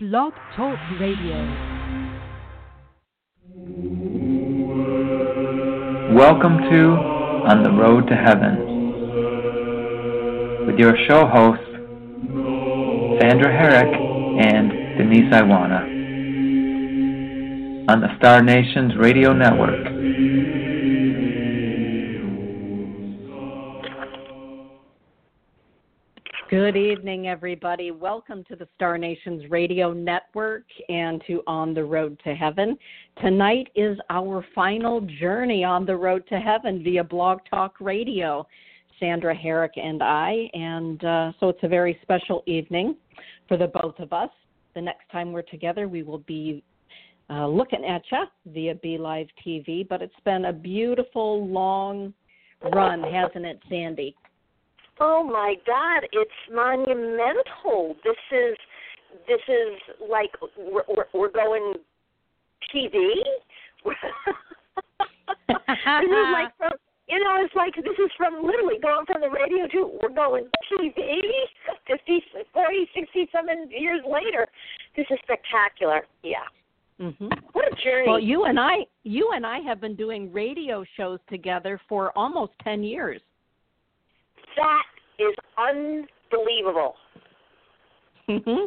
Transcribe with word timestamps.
Blog 0.00 0.32
Talk 0.54 0.78
Radio. 1.00 1.34
Welcome 6.14 6.58
to 6.70 6.94
On 7.50 7.64
the 7.64 7.72
Road 7.72 8.06
to 8.06 8.14
Heaven 8.14 8.58
with 10.68 10.78
your 10.78 10.94
show 11.08 11.26
hosts, 11.26 11.64
Sandra 13.20 13.50
Harrick 13.50 13.92
and 14.40 14.70
Denise 14.98 15.32
Iwaniw 15.32 15.82
on 17.90 18.00
the 18.00 18.16
Star 18.18 18.40
Nations 18.40 18.94
Radio 18.96 19.32
Network. 19.32 19.84
Good 26.48 26.78
evening, 26.78 27.28
everybody. 27.28 27.90
Welcome 27.90 28.42
to 28.44 28.56
the 28.56 28.66
Star 28.74 28.96
Nations 28.96 29.50
Radio 29.50 29.92
Network 29.92 30.64
and 30.88 31.22
to 31.26 31.42
On 31.46 31.74
the 31.74 31.84
Road 31.84 32.18
to 32.24 32.34
Heaven. 32.34 32.78
Tonight 33.20 33.68
is 33.74 33.98
our 34.08 34.42
final 34.54 35.02
journey 35.20 35.62
on 35.62 35.84
the 35.84 35.94
road 35.94 36.26
to 36.30 36.40
heaven 36.40 36.82
via 36.82 37.04
Blog 37.04 37.40
Talk 37.50 37.74
Radio. 37.80 38.46
Sandra 38.98 39.36
Harrick 39.36 39.76
and 39.76 40.02
I, 40.02 40.48
and 40.54 41.04
uh, 41.04 41.32
so 41.38 41.50
it's 41.50 41.62
a 41.64 41.68
very 41.68 41.98
special 42.00 42.42
evening 42.46 42.96
for 43.46 43.58
the 43.58 43.66
both 43.66 43.98
of 43.98 44.14
us. 44.14 44.30
The 44.74 44.80
next 44.80 45.10
time 45.12 45.32
we're 45.32 45.42
together, 45.42 45.86
we 45.86 46.02
will 46.02 46.20
be 46.26 46.64
uh, 47.28 47.46
looking 47.46 47.84
at 47.84 48.00
you 48.10 48.24
via 48.46 48.74
Be 48.76 48.96
Live 48.96 49.26
TV, 49.46 49.86
but 49.86 50.00
it's 50.00 50.14
been 50.24 50.46
a 50.46 50.52
beautiful, 50.54 51.46
long 51.46 52.14
run, 52.72 53.02
hasn't 53.02 53.44
it, 53.44 53.60
Sandy? 53.68 54.16
Oh 55.00 55.22
my 55.22 55.54
God, 55.66 56.08
it's 56.12 56.30
monumental. 56.52 57.96
This 58.04 58.16
is 58.32 58.56
this 59.26 59.40
is 59.48 59.78
like 60.08 60.30
we're 60.56 60.82
we're, 60.88 61.06
we're 61.14 61.30
going 61.30 61.74
TV. 62.74 63.14
this 63.84 63.94
is 65.48 66.32
like 66.32 66.56
from 66.58 66.72
you 67.08 67.18
know 67.22 67.36
it's 67.44 67.54
like 67.54 67.74
this 67.76 67.98
is 67.98 68.10
from 68.16 68.44
literally 68.44 68.78
going 68.82 69.06
from 69.06 69.20
the 69.20 69.30
radio 69.30 69.66
to 69.68 69.98
we're 70.02 70.14
going 70.14 70.48
TV. 70.72 71.22
Fifty, 71.86 72.22
forty, 72.52 72.88
sixty, 72.94 73.28
seven 73.32 73.70
years 73.70 74.00
later, 74.04 74.46
this 74.96 75.06
is 75.10 75.18
spectacular. 75.22 76.06
Yeah. 76.22 76.38
Mm-hmm. 77.00 77.28
What 77.52 77.72
a 77.72 77.76
journey! 77.76 78.08
Well, 78.08 78.18
you 78.18 78.44
and 78.44 78.58
I, 78.58 78.78
you 79.04 79.30
and 79.32 79.46
I 79.46 79.60
have 79.60 79.80
been 79.80 79.94
doing 79.94 80.32
radio 80.32 80.84
shows 80.96 81.20
together 81.30 81.80
for 81.88 82.10
almost 82.18 82.52
ten 82.64 82.82
years. 82.82 83.20
That 84.56 84.82
is 85.18 85.34
unbelievable. 85.56 86.94
Mm-hmm. 88.28 88.64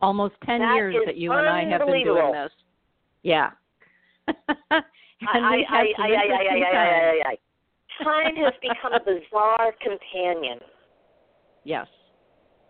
Almost 0.00 0.34
ten 0.44 0.60
That 0.60 0.74
years 0.74 0.96
that 1.06 1.16
you 1.16 1.32
and 1.32 1.48
I 1.48 1.64
have 1.68 1.86
been 1.86 2.04
doing 2.04 2.32
this. 2.32 2.52
Yeah. 3.22 3.50
I, 4.28 4.34
I, 4.70 4.80
I, 5.26 5.82
I, 5.82 5.84
I, 5.98 6.06
I, 6.06 6.08
I, 6.08 6.42
times. 6.46 6.66
I, 6.74 7.22
I, 7.26 7.30
I. 7.30 7.36
Time 8.04 8.36
has 8.36 8.54
become 8.62 8.92
a 8.92 9.00
bizarre 9.00 9.74
companion. 9.82 10.60
Yes. 11.64 11.86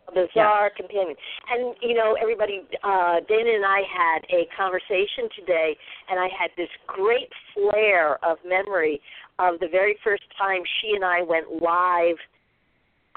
A 0.09 0.13
bizarre 0.13 0.71
companion. 0.75 1.15
And, 1.51 1.75
you 1.83 1.95
know, 1.95 2.17
everybody, 2.21 2.63
uh, 2.83 3.21
Dana 3.29 3.51
and 3.51 3.65
I 3.65 3.83
had 3.85 4.25
a 4.33 4.49
conversation 4.57 5.29
today, 5.39 5.77
and 6.09 6.19
I 6.19 6.29
had 6.33 6.51
this 6.57 6.71
great 6.87 7.29
flare 7.53 8.17
of 8.25 8.39
memory 8.47 9.01
of 9.39 9.61
the 9.61 9.69
very 9.71 9.99
first 10.03 10.25
time 10.39 10.63
she 10.81 10.95
and 10.95 11.05
I 11.05 11.23
went 11.23 11.61
live 11.61 12.17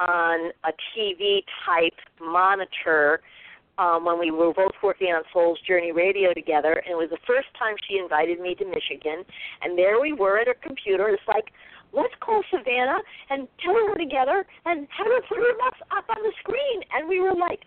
on 0.08 0.52
a 0.64 0.72
TV 0.96 1.44
type 1.66 2.00
monitor 2.20 3.22
um, 3.78 4.06
when 4.06 4.20
we 4.20 4.32
were 4.32 4.54
both 4.54 4.74
working 4.84 5.08
on 5.08 5.24
Soul's 5.34 5.60
Journey 5.68 5.92
Radio 5.92 6.34
together. 6.34 6.82
And 6.86 6.94
it 6.94 6.98
was 6.98 7.10
the 7.10 7.18
first 7.26 7.48
time 7.58 7.76
she 7.88 7.98
invited 7.98 8.40
me 8.40 8.56
to 8.56 8.66
Michigan. 8.66 9.24
And 9.62 9.78
there 9.78 10.00
we 10.00 10.14
were 10.14 10.40
at 10.40 10.48
her 10.48 10.56
computer. 10.62 11.10
It's 11.10 11.22
like, 11.28 11.52
let's 11.94 12.14
call 12.20 12.44
Savannah 12.50 13.00
and 13.30 13.48
tell 13.64 13.74
her 13.74 13.86
we're 13.88 13.98
together 13.98 14.46
and 14.66 14.88
have 14.96 15.08
her 15.08 15.22
put 15.28 15.38
her 15.38 15.52
up, 15.66 15.76
up 15.96 16.06
on 16.10 16.24
the 16.24 16.32
screen. 16.40 16.82
And 16.94 17.08
we 17.08 17.20
were 17.20 17.36
like 17.36 17.62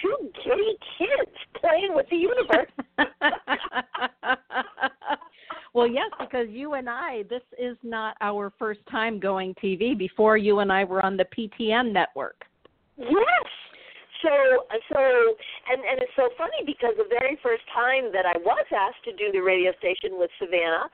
two 0.00 0.16
giddy 0.44 0.78
kids 0.98 1.36
playing 1.60 1.94
with 1.94 2.06
the 2.10 2.16
universe. 2.16 2.70
well, 5.74 5.86
yes, 5.86 6.10
because 6.20 6.48
you 6.50 6.74
and 6.74 6.88
I, 6.88 7.24
this 7.30 7.42
is 7.58 7.76
not 7.82 8.16
our 8.20 8.52
first 8.58 8.80
time 8.90 9.18
going 9.18 9.54
TV. 9.54 9.96
Before 9.96 10.36
you 10.36 10.58
and 10.58 10.70
I 10.70 10.84
were 10.84 11.04
on 11.04 11.16
the 11.16 11.24
PTN 11.24 11.92
network. 11.92 12.44
Yes. 12.98 13.48
So 14.22 14.30
so 14.92 15.00
and 15.00 15.82
and 15.82 15.98
it's 15.98 16.12
so 16.14 16.28
funny 16.38 16.62
because 16.64 16.94
the 16.96 17.08
very 17.08 17.38
first 17.42 17.62
time 17.74 18.12
that 18.12 18.26
I 18.26 18.38
was 18.38 18.66
asked 18.70 19.02
to 19.04 19.12
do 19.16 19.32
the 19.32 19.40
radio 19.40 19.72
station 19.78 20.20
with 20.20 20.30
Savannah, 20.38 20.86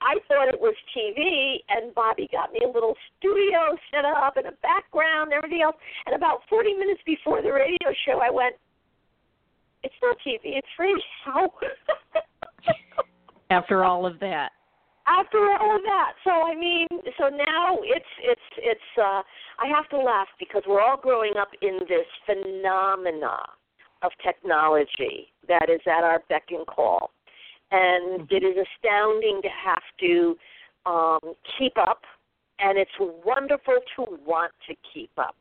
I 0.00 0.16
thought 0.26 0.48
it 0.48 0.58
was 0.58 0.74
TV, 0.96 1.60
and 1.68 1.94
Bobby 1.94 2.30
got 2.32 2.52
me 2.52 2.60
a 2.64 2.70
little 2.70 2.94
studio 3.18 3.76
set 3.90 4.06
up 4.06 4.38
and 4.38 4.46
a 4.46 4.56
background 4.62 5.32
and 5.32 5.36
everything 5.36 5.60
else. 5.60 5.76
And 6.06 6.14
about 6.14 6.40
40 6.48 6.72
minutes 6.74 7.02
before 7.04 7.42
the 7.42 7.52
radio 7.52 7.92
show, 8.06 8.22
I 8.22 8.30
went, 8.30 8.54
"It's 9.82 9.98
not 10.00 10.16
TV, 10.24 10.56
it's 10.56 10.72
radio." 10.78 11.52
After 13.52 13.84
all 13.84 14.06
of 14.06 14.18
that. 14.20 14.50
after 15.06 15.38
all 15.60 15.76
of 15.76 15.82
that. 15.82 16.12
So 16.24 16.30
I 16.30 16.54
mean, 16.54 16.86
so 17.18 17.28
now 17.28 17.78
it's 17.82 18.12
it's 18.22 18.48
it's 18.58 18.90
uh 18.98 19.22
I 19.58 19.66
have 19.74 19.88
to 19.90 19.98
laugh 19.98 20.28
because 20.38 20.62
we're 20.66 20.80
all 20.80 20.96
growing 20.96 21.34
up 21.40 21.50
in 21.60 21.80
this 21.88 22.06
phenomena 22.26 23.36
of 24.02 24.10
technology 24.24 25.32
that 25.48 25.68
is 25.68 25.80
at 25.86 26.04
our 26.04 26.22
beck 26.28 26.44
and 26.50 26.66
call. 26.66 27.10
And 27.70 28.30
it 28.30 28.42
is 28.42 28.56
astounding 28.66 29.40
to 29.42 29.48
have 29.48 29.86
to 30.00 30.36
um 30.86 31.34
keep 31.58 31.76
up 31.78 32.02
and 32.58 32.78
it's 32.78 32.96
wonderful 32.98 33.78
to 33.96 34.06
want 34.24 34.52
to 34.68 34.74
keep 34.92 35.10
up. 35.18 35.36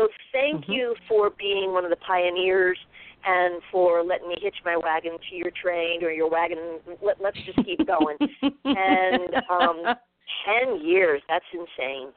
So 0.00 0.08
thank 0.32 0.64
Mhm. 0.64 0.74
you 0.74 0.96
for 1.06 1.28
being 1.30 1.72
one 1.74 1.84
of 1.84 1.90
the 1.90 1.96
pioneers 1.96 2.78
and 3.24 3.62
for 3.70 4.02
letting 4.02 4.28
me 4.28 4.36
hitch 4.40 4.56
my 4.64 4.74
wagon 4.78 5.18
to 5.28 5.36
your 5.36 5.50
train 5.50 6.02
or 6.02 6.10
your 6.10 6.28
wagon. 6.30 6.80
Let, 7.02 7.20
let's 7.20 7.36
just 7.44 7.62
keep 7.66 7.86
going. 7.86 8.16
and 8.64 9.34
um, 9.50 9.94
ten 10.46 10.80
years, 10.80 11.20
that's 11.28 11.44
insane. 11.52 12.08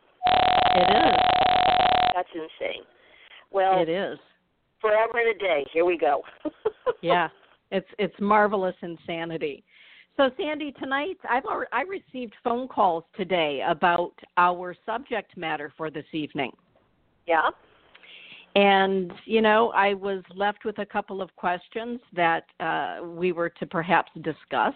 It 0.75 0.89
is. 0.89 1.15
That's 2.15 2.29
insane. 2.33 2.83
Well. 3.51 3.81
It 3.81 3.89
is. 3.89 4.17
forever 4.79 5.17
and 5.19 5.35
a 5.35 5.39
day. 5.39 5.65
Here 5.73 5.83
we 5.85 5.97
go. 5.97 6.21
yeah, 7.01 7.27
it's 7.71 7.87
it's 7.99 8.15
marvelous 8.19 8.75
insanity. 8.81 9.63
So 10.15 10.29
Sandy, 10.37 10.71
tonight 10.73 11.17
I've 11.29 11.43
alre 11.43 11.65
I 11.73 11.81
received 11.81 12.33
phone 12.45 12.67
calls 12.69 13.03
today 13.15 13.61
about 13.67 14.13
our 14.37 14.73
subject 14.85 15.35
matter 15.35 15.73
for 15.75 15.89
this 15.89 16.05
evening. 16.13 16.51
yeah. 17.27 17.49
And, 18.55 19.11
you 19.25 19.41
know, 19.41 19.71
I 19.71 19.93
was 19.93 20.23
left 20.35 20.63
with 20.65 20.77
a 20.79 20.85
couple 20.85 21.21
of 21.21 21.35
questions 21.35 21.99
that 22.15 22.45
uh, 22.59 22.99
we 23.03 23.31
were 23.31 23.49
to 23.49 23.65
perhaps 23.65 24.11
discuss 24.21 24.75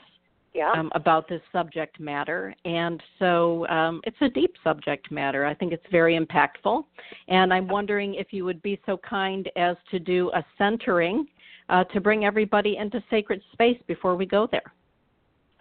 Yeah. 0.53 0.71
um, 0.71 0.89
about 0.95 1.27
this 1.27 1.41
subject 1.51 1.99
matter. 1.99 2.55
And 2.65 3.03
so 3.19 3.67
um, 3.67 4.01
it's 4.03 4.17
a 4.21 4.29
deep 4.29 4.53
subject 4.63 5.11
matter. 5.11 5.45
I 5.45 5.53
think 5.53 5.71
it's 5.73 5.85
very 5.91 6.17
impactful. 6.17 6.83
And 7.27 7.53
I'm 7.53 7.67
wondering 7.67 8.15
if 8.15 8.27
you 8.31 8.43
would 8.45 8.61
be 8.63 8.79
so 8.88 8.97
kind 8.97 9.47
as 9.55 9.77
to 9.91 9.99
do 9.99 10.31
a 10.33 10.44
centering 10.57 11.27
uh, 11.69 11.83
to 11.94 12.01
bring 12.01 12.25
everybody 12.25 12.77
into 12.77 13.03
sacred 13.11 13.41
space 13.53 13.79
before 13.85 14.15
we 14.15 14.25
go 14.25 14.47
there. 14.51 14.73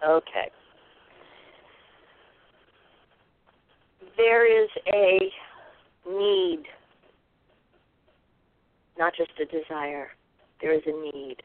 Okay. 0.03 0.51
There 4.17 4.47
is 4.65 4.71
a 4.95 5.19
need, 6.09 6.63
not 8.99 9.15
just 9.17 9.31
a 9.41 9.45
desire. 9.45 10.09
There 10.61 10.75
is 10.75 10.83
a 10.87 10.93
need 10.93 11.37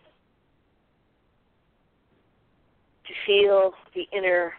to 3.06 3.14
feel 3.26 3.74
the 3.94 4.08
inner 4.16 4.53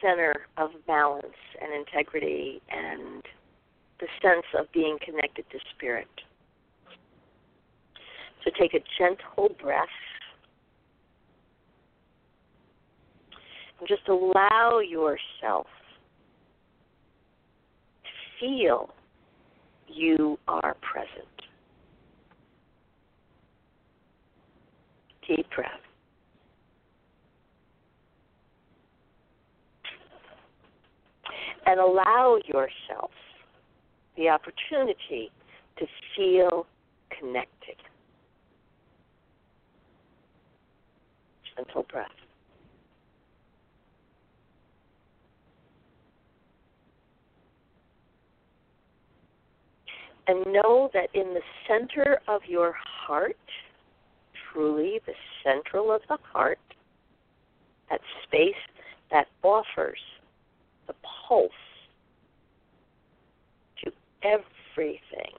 center 0.00 0.34
of 0.56 0.70
balance 0.86 1.26
and 1.60 1.72
integrity 1.72 2.60
and 2.70 3.22
the 4.00 4.06
sense 4.20 4.46
of 4.58 4.70
being 4.72 4.98
connected 5.04 5.44
to 5.50 5.58
spirit. 5.74 6.08
So 8.44 8.50
take 8.58 8.74
a 8.74 8.80
gentle 8.98 9.54
breath 9.62 9.88
and 13.78 13.88
just 13.88 14.06
allow 14.08 14.80
yourself 14.80 15.66
to 18.02 18.40
feel 18.40 18.90
you 19.88 20.38
are 20.48 20.76
present. 20.82 21.33
Deep 25.26 25.46
breath. 25.54 25.70
And 31.66 31.80
allow 31.80 32.38
yourself 32.46 33.10
the 34.16 34.28
opportunity 34.28 35.30
to 35.78 35.86
feel 36.14 36.66
connected. 37.18 37.76
gentle 41.56 41.84
breath. 41.90 42.08
And 50.26 50.44
know 50.46 50.90
that 50.94 51.08
in 51.12 51.34
the 51.34 51.42
center 51.68 52.18
of 52.28 52.40
your 52.48 52.74
heart, 53.06 53.36
truly 54.54 55.00
the 55.06 55.12
central 55.42 55.92
of 55.92 56.00
the 56.08 56.18
heart, 56.32 56.58
that 57.90 58.00
space 58.22 58.54
that 59.10 59.26
offers 59.42 59.98
the 60.86 60.94
pulse 61.28 61.50
to 63.84 63.90
everything. 64.22 65.32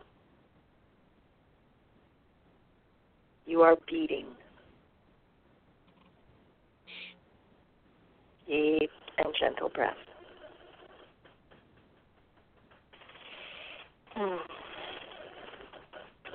You 3.45 3.61
are 3.61 3.77
beating. 3.89 4.25
Deep 8.47 8.91
and 9.17 9.33
gentle 9.39 9.69
breath. 9.69 9.93
Hmm. 14.13 14.35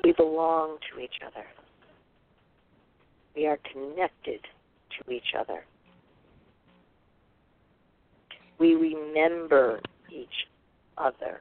We 0.03 0.13
belong 0.13 0.79
to 0.93 1.01
each 1.01 1.15
other. 1.25 1.45
We 3.35 3.47
are 3.47 3.59
connected 3.73 4.41
to 4.99 5.11
each 5.11 5.35
other. 5.39 5.65
We 8.59 8.75
remember 8.75 9.81
each 10.13 10.29
other. 10.99 11.41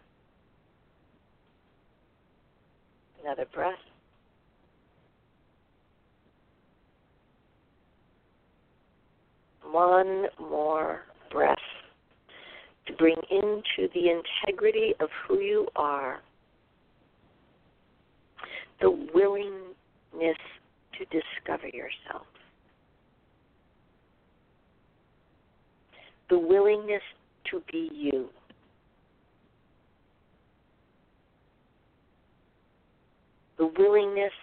Another 3.23 3.45
breath. 3.53 3.73
One 9.71 10.27
more 10.39 11.01
breath 11.31 11.57
to 12.87 12.93
bring 12.93 13.17
into 13.29 13.91
the 13.93 14.09
integrity 14.09 14.93
of 14.99 15.09
who 15.27 15.39
you 15.39 15.67
are 15.75 16.21
the 18.81 18.89
willingness 19.13 20.37
to 20.99 21.05
discover 21.05 21.67
yourself. 21.69 22.27
The 26.29 26.37
willingness 26.37 27.01
to 27.49 27.63
be 27.71 27.89
you. 27.93 28.29
The 33.57 33.65
willingness 33.65 34.33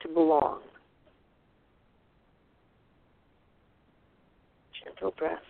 to 0.00 0.08
belong. 0.08 0.60
Gentle 4.84 5.10
breath. 5.18 5.42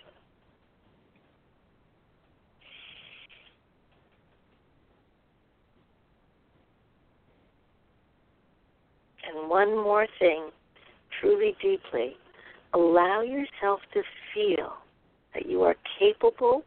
And 9.28 9.50
one 9.50 9.76
more 9.76 10.06
thing, 10.18 10.48
truly 11.20 11.54
deeply, 11.60 12.16
allow 12.72 13.20
yourself 13.20 13.80
to 13.92 14.02
feel 14.34 14.72
that 15.34 15.46
you 15.46 15.62
are 15.62 15.76
capable 15.98 16.64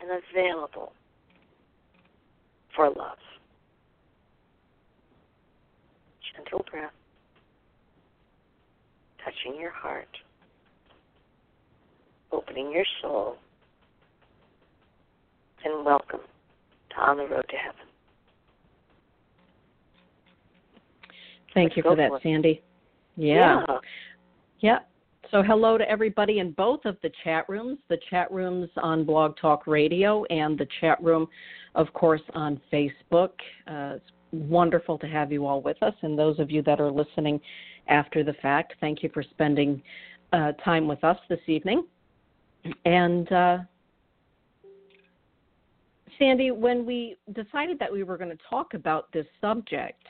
and 0.00 0.10
available 0.30 0.92
for 2.76 2.86
love. 2.86 3.18
Gentle 6.36 6.64
breath, 6.70 6.92
touching 9.24 9.60
your 9.60 9.70
heart, 9.72 10.08
opening 12.30 12.70
your 12.70 12.84
soul, 13.02 13.36
and 15.64 15.84
welcome 15.84 16.20
to 16.90 16.96
On 17.00 17.16
the 17.16 17.24
Road 17.24 17.46
to 17.48 17.56
Heaven. 17.56 17.93
Thank 21.54 21.76
you 21.76 21.82
for 21.82 21.96
that, 21.96 22.10
Sandy. 22.22 22.62
Yeah. 23.16 23.62
yeah. 23.68 23.78
Yeah. 24.60 24.78
So, 25.30 25.42
hello 25.42 25.78
to 25.78 25.88
everybody 25.88 26.38
in 26.38 26.52
both 26.52 26.84
of 26.84 26.96
the 27.02 27.10
chat 27.22 27.48
rooms 27.48 27.78
the 27.88 27.98
chat 28.10 28.30
rooms 28.30 28.68
on 28.76 29.04
Blog 29.04 29.36
Talk 29.36 29.66
Radio 29.66 30.24
and 30.24 30.58
the 30.58 30.66
chat 30.80 31.02
room, 31.02 31.26
of 31.74 31.92
course, 31.92 32.20
on 32.34 32.60
Facebook. 32.72 33.30
Uh, 33.66 33.96
it's 33.96 34.10
wonderful 34.32 34.98
to 34.98 35.06
have 35.06 35.32
you 35.32 35.46
all 35.46 35.60
with 35.60 35.82
us. 35.82 35.94
And 36.02 36.18
those 36.18 36.38
of 36.38 36.50
you 36.50 36.62
that 36.62 36.80
are 36.80 36.90
listening 36.90 37.40
after 37.88 38.22
the 38.22 38.34
fact, 38.34 38.74
thank 38.80 39.02
you 39.02 39.10
for 39.12 39.22
spending 39.22 39.82
uh, 40.32 40.52
time 40.64 40.86
with 40.86 41.02
us 41.04 41.18
this 41.28 41.40
evening. 41.46 41.84
And, 42.84 43.30
uh, 43.30 43.58
Sandy, 46.18 46.50
when 46.50 46.86
we 46.86 47.16
decided 47.32 47.78
that 47.78 47.92
we 47.92 48.02
were 48.02 48.16
going 48.16 48.30
to 48.30 48.42
talk 48.48 48.74
about 48.74 49.12
this 49.12 49.26
subject, 49.40 50.02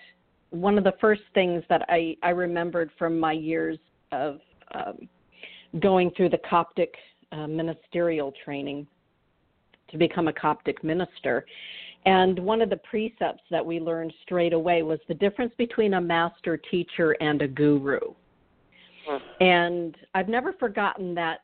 one 0.54 0.78
of 0.78 0.84
the 0.84 0.94
first 1.00 1.22
things 1.34 1.64
that 1.68 1.82
I, 1.88 2.16
I 2.22 2.30
remembered 2.30 2.90
from 2.96 3.18
my 3.18 3.32
years 3.32 3.78
of 4.12 4.38
um, 4.72 5.08
going 5.80 6.12
through 6.16 6.30
the 6.30 6.40
Coptic 6.48 6.94
uh, 7.32 7.48
ministerial 7.48 8.32
training 8.44 8.86
to 9.90 9.98
become 9.98 10.28
a 10.28 10.32
Coptic 10.32 10.84
minister. 10.84 11.44
And 12.06 12.38
one 12.38 12.62
of 12.62 12.70
the 12.70 12.76
precepts 12.76 13.42
that 13.50 13.64
we 13.64 13.80
learned 13.80 14.12
straight 14.22 14.52
away 14.52 14.82
was 14.82 15.00
the 15.08 15.14
difference 15.14 15.52
between 15.58 15.94
a 15.94 16.00
master 16.00 16.56
teacher 16.56 17.12
and 17.20 17.42
a 17.42 17.48
guru. 17.48 17.98
Hmm. 19.06 19.42
And 19.42 19.96
I've 20.14 20.28
never 20.28 20.52
forgotten 20.52 21.14
that 21.14 21.40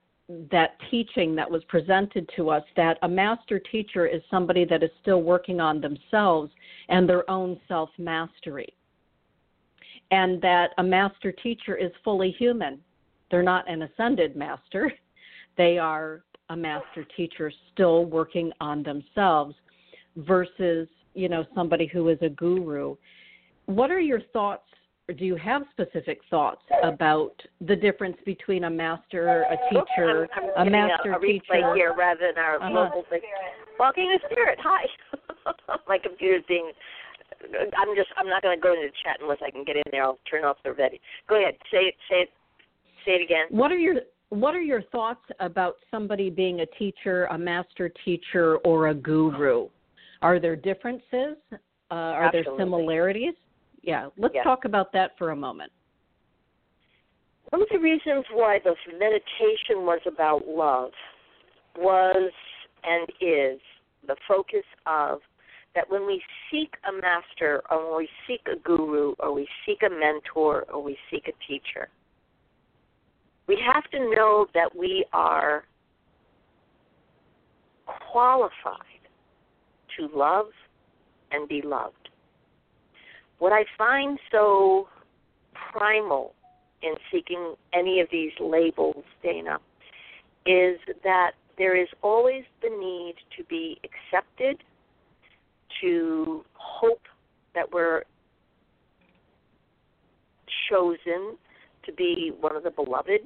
that 0.53 0.77
teaching 0.93 1.35
that 1.35 1.51
was 1.51 1.61
presented 1.65 2.31
to 2.37 2.51
us 2.51 2.63
that 2.77 2.99
a 3.03 3.09
master 3.09 3.59
teacher 3.59 4.07
is 4.07 4.23
somebody 4.31 4.65
that 4.65 4.81
is 4.81 4.91
still 5.03 5.23
working 5.23 5.59
on 5.59 5.81
themselves 5.81 6.53
and 6.89 7.09
their 7.09 7.29
own 7.29 7.59
self 7.67 7.91
mastery 7.99 8.73
and 10.11 10.41
that 10.43 10.71
a 10.79 10.83
master 10.83 11.33
teacher 11.33 11.77
is 11.77 11.91
fully 12.05 12.35
human. 12.39 12.81
They're 13.31 13.43
not 13.43 13.71
an 13.71 13.83
ascended 13.83 14.37
master, 14.37 14.93
they 15.57 15.79
are 15.79 16.23
a 16.49 16.57
master 16.57 17.07
teacher 17.17 17.53
still 17.73 18.05
working 18.07 18.53
on 18.61 18.83
themselves 18.83 19.55
versus, 20.17 20.89
you 21.15 21.29
know, 21.29 21.45
somebody 21.55 21.87
who 21.87 22.09
is 22.09 22.19
a 22.23 22.29
guru. 22.29 22.97
What 23.67 23.91
are 23.93 24.01
your 24.01 24.21
thoughts 24.33 24.65
or 25.11 25.13
do 25.13 25.25
you 25.25 25.35
have 25.35 25.63
specific 25.73 26.21
thoughts 26.31 26.63
about 26.85 27.33
the 27.63 27.75
difference 27.75 28.17
between 28.25 28.63
a 28.63 28.71
master, 28.71 29.43
a 29.43 29.57
teacher, 29.69 30.29
I'm, 30.37 30.51
I'm 30.57 30.69
a 30.69 30.71
master 30.71 31.13
a, 31.15 31.17
a 31.17 31.21
teacher? 31.21 31.75
here 31.75 31.95
rather 31.99 32.33
than 32.33 32.39
our 32.39 32.63
uh-huh. 32.63 32.71
local 32.71 33.05
thing. 33.11 33.21
Walking 33.81 34.07
the 34.07 34.21
spirit. 34.31 34.61
Hi. 34.63 34.85
My 35.89 35.99
computer's 35.99 36.45
being 36.47 36.71
I'm 37.43 37.95
just 37.97 38.09
I'm 38.17 38.29
not 38.29 38.43
going 38.43 38.57
to 38.57 38.63
go 38.63 38.73
into 38.73 38.87
the 38.87 38.93
chat 39.03 39.19
unless 39.21 39.39
I 39.45 39.51
can 39.51 39.65
get 39.65 39.77
in 39.77 39.83
there. 39.91 40.05
I'll 40.05 40.19
turn 40.31 40.45
off 40.45 40.57
the 40.65 40.73
ready. 40.73 41.01
Go 41.29 41.41
ahead. 41.41 41.55
Say 41.71 41.79
it. 41.79 41.95
Say 42.09 42.17
it. 42.17 42.29
Say 43.05 43.13
it 43.13 43.23
again. 43.23 43.47
What 43.51 43.73
are 43.73 43.79
your 43.79 43.97
What 44.29 44.55
are 44.55 44.61
your 44.61 44.83
thoughts 44.83 45.25
about 45.41 45.77
somebody 45.91 46.31
being 46.31 46.61
a 46.61 46.67
teacher, 46.67 47.27
a 47.27 47.39
master 47.39 47.91
teacher, 48.05 48.57
or 48.59 48.89
a 48.89 48.95
guru? 48.95 49.69
Are 50.23 50.39
there 50.39 50.57
differences? 50.57 51.37
Uh, 51.53 51.59
are 51.91 52.25
Absolutely. 52.25 52.57
there 52.57 52.67
similarities? 52.67 53.35
Yeah. 53.83 54.09
Let's 54.19 54.35
talk 54.45 54.65
about 54.65 54.93
that 54.93 55.13
for 55.19 55.31
a 55.31 55.37
moment. 55.37 55.73
One 57.49 57.63
of 57.63 57.69
the 57.73 57.79
reasons 57.79 58.25
why 58.33 58.61
the 58.63 58.75
meditation 58.93 59.85
was 59.85 60.01
about 60.07 60.47
love 60.47 60.93
was 61.77 62.31
and 62.85 63.09
is 63.21 63.61
the 64.07 64.17
focus 64.29 64.65
of 64.87 65.19
that 65.75 65.89
when 65.89 66.07
we 66.07 66.23
seek 66.51 66.75
a 66.89 66.93
master 66.93 67.63
or 67.71 67.91
when 67.91 67.99
we 67.99 68.09
seek 68.27 68.41
a 68.53 68.59
guru 68.59 69.15
or 69.19 69.33
we 69.33 69.47
seek 69.65 69.83
a 69.83 69.91
mentor 69.91 70.65
or 70.73 70.83
we 70.83 70.97
seek 71.11 71.29
a 71.29 71.47
teacher, 71.47 71.89
we 73.47 73.59
have 73.73 73.85
to 73.91 73.99
know 73.99 74.47
that 74.55 74.77
we 74.77 75.05
are 75.13 75.65
qualified 78.13 79.01
to 79.97 80.09
love 80.17 80.47
and 81.33 81.49
be 81.49 81.63
loved. 81.63 82.09
What 83.39 83.53
I 83.53 83.65
find 83.79 84.19
so 84.31 84.89
primal 85.73 86.35
in 86.83 86.95
seeking 87.13 87.55
any 87.73 88.01
of 88.01 88.09
these 88.11 88.33
labels, 88.41 89.05
Dana, 89.23 89.59
is 90.47 90.79
that 91.05 91.33
there 91.59 91.77
is 91.77 91.89
always 92.03 92.45
the 92.63 92.69
need 92.69 93.15
to 93.37 93.45
be 93.45 93.79
accepted 93.85 94.63
to 95.81 96.45
hope 96.55 97.03
that 97.55 97.73
we're 97.73 98.03
chosen 100.71 101.37
to 101.85 101.93
be 101.93 102.33
one 102.41 102.55
of 102.57 102.63
the 102.63 102.71
beloveds 102.71 103.25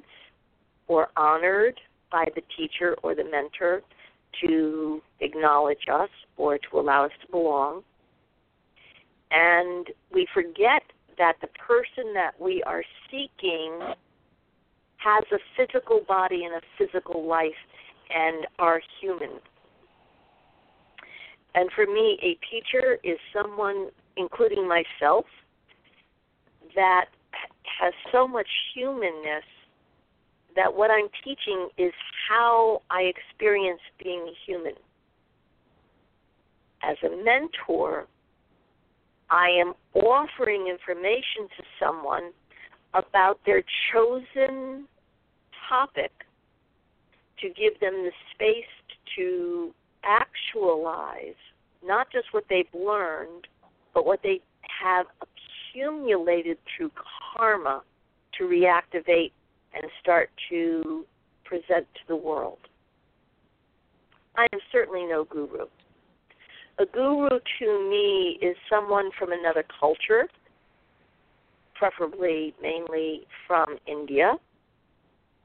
or 0.89 1.09
honored 1.17 1.81
by 2.11 2.25
the 2.35 2.43
teacher 2.57 2.97
or 3.03 3.15
the 3.15 3.25
mentor 3.25 3.83
to 4.43 5.03
acknowledge 5.21 5.87
us 5.93 6.11
or 6.37 6.59
to 6.59 6.79
allow 6.79 7.05
us 7.05 7.13
to 7.25 7.31
belong. 7.31 7.83
And 9.31 9.89
we 10.13 10.27
forget 10.33 10.83
that 11.19 11.35
the 11.41 11.49
person 11.49 12.13
that 12.15 12.33
we 12.41 12.63
are 12.65 12.83
seeking 13.11 13.79
has 14.97 15.25
a 15.33 15.39
physical 15.57 16.01
body 16.07 16.45
and 16.45 16.55
a 16.55 16.61
physical 16.79 17.27
life 17.27 17.53
and 18.15 18.47
are 18.59 18.81
human. 19.01 19.31
And 21.55 21.71
for 21.75 21.87
me, 21.87 22.19
a 22.23 22.39
teacher 22.51 22.99
is 23.05 23.19
someone, 23.33 23.89
including 24.17 24.69
myself, 24.69 25.25
that 26.75 27.07
has 27.81 27.93
so 28.11 28.27
much 28.27 28.49
humanness 28.75 29.45
that 30.57 30.75
what 30.75 30.91
I'm 30.91 31.09
teaching 31.25 31.69
is 31.79 31.93
how 32.29 32.83
I 32.91 33.03
experience 33.03 33.81
being 34.03 34.33
human. 34.47 34.75
As 36.83 36.97
a 37.05 37.25
mentor, 37.25 38.07
I 39.31 39.49
am 39.49 39.75
offering 39.95 40.69
information 40.69 41.49
to 41.57 41.65
someone 41.81 42.31
about 42.93 43.41
their 43.47 43.63
chosen 43.93 44.87
topic 45.69 46.13
to 47.41 47.49
give 47.49 47.81
them 47.81 48.05
the 48.05 48.13
space 48.35 48.65
to 49.17 49.75
actualize 50.05 51.35
not 51.85 52.11
just 52.11 52.33
what 52.33 52.45
they've 52.49 52.67
learned, 52.75 53.47
but 53.93 54.07
what 54.07 54.21
they 54.23 54.41
have 54.83 55.07
accumulated 55.21 56.59
through 56.77 56.91
karma 57.37 57.83
to 58.39 58.45
reactivate 58.45 59.33
and 59.75 59.85
start 60.01 60.31
to 60.51 61.05
present 61.45 61.87
to 61.95 62.01
the 62.09 62.17
world. 62.17 62.59
I 64.37 64.47
am 64.53 64.61
certainly 64.73 65.05
no 65.05 65.25
guru. 65.25 65.67
A 66.79 66.87
guru 66.87 67.29
to 67.61 67.91
me 67.91 68.39
is 68.43 68.57
someone 68.69 69.11
from 69.17 69.31
another 69.33 69.65
culture, 69.79 70.27
preferably 71.75 72.55
mainly 72.61 73.27
from 73.47 73.77
India, 73.87 74.35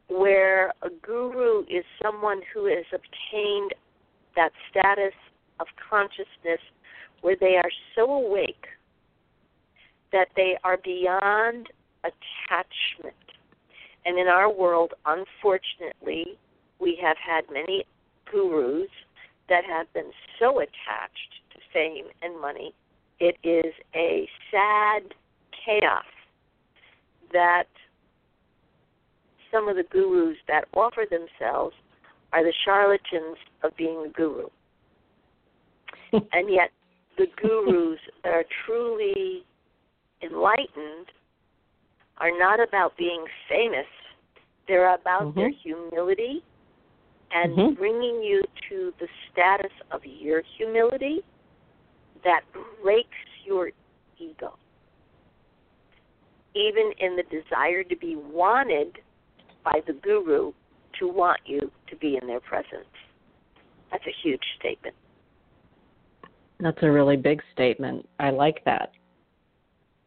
where 0.08 0.74
a 0.82 0.90
guru 1.04 1.62
is 1.70 1.84
someone 2.02 2.42
who 2.52 2.66
has 2.66 2.86
obtained 2.92 3.74
that 4.40 4.54
status 4.70 5.14
of 5.60 5.68
consciousness 5.90 6.62
where 7.20 7.36
they 7.38 7.58
are 7.58 7.70
so 7.94 8.10
awake 8.10 8.68
that 10.14 10.30
they 10.38 10.58
are 10.64 10.78
beyond 10.78 11.68
attachment. 12.06 13.16
And 14.06 14.18
in 14.18 14.28
our 14.28 14.50
world, 14.50 14.94
unfortunately, 15.06 16.38
we 16.80 16.98
have 17.02 17.18
had 17.18 17.44
many 17.52 17.84
gurus 18.32 18.88
that 19.50 19.66
have 19.66 19.92
been 19.94 20.12
so 20.40 20.60
attached 20.60 21.34
to 21.52 21.60
fame 21.74 22.06
and 22.22 22.40
money. 22.40 22.74
It 23.20 23.36
is 23.44 23.74
a 23.94 24.30
sad 24.50 25.04
chaos 25.66 26.06
that 27.34 27.68
some 29.52 29.68
of 29.68 29.76
the 29.76 29.84
gurus 29.84 30.38
that 30.48 30.64
offer 30.74 31.04
themselves 31.10 31.76
are 32.34 32.44
the 32.44 32.54
charlatans 32.66 33.38
of 33.64 33.76
being 33.78 34.06
a 34.06 34.10
guru. 34.10 34.48
and 36.12 36.50
yet, 36.50 36.72
the 37.18 37.28
gurus 37.42 38.00
that 38.24 38.34
are 38.34 38.46
truly 38.66 39.44
enlightened 40.22 41.08
are 42.18 42.38
not 42.38 42.60
about 42.60 42.98
being 42.98 43.26
famous. 43.48 43.86
They're 44.68 44.94
about 44.94 45.24
mm-hmm. 45.24 45.40
their 45.40 45.52
humility 45.64 46.44
and 47.32 47.58
mm-hmm. 47.58 47.76
bringing 47.76 48.22
you 48.24 48.42
to 48.70 48.94
the 49.00 49.08
status 49.32 49.72
of 49.92 50.02
your 50.04 50.44
humility 50.58 51.22
that 52.24 52.42
breaks 52.82 53.10
your 53.46 53.72
ego. 54.18 54.58
Even 56.56 56.92
in 57.00 57.16
the 57.16 57.24
desire 57.24 57.84
to 57.84 57.96
be 57.96 58.16
wanted 58.16 58.98
by 59.64 59.82
the 59.88 59.94
guru 59.94 60.52
to 61.00 61.08
want 61.08 61.40
you 61.46 61.72
to 61.90 61.96
be 61.98 62.18
in 62.22 62.28
their 62.28 62.40
presence. 62.40 62.88
That's 63.92 64.06
a 64.06 64.14
huge 64.24 64.44
statement. 64.60 64.96
That's 66.60 66.78
a 66.82 66.92
really 66.92 67.18
big 67.18 67.42
statement. 67.54 68.08
I 68.20 68.30
like 68.32 68.64
that. 68.66 68.92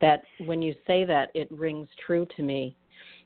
That 0.01 0.23
when 0.45 0.61
you 0.61 0.75
say 0.87 1.05
that, 1.05 1.31
it 1.35 1.51
rings 1.51 1.89
true 2.07 2.27
to 2.37 2.43
me. 2.43 2.77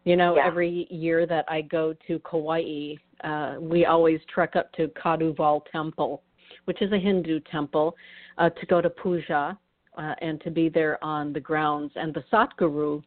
You 0.04 0.16
know, 0.16 0.36
yeah. 0.36 0.46
every 0.46 0.86
year 0.90 1.26
that 1.26 1.44
I 1.48 1.62
go 1.62 1.94
to 2.06 2.20
Kauai, 2.20 2.94
uh, 3.24 3.56
we 3.60 3.86
always 3.86 4.20
trek 4.32 4.54
up 4.54 4.72
to 4.74 4.88
Kadavul 4.88 5.62
Temple, 5.72 6.22
which 6.66 6.80
is 6.80 6.92
a 6.92 6.98
Hindu 6.98 7.40
temple, 7.50 7.96
uh, 8.38 8.50
to 8.50 8.66
go 8.66 8.80
to 8.80 8.88
puja 8.88 9.58
uh, 9.98 10.14
and 10.20 10.40
to 10.42 10.50
be 10.50 10.68
there 10.68 11.02
on 11.02 11.32
the 11.32 11.40
grounds. 11.40 11.90
And 11.96 12.14
the 12.14 12.22
Satguru 12.32 13.02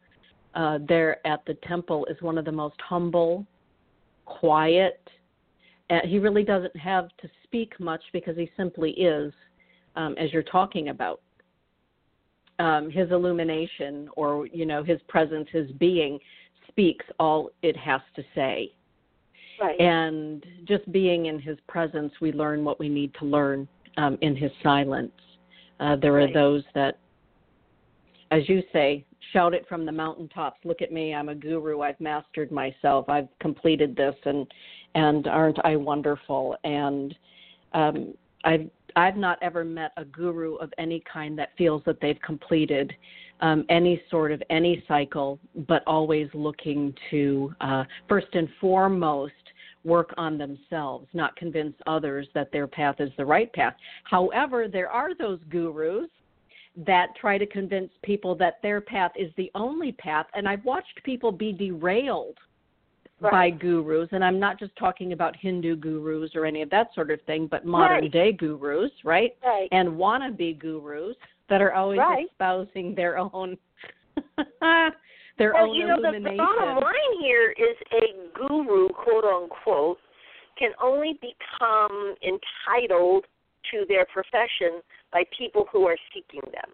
uh, 0.55 0.79
there 0.87 1.25
at 1.25 1.45
the 1.45 1.53
temple 1.67 2.05
is 2.07 2.21
one 2.21 2.37
of 2.37 2.45
the 2.45 2.51
most 2.51 2.75
humble, 2.81 3.45
quiet. 4.39 5.09
Uh, 5.89 5.99
he 6.05 6.19
really 6.19 6.43
doesn't 6.43 6.75
have 6.75 7.09
to 7.21 7.29
speak 7.43 7.79
much 7.79 8.01
because 8.13 8.37
he 8.37 8.49
simply 8.55 8.91
is 8.91 9.33
um, 9.95 10.15
as 10.17 10.31
you're 10.31 10.43
talking 10.43 10.89
about. 10.89 11.21
Um, 12.59 12.91
his 12.91 13.09
illumination 13.11 14.09
or 14.17 14.45
you 14.47 14.65
know 14.65 14.83
his 14.83 14.99
presence, 15.07 15.47
his 15.51 15.71
being 15.73 16.19
speaks 16.67 17.05
all 17.17 17.51
it 17.61 17.75
has 17.77 18.01
to 18.15 18.23
say. 18.35 18.73
Right. 19.61 19.79
And 19.79 20.45
just 20.65 20.89
being 20.91 21.27
in 21.27 21.39
his 21.39 21.57
presence, 21.67 22.13
we 22.21 22.31
learn 22.31 22.63
what 22.63 22.79
we 22.79 22.89
need 22.89 23.13
to 23.19 23.25
learn 23.25 23.67
um, 23.97 24.17
in 24.21 24.35
his 24.35 24.51
silence. 24.63 25.11
Uh, 25.79 25.95
there 25.95 26.13
right. 26.13 26.29
are 26.29 26.33
those 26.33 26.63
that, 26.75 26.99
as 28.31 28.47
you 28.47 28.61
say, 28.71 29.05
shout 29.33 29.53
it 29.53 29.65
from 29.67 29.85
the 29.85 29.91
mountaintops. 29.91 30.59
Look 30.63 30.81
at 30.81 30.91
me, 30.91 31.13
I'm 31.13 31.29
a 31.29 31.35
guru. 31.35 31.81
I've 31.81 31.99
mastered 31.99 32.51
myself. 32.51 33.07
I've 33.09 33.27
completed 33.39 33.95
this, 33.95 34.15
and 34.25 34.47
and 34.95 35.27
aren't 35.27 35.63
I 35.65 35.75
wonderful? 35.75 36.55
And 36.63 37.15
um, 37.73 38.13
I've 38.43 38.69
I've 38.95 39.17
not 39.17 39.37
ever 39.41 39.63
met 39.63 39.91
a 39.97 40.05
guru 40.05 40.55
of 40.55 40.73
any 40.77 41.03
kind 41.11 41.37
that 41.39 41.49
feels 41.57 41.83
that 41.85 42.01
they've 42.01 42.19
completed 42.21 42.93
um, 43.41 43.65
any 43.69 44.01
sort 44.09 44.31
of 44.31 44.41
any 44.49 44.83
cycle, 44.87 45.39
but 45.67 45.83
always 45.87 46.27
looking 46.33 46.93
to 47.11 47.53
uh, 47.61 47.83
first 48.07 48.27
and 48.33 48.49
foremost 48.59 49.33
work 49.85 50.13
on 50.17 50.37
themselves, 50.37 51.07
not 51.13 51.35
convince 51.37 51.73
others 51.87 52.27
that 52.33 52.51
their 52.51 52.67
path 52.67 52.95
is 52.99 53.09
the 53.17 53.25
right 53.25 53.51
path. 53.53 53.75
However, 54.03 54.67
there 54.67 54.89
are 54.89 55.15
those 55.15 55.39
gurus 55.49 56.09
that 56.77 57.07
try 57.19 57.37
to 57.37 57.45
convince 57.45 57.91
people 58.03 58.35
that 58.35 58.61
their 58.61 58.81
path 58.81 59.11
is 59.17 59.31
the 59.37 59.51
only 59.55 59.91
path, 59.91 60.27
and 60.33 60.47
I've 60.47 60.63
watched 60.63 61.03
people 61.03 61.31
be 61.31 61.51
derailed 61.51 62.37
right. 63.19 63.31
by 63.31 63.49
gurus, 63.49 64.09
and 64.11 64.23
I'm 64.23 64.39
not 64.39 64.59
just 64.59 64.75
talking 64.77 65.13
about 65.13 65.35
Hindu 65.35 65.75
gurus 65.77 66.31
or 66.35 66.45
any 66.45 66.61
of 66.61 66.69
that 66.69 66.87
sort 66.93 67.11
of 67.11 67.21
thing, 67.23 67.47
but 67.47 67.65
modern 67.65 68.03
right. 68.03 68.11
day 68.11 68.31
gurus, 68.31 68.91
right? 69.03 69.35
Right. 69.43 69.67
And 69.71 69.89
wannabe 69.89 70.59
gurus 70.59 71.15
that 71.49 71.61
are 71.61 71.73
always 71.73 71.99
espousing 72.25 72.95
their 72.95 73.17
own 73.17 73.57
their 75.37 75.53
well, 75.53 75.69
own 75.69 75.75
you 75.75 75.87
know, 75.87 75.95
illumination. 75.95 76.23
The, 76.23 76.31
the 76.31 76.37
bottom 76.37 76.83
line 76.83 77.21
here 77.21 77.51
is 77.51 77.75
a 77.93 78.47
guru, 78.47 78.89
quote 78.89 79.23
unquote, 79.23 79.97
can 80.57 80.71
only 80.81 81.19
become 81.21 82.15
entitled 82.21 83.25
to 83.71 83.85
their 83.87 84.05
profession 84.05 84.81
by 85.11 85.23
people 85.37 85.65
who 85.71 85.87
are 85.87 85.97
seeking 86.13 86.41
them. 86.51 86.71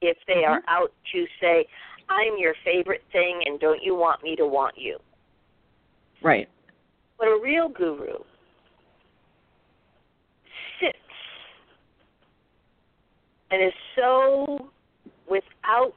If 0.00 0.16
they 0.26 0.34
mm-hmm. 0.34 0.52
are 0.52 0.62
out 0.68 0.92
to 1.12 1.26
say, 1.40 1.66
I'm 2.08 2.38
your 2.38 2.54
favorite 2.64 3.02
thing 3.12 3.40
and 3.46 3.60
don't 3.60 3.82
you 3.82 3.94
want 3.94 4.22
me 4.22 4.34
to 4.36 4.46
want 4.46 4.76
you? 4.76 4.98
Right. 6.22 6.48
But 7.18 7.28
a 7.28 7.40
real 7.42 7.68
guru 7.68 8.18
sits 10.80 10.96
and 13.50 13.62
is 13.62 13.72
so 13.96 14.70
without 15.28 15.94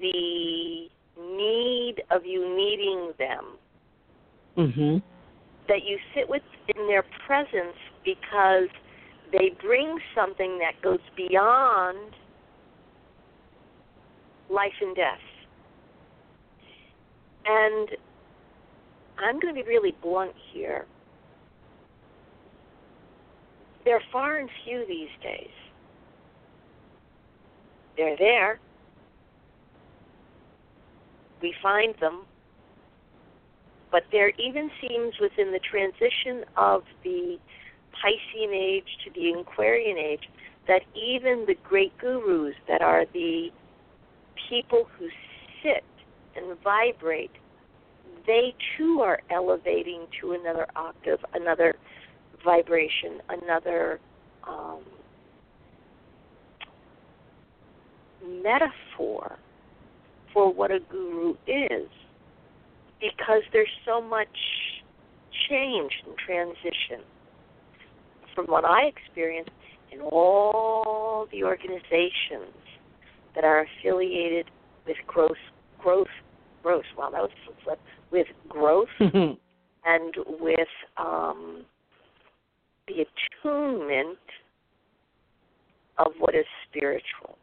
the 0.00 0.88
need 1.18 1.96
of 2.10 2.24
you 2.24 2.56
needing 2.56 3.12
them 3.18 3.44
mm-hmm. 4.56 4.98
that 5.68 5.84
you 5.86 5.98
sit 6.14 6.28
with 6.28 6.42
in 6.74 6.86
their 6.86 7.04
presence 7.26 7.76
because 8.04 8.68
they 9.32 9.52
bring 9.60 9.98
something 10.14 10.58
that 10.58 10.80
goes 10.82 11.00
beyond 11.16 12.14
life 14.48 14.72
and 14.80 14.96
death. 14.96 15.18
And 17.46 17.88
I'm 19.18 19.38
going 19.38 19.54
to 19.54 19.62
be 19.62 19.68
really 19.68 19.94
blunt 20.02 20.32
here. 20.52 20.86
They're 23.84 24.02
far 24.12 24.38
and 24.38 24.50
few 24.64 24.84
these 24.86 25.08
days. 25.22 25.48
They're 27.96 28.16
there. 28.18 28.60
We 31.40 31.54
find 31.62 31.94
them. 32.00 32.22
But 33.90 34.04
there 34.12 34.30
even 34.30 34.70
seems 34.80 35.14
within 35.20 35.52
the 35.52 35.58
transition 35.58 36.44
of 36.56 36.82
the 37.02 37.38
Piscean 37.94 38.52
age 38.54 38.88
to 39.04 39.10
the 39.14 39.38
Aquarian 39.40 39.98
age 39.98 40.28
that 40.68 40.82
even 40.94 41.44
the 41.46 41.56
great 41.64 41.96
gurus 41.98 42.54
that 42.68 42.82
are 42.82 43.04
the 43.12 43.48
people 44.48 44.86
who 44.98 45.08
sit 45.62 45.84
and 46.36 46.56
vibrate 46.62 47.30
they 48.26 48.54
too 48.76 49.00
are 49.02 49.20
elevating 49.30 50.06
to 50.20 50.32
another 50.32 50.66
octave, 50.76 51.18
another 51.34 51.74
vibration, 52.44 53.20
another 53.28 53.98
um, 54.46 54.82
metaphor 58.42 59.36
for 60.32 60.52
what 60.52 60.70
a 60.70 60.78
guru 60.90 61.34
is. 61.46 61.88
Because 63.00 63.42
there's 63.52 63.68
so 63.86 64.00
much 64.00 64.28
change 65.48 65.90
and 66.06 66.16
transition 66.18 67.04
from 68.34 68.46
what 68.46 68.64
I 68.64 68.82
experienced 68.84 69.50
in 69.92 70.00
all 70.00 71.26
the 71.32 71.44
organizations 71.44 72.54
that 73.34 73.44
are 73.44 73.64
affiliated 73.64 74.46
with 74.86 74.96
growth 75.06 75.32
growth 75.78 76.08
growth 76.62 76.84
wow 76.96 77.10
that 77.10 77.22
was 77.22 77.30
a 77.48 77.64
flip. 77.64 77.80
With 78.10 78.26
growth 78.48 78.88
and 79.00 80.14
with 80.40 80.68
um, 80.96 81.64
the 82.88 83.04
attunement 83.44 84.18
of 85.98 86.12
what 86.18 86.34
is 86.34 86.46
spiritual. 86.68 87.38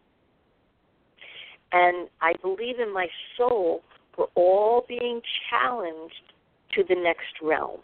And 1.72 2.10
I 2.22 2.34
believe 2.41 2.79
in 2.79 2.94
my 2.94 3.08
soul 3.38 3.82
we're 4.17 4.25
all 4.36 4.84
being 4.88 5.22
challenged 5.50 6.34
to 6.74 6.84
the 6.88 6.96
next 6.96 7.41
realm. 7.41 7.79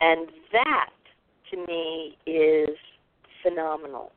And 0.00 0.28
that 0.52 0.90
to 1.50 1.56
me 1.66 2.16
is 2.26 2.76
phenomenal 3.42 4.12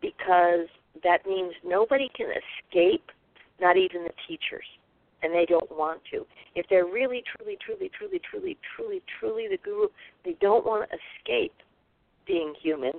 because 0.00 0.68
that 1.02 1.26
means 1.26 1.52
nobody 1.64 2.08
can 2.16 2.26
escape, 2.28 3.10
not 3.60 3.76
even 3.76 4.04
the 4.04 4.12
teachers. 4.28 4.66
And 5.22 5.32
they 5.34 5.46
don't 5.46 5.70
want 5.72 6.02
to. 6.12 6.26
If 6.54 6.66
they're 6.68 6.84
really, 6.84 7.22
truly, 7.34 7.56
truly, 7.64 7.90
truly, 7.96 8.20
truly, 8.28 8.58
truly, 8.76 9.02
truly 9.18 9.46
the 9.48 9.56
guru, 9.56 9.88
they 10.24 10.36
don't 10.40 10.66
want 10.66 10.88
to 10.90 10.96
escape 10.96 11.54
being 12.26 12.54
human 12.62 12.92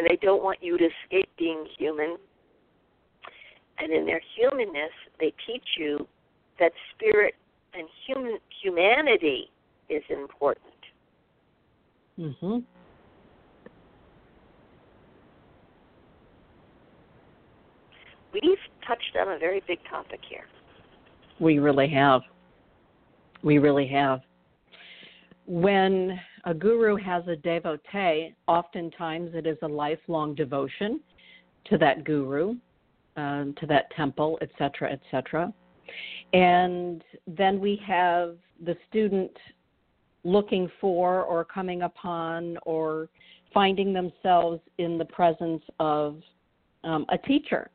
and 0.00 0.08
they 0.08 0.16
don't 0.22 0.42
want 0.42 0.58
you 0.62 0.78
to 0.78 0.84
escape 0.84 1.28
being 1.38 1.66
human. 1.78 2.16
And 3.78 3.92
in 3.92 4.06
their 4.06 4.20
humanness, 4.36 4.92
they 5.18 5.32
teach 5.46 5.76
you 5.78 6.06
that 6.58 6.72
spirit 6.94 7.34
and 7.74 7.86
human 8.06 8.38
humanity 8.62 9.50
is 9.90 10.04
important. 10.08 10.66
Mhm. 12.18 12.64
We've 18.32 18.58
touched 18.86 19.16
on 19.16 19.32
a 19.32 19.38
very 19.38 19.60
big 19.66 19.82
topic 19.84 20.20
here. 20.24 20.46
We 21.40 21.58
really 21.58 21.88
have. 21.88 22.22
We 23.42 23.58
really 23.58 23.88
have. 23.88 24.20
When 25.46 26.20
a 26.44 26.54
guru 26.54 26.96
has 26.96 27.26
a 27.26 27.36
devotee, 27.36 28.34
oftentimes 28.46 29.34
it 29.34 29.46
is 29.46 29.58
a 29.62 29.68
lifelong 29.68 30.34
devotion 30.34 31.00
to 31.64 31.78
that 31.78 32.04
guru, 32.04 32.56
um, 33.16 33.54
to 33.58 33.66
that 33.66 33.90
temple, 33.96 34.38
etc., 34.40 34.92
etc. 34.92 35.52
And 36.32 37.02
then 37.26 37.58
we 37.58 37.76
have 37.86 38.36
the 38.64 38.76
student 38.88 39.32
looking 40.24 40.70
for 40.80 41.22
or 41.24 41.44
coming 41.44 41.82
upon 41.82 42.58
or 42.62 43.08
finding 43.52 43.92
themselves 43.92 44.60
in 44.78 44.98
the 44.98 45.04
presence 45.04 45.62
of 45.78 46.20
um, 46.84 47.06
a 47.08 47.18
teacher. 47.18 47.70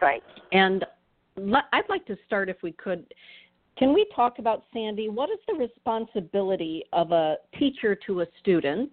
Right. 0.00 0.22
And 0.52 0.84
I'd 1.72 1.88
like 1.88 2.06
to 2.06 2.16
start, 2.26 2.48
if 2.48 2.56
we 2.62 2.72
could, 2.72 3.04
can 3.78 3.92
we 3.92 4.06
talk 4.14 4.38
about, 4.38 4.64
Sandy, 4.72 5.08
what 5.08 5.28
is 5.30 5.38
the 5.46 5.54
responsibility 5.54 6.84
of 6.92 7.12
a 7.12 7.36
teacher 7.58 7.94
to 8.06 8.22
a 8.22 8.26
student? 8.40 8.90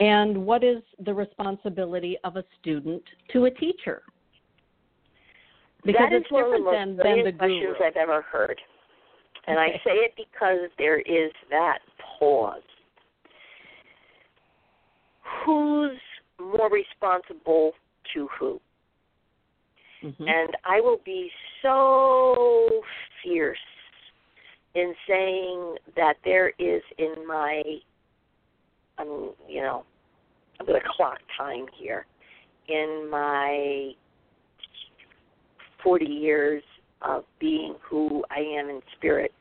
And 0.00 0.44
what 0.44 0.62
is 0.62 0.82
the 1.04 1.14
responsibility 1.14 2.18
of 2.24 2.36
a 2.36 2.44
student 2.60 3.02
to 3.32 3.46
a 3.46 3.50
teacher? 3.50 4.02
Because 5.84 6.00
that 6.10 6.12
is 6.12 6.22
it's 6.22 6.32
one 6.32 6.44
of 6.44 6.50
the 6.50 6.56
different 6.58 6.96
most 6.96 7.04
than, 7.04 7.16
than 7.16 7.24
the 7.24 7.32
questions 7.32 7.76
guru. 7.78 7.88
I've 7.88 7.96
ever 7.96 8.22
heard. 8.22 8.60
And 9.46 9.58
I 9.58 9.68
say 9.84 9.92
it 9.92 10.14
because 10.16 10.70
there 10.78 11.00
is 11.00 11.32
that 11.50 11.78
pause. 12.18 12.62
Who's 15.44 15.98
more 16.40 16.70
responsible 16.70 17.72
to 18.14 18.28
who? 18.38 18.60
Mhm. 20.02 20.28
And 20.28 20.56
I 20.64 20.80
will 20.80 20.98
be 20.98 21.32
so 21.62 22.84
fierce 23.22 23.58
in 24.74 24.94
saying 25.06 25.78
that 25.96 26.16
there 26.22 26.52
is 26.58 26.82
in 26.98 27.26
my, 27.26 27.62
um, 28.98 29.34
you 29.48 29.62
know, 29.62 29.84
I'm 30.60 30.66
going 30.66 30.80
to 30.80 30.88
clock 30.88 31.20
time 31.36 31.66
here. 31.68 32.06
In 32.68 33.08
my 33.08 33.94
40 35.82 36.04
years 36.04 36.62
of 37.02 37.24
being 37.38 37.74
who 37.82 38.24
I 38.30 38.40
am 38.40 38.68
in 38.70 38.80
spirit, 38.96 39.32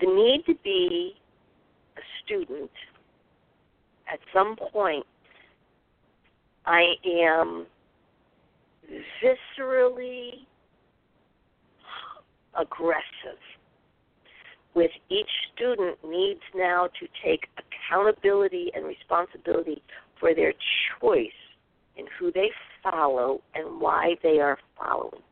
the 0.00 0.06
need 0.06 0.44
to 0.46 0.54
be 0.62 1.14
a 1.96 2.00
student 2.24 2.70
at 4.12 4.18
some 4.32 4.56
point 4.72 5.04
I 6.66 6.94
am 7.22 7.66
viscerally 9.22 10.46
aggressive 12.58 13.40
with 14.74 14.90
each 15.08 15.28
student 15.54 15.98
needs 16.06 16.40
now 16.54 16.88
to 17.00 17.06
take 17.24 17.48
accountability 17.58 18.70
and 18.74 18.84
responsibility 18.84 19.82
for 20.18 20.34
their 20.34 20.52
choice 21.00 21.28
in 21.96 22.06
who 22.18 22.32
they 22.32 22.50
follow 22.82 23.40
and 23.54 23.80
why 23.80 24.14
they 24.22 24.38
are 24.40 24.58
following. 24.78 25.22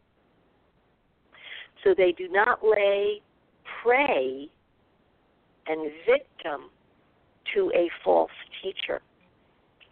So 1.85 1.95
they 1.97 2.13
do 2.13 2.29
not 2.29 2.61
lay 2.63 3.21
prey 3.83 4.49
and 5.67 5.91
victim 6.07 6.71
to 7.55 7.71
a 7.75 7.89
false 8.05 8.31
teacher 8.63 9.01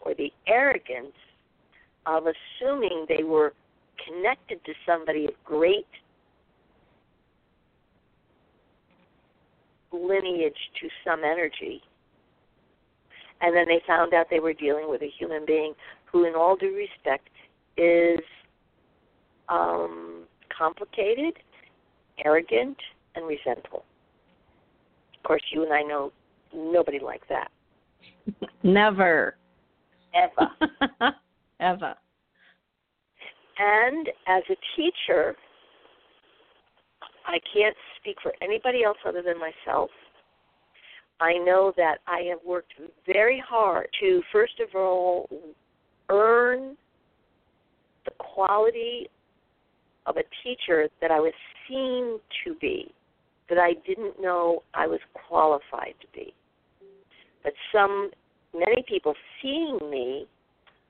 or 0.00 0.14
the 0.14 0.32
arrogance 0.46 1.14
of 2.06 2.24
assuming 2.26 3.06
they 3.08 3.24
were 3.24 3.52
connected 4.04 4.64
to 4.64 4.72
somebody 4.86 5.26
of 5.26 5.32
great 5.44 5.86
lineage 9.92 10.54
to 10.80 10.88
some 11.04 11.24
energy. 11.24 11.82
And 13.40 13.54
then 13.54 13.66
they 13.66 13.82
found 13.86 14.14
out 14.14 14.26
they 14.30 14.40
were 14.40 14.52
dealing 14.52 14.88
with 14.88 15.02
a 15.02 15.10
human 15.18 15.44
being 15.46 15.74
who, 16.16 16.24
in 16.24 16.34
all 16.34 16.56
due 16.56 16.74
respect, 16.74 17.28
is 17.76 18.20
um, 19.48 20.24
complicated, 20.56 21.34
arrogant, 22.24 22.76
and 23.14 23.26
resentful. 23.26 23.84
Of 25.16 25.22
course, 25.24 25.42
you 25.52 25.64
and 25.64 25.72
I 25.72 25.82
know 25.82 26.12
nobody 26.54 26.98
like 26.98 27.22
that. 27.28 27.50
Never. 28.62 29.36
Ever. 30.14 31.14
Ever. 31.60 31.94
And 33.58 34.08
as 34.26 34.42
a 34.50 34.56
teacher, 34.76 35.34
I 37.26 37.38
can't 37.52 37.76
speak 38.00 38.16
for 38.22 38.32
anybody 38.42 38.84
else 38.84 38.98
other 39.06 39.22
than 39.22 39.36
myself. 39.38 39.90
I 41.18 41.38
know 41.38 41.72
that 41.78 41.98
I 42.06 42.20
have 42.28 42.40
worked 42.44 42.74
very 43.06 43.42
hard 43.46 43.88
to, 44.00 44.20
first 44.32 44.60
of 44.60 44.68
all, 44.74 45.28
earn 46.08 46.76
the 48.04 48.12
quality 48.18 49.08
of 50.06 50.16
a 50.16 50.22
teacher 50.42 50.88
that 51.00 51.10
I 51.10 51.20
was 51.20 51.32
seen 51.68 52.18
to 52.44 52.54
be, 52.60 52.92
that 53.48 53.58
I 53.58 53.74
didn't 53.86 54.20
know 54.20 54.62
I 54.74 54.86
was 54.86 55.00
qualified 55.14 55.94
to 56.00 56.06
be. 56.14 56.32
But 57.42 57.52
some, 57.72 58.10
many 58.54 58.84
people 58.88 59.14
seeing 59.40 59.78
me, 59.90 60.26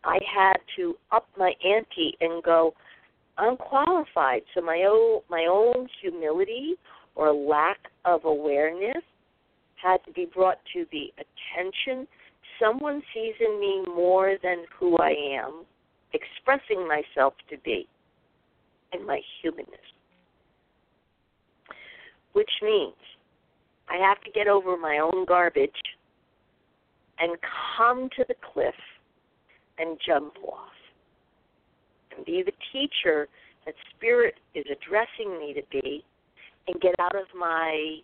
I 0.05 0.19
had 0.35 0.57
to 0.77 0.95
up 1.13 1.27
my 1.37 1.53
ante 1.65 2.17
and 2.21 2.43
go, 2.43 2.75
I'm 3.39 3.57
qualified. 3.57 4.43
So 4.55 4.61
my 4.61 4.87
own 4.89 5.21
my 5.29 5.47
own 5.51 5.89
humility 6.01 6.75
or 7.15 7.33
lack 7.33 7.79
of 8.05 8.25
awareness 8.25 9.03
had 9.83 9.99
to 10.07 10.13
be 10.13 10.27
brought 10.33 10.59
to 10.73 10.87
the 10.91 11.13
attention. 11.19 12.07
Someone 12.61 13.03
sees 13.15 13.35
in 13.41 13.61
me 13.61 13.85
more 13.87 14.37
than 14.43 14.65
who 14.79 14.97
I 14.99 15.11
am, 15.11 15.65
expressing 16.13 16.89
myself 16.89 17.35
to 17.51 17.59
be, 17.59 17.87
and 18.93 19.07
my 19.07 19.21
humanness. 19.43 19.81
Which 22.33 22.51
means 22.63 22.95
I 23.89 23.97
have 23.97 24.21
to 24.23 24.31
get 24.31 24.49
over 24.49 24.77
my 24.77 24.99
own 24.99 25.25
garbage 25.27 25.71
and 27.19 27.37
come 27.77 28.09
to 28.17 28.25
the 28.29 28.35
cliff 28.53 28.75
and 29.79 29.99
jump 30.07 30.35
off. 30.47 30.71
and 32.17 32.25
be 32.25 32.43
the 32.43 32.53
teacher 32.73 33.29
that 33.67 33.75
Spirit 33.95 34.35
is 34.55 34.65
addressing 34.71 35.39
me 35.39 35.53
to 35.53 35.63
be 35.71 36.05
and 36.67 36.81
get 36.81 36.95
out 36.99 37.15
of 37.15 37.27
my 37.39 37.99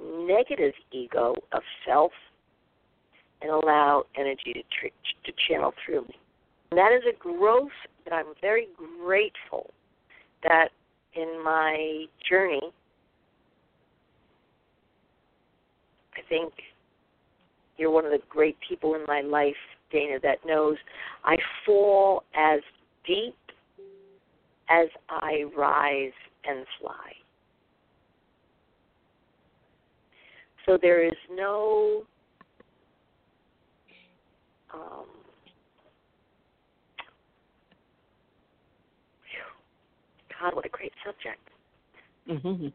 negative 0.00 0.74
ego 0.90 1.34
of 1.52 1.62
self 1.86 2.12
and 3.42 3.50
allow 3.50 4.04
energy 4.16 4.52
to, 4.52 4.62
tr- 4.62 4.94
to 5.24 5.32
channel 5.48 5.72
through 5.84 6.02
me. 6.02 6.16
And 6.70 6.78
that 6.78 6.92
is 6.92 7.02
a 7.08 7.16
growth 7.18 7.70
that 8.04 8.14
I'm 8.14 8.34
very 8.40 8.68
grateful 9.02 9.70
that 10.42 10.68
in 11.14 11.42
my 11.44 12.04
journey, 12.28 12.62
I 16.14 16.20
think 16.28 16.52
you're 17.76 17.90
one 17.90 18.04
of 18.04 18.12
the 18.12 18.20
great 18.28 18.56
people 18.66 18.94
in 18.94 19.02
my 19.06 19.20
life, 19.20 19.56
Dana, 19.90 20.18
that 20.22 20.38
knows 20.46 20.76
I 21.24 21.36
fall 21.66 22.24
as 22.34 22.60
deep 23.06 23.36
as 24.68 24.88
I 25.10 25.44
rise 25.56 26.12
and 26.44 26.64
fly. 26.80 27.12
So 30.64 30.78
there 30.80 31.04
is 31.04 31.16
no 31.34 32.04
um, 34.74 35.06
God, 40.42 40.56
what 40.56 40.66
a 40.66 40.68
great 40.68 40.92
subject. 41.04 41.38
Mm-hmm. 42.28 42.68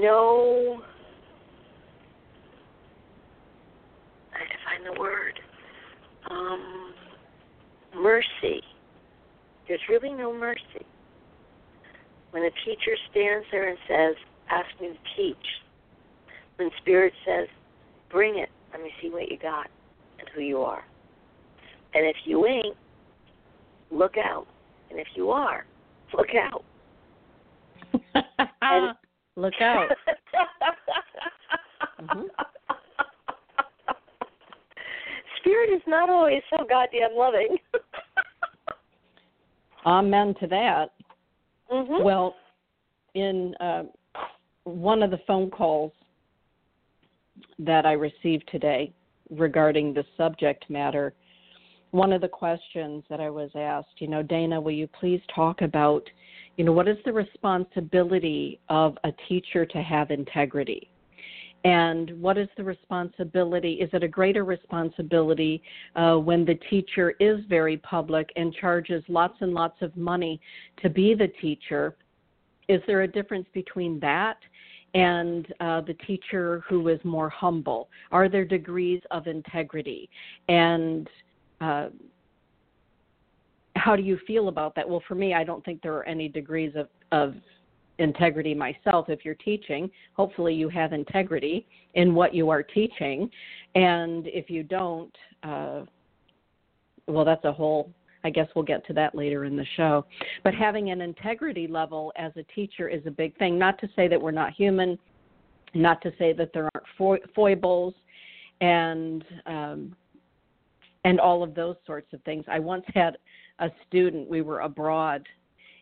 No, 0.00 0.82
I 4.34 4.38
have 4.38 4.48
to 4.48 4.54
find 4.64 4.96
the 4.96 5.00
word. 5.00 5.38
Um, 6.28 6.94
mercy. 7.94 8.62
There's 9.68 9.80
really 9.88 10.10
no 10.10 10.36
mercy. 10.36 10.84
When 12.32 12.42
a 12.42 12.50
teacher 12.64 12.96
stands 13.10 13.46
there 13.52 13.68
and 13.68 13.78
says, 13.88 14.16
Ask 14.50 14.68
me 14.80 14.88
to 14.88 15.16
teach, 15.16 15.36
when 16.56 16.70
Spirit 16.78 17.12
says, 17.24 17.46
Bring 18.10 18.36
it, 18.38 18.48
let 18.72 18.82
me 18.82 18.90
see 19.00 19.10
what 19.10 19.30
you 19.30 19.38
got 19.38 19.68
who 20.34 20.42
you 20.42 20.58
are. 20.58 20.84
And 21.94 22.06
if 22.06 22.16
you 22.24 22.46
ain't, 22.46 22.76
look 23.90 24.16
out. 24.16 24.46
And 24.90 24.98
if 24.98 25.08
you 25.14 25.30
are, 25.30 25.66
look 26.16 26.34
out. 26.34 26.64
and, 28.62 28.94
look 29.36 29.54
out. 29.60 29.88
mm-hmm. 32.02 32.22
Spirit 35.38 35.70
is 35.74 35.82
not 35.86 36.10
always 36.10 36.42
so 36.50 36.64
goddamn 36.68 37.16
loving. 37.16 37.56
Amen 39.86 40.34
to 40.40 40.46
that. 40.48 40.90
Mm-hmm. 41.72 42.04
Well, 42.04 42.34
in 43.14 43.54
uh, 43.60 43.84
one 44.64 45.02
of 45.02 45.10
the 45.10 45.20
phone 45.26 45.50
calls 45.50 45.92
that 47.58 47.86
I 47.86 47.92
received 47.92 48.48
today 48.50 48.92
regarding 49.30 49.94
the 49.94 50.04
subject 50.16 50.68
matter, 50.68 51.14
one 51.90 52.12
of 52.12 52.20
the 52.20 52.28
questions 52.28 53.02
that 53.10 53.20
I 53.20 53.30
was 53.30 53.50
asked, 53.54 53.98
you 54.00 54.08
know, 54.08 54.22
Dana, 54.22 54.60
will 54.60 54.72
you 54.72 54.88
please 54.88 55.20
talk 55.34 55.62
about, 55.62 56.08
you 56.56 56.64
know, 56.64 56.72
what 56.72 56.88
is 56.88 56.98
the 57.04 57.12
responsibility 57.12 58.60
of 58.68 58.96
a 59.04 59.12
teacher 59.28 59.66
to 59.66 59.82
have 59.82 60.10
integrity? 60.10 60.88
And 61.64 62.10
what 62.22 62.38
is 62.38 62.48
the 62.56 62.64
responsibility? 62.64 63.74
Is 63.74 63.90
it 63.92 64.02
a 64.02 64.08
greater 64.08 64.44
responsibility 64.44 65.62
uh, 65.94 66.16
when 66.16 66.44
the 66.44 66.58
teacher 66.70 67.14
is 67.20 67.40
very 67.48 67.76
public 67.78 68.30
and 68.36 68.54
charges 68.54 69.04
lots 69.08 69.36
and 69.40 69.52
lots 69.52 69.82
of 69.82 69.94
money 69.96 70.40
to 70.82 70.88
be 70.88 71.14
the 71.14 71.28
teacher? 71.40 71.96
Is 72.68 72.80
there 72.86 73.02
a 73.02 73.08
difference 73.08 73.46
between 73.52 74.00
that 74.00 74.38
and 74.94 75.46
uh, 75.60 75.80
the 75.82 75.94
teacher 76.06 76.62
who 76.68 76.88
is 76.88 76.98
more 77.04 77.28
humble? 77.28 77.88
Are 78.10 78.28
there 78.28 78.44
degrees 78.44 79.00
of 79.10 79.26
integrity? 79.26 80.08
And 80.48 81.08
uh, 81.60 81.88
how 83.76 83.96
do 83.96 84.02
you 84.02 84.18
feel 84.26 84.48
about 84.48 84.74
that? 84.74 84.88
Well, 84.88 85.02
for 85.06 85.14
me, 85.14 85.34
I 85.34 85.44
don't 85.44 85.64
think 85.64 85.82
there 85.82 85.94
are 85.94 86.04
any 86.04 86.28
degrees 86.28 86.72
of, 86.74 86.88
of 87.12 87.34
integrity 87.98 88.54
myself. 88.54 89.08
If 89.08 89.24
you're 89.24 89.34
teaching, 89.34 89.90
hopefully 90.14 90.54
you 90.54 90.68
have 90.68 90.92
integrity 90.92 91.66
in 91.94 92.14
what 92.14 92.34
you 92.34 92.50
are 92.50 92.62
teaching. 92.62 93.30
And 93.74 94.26
if 94.26 94.50
you 94.50 94.62
don't, 94.62 95.14
uh, 95.42 95.82
well, 97.06 97.24
that's 97.24 97.44
a 97.44 97.52
whole 97.52 97.90
I 98.24 98.30
guess 98.30 98.48
we'll 98.54 98.64
get 98.64 98.86
to 98.86 98.92
that 98.94 99.14
later 99.14 99.44
in 99.44 99.56
the 99.56 99.66
show. 99.76 100.04
But 100.44 100.54
having 100.54 100.90
an 100.90 101.00
integrity 101.00 101.66
level 101.66 102.12
as 102.16 102.32
a 102.36 102.42
teacher 102.54 102.88
is 102.88 103.02
a 103.06 103.10
big 103.10 103.36
thing. 103.38 103.58
Not 103.58 103.78
to 103.80 103.88
say 103.96 104.08
that 104.08 104.20
we're 104.20 104.30
not 104.30 104.52
human, 104.52 104.98
not 105.74 106.02
to 106.02 106.12
say 106.18 106.32
that 106.34 106.52
there 106.52 106.68
aren't 106.74 107.26
foibles, 107.34 107.94
and 108.60 109.24
um, 109.46 109.96
and 111.04 111.18
all 111.18 111.42
of 111.42 111.54
those 111.54 111.76
sorts 111.86 112.12
of 112.12 112.22
things. 112.24 112.44
I 112.48 112.58
once 112.58 112.84
had 112.94 113.16
a 113.58 113.70
student. 113.88 114.28
We 114.28 114.42
were 114.42 114.60
abroad, 114.60 115.26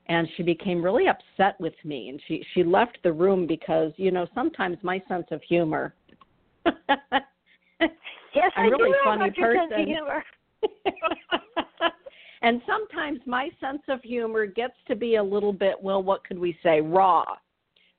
and 0.07 0.29
she 0.37 0.42
became 0.42 0.83
really 0.83 1.07
upset 1.09 1.59
with 1.61 1.74
me, 1.85 2.09
and 2.09 2.20
she 2.29 2.44
she 2.55 2.62
left 2.62 2.98
the 3.03 3.12
room 3.12 3.46
because 3.46 3.92
you 3.96 4.11
know 4.11 4.27
sometimes 4.35 4.79
my 4.83 5.03
sense 5.09 5.27
of 5.31 5.42
humor. 5.42 5.94
yes, 6.66 8.53
I'm 8.57 8.66
I 8.66 8.68
really 8.68 8.90
do 8.90 8.96
funny 9.05 9.31
person. 9.31 9.68
Sense 9.70 9.81
of 9.81 9.87
humor. 9.87 10.24
and 12.42 12.62
sometimes 12.66 13.20
my 13.27 13.51
sense 13.61 13.83
of 13.88 14.03
humor 14.03 14.46
gets 14.46 14.74
to 14.87 14.96
be 14.96 15.16
a 15.16 15.22
little 15.22 15.53
bit, 15.53 15.74
well, 15.81 16.03
what 16.03 16.24
could 16.24 16.38
we 16.38 16.57
say, 16.62 16.81
raw, 16.81 17.24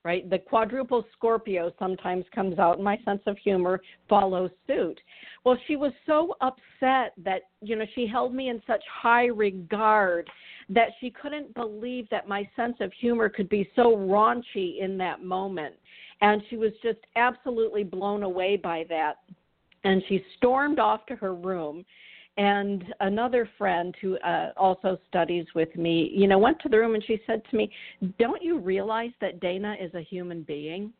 right? 0.06 0.30
The 0.30 0.40
quadruple 0.40 1.06
Scorpio 1.14 1.72
sometimes 1.78 2.26
comes 2.34 2.58
out, 2.58 2.76
and 2.76 2.84
my 2.84 2.98
sense 3.04 3.22
of 3.26 3.38
humor 3.38 3.82
follows 4.08 4.52
suit. 4.66 5.00
Well, 5.44 5.58
she 5.68 5.76
was 5.76 5.92
so 6.06 6.36
upset 6.42 7.14
that, 7.24 7.44
you 7.62 7.76
know, 7.76 7.86
she 7.96 8.08
held 8.08 8.34
me 8.34 8.50
in 8.50 8.62
such 8.66 8.84
high 8.90 9.26
regard 9.26 10.30
that 10.70 10.90
she 11.00 11.10
couldn't 11.10 11.54
believe 11.56 12.08
that 12.12 12.28
my 12.28 12.48
sense 12.56 12.78
of 12.80 12.94
humor 12.94 13.28
could 13.28 13.50
be 13.50 13.70
so 13.76 13.96
raunchy 13.96 14.80
in 14.80 14.98
that 15.00 15.24
moment. 15.24 15.76
And 16.22 16.42
she 16.50 16.58
was 16.58 16.72
just 16.84 17.00
absolutely 17.16 17.84
blown 17.84 18.24
away 18.24 18.56
by 18.58 18.86
that. 18.90 19.16
And 19.84 20.04
she 20.08 20.24
stormed 20.38 20.80
off 20.80 21.06
to 21.08 21.16
her 21.16 21.34
room 21.34 21.86
and 22.40 22.86
another 23.02 23.50
friend 23.58 23.94
who 24.02 24.18
uh, 24.20 24.54
also 24.56 24.98
studies 25.10 25.46
with 25.56 25.76
me, 25.76 26.10
you 26.16 26.26
know, 26.26 26.38
went 26.38 26.58
to 26.62 26.70
the 26.70 26.80
room 26.80 26.96
and 26.96 27.04
she 27.04 27.20
said 27.28 27.42
to 27.52 27.58
me, 27.58 27.70
"Don't 28.18 28.42
you 28.42 28.60
realize 28.60 29.12
that 29.20 29.42
Dana 29.42 29.76
is 29.80 29.94
a 29.94 30.02
human 30.02 30.44
being?" 30.44 30.94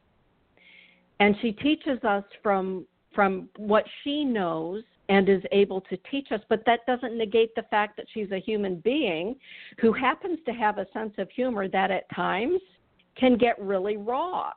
And 1.22 1.34
she 1.42 1.54
teaches 1.54 2.04
us 2.04 2.26
from 2.44 2.86
from 3.16 3.48
what 3.56 3.86
she 4.04 4.26
knows 4.26 4.84
and 5.08 5.30
is 5.30 5.42
able 5.54 5.82
to 5.82 5.98
teach 6.12 6.28
us, 6.32 6.42
but 6.50 6.64
that 6.66 6.86
doesn't 6.86 7.18
negate 7.18 7.56
the 7.56 7.64
fact 7.64 7.96
that 7.98 8.06
she's 8.14 8.32
a 8.32 8.40
human 8.40 8.76
being 8.82 9.36
who 9.80 9.94
happens 9.94 10.40
to 10.46 10.52
have 10.52 10.78
a 10.78 10.86
sense 10.92 11.14
of 11.18 11.32
humor 11.32 11.68
that 11.70 11.90
at 11.90 12.08
times 12.14 12.60
can 13.16 13.38
get 13.38 13.58
really 13.60 13.96
raw. 13.98 14.52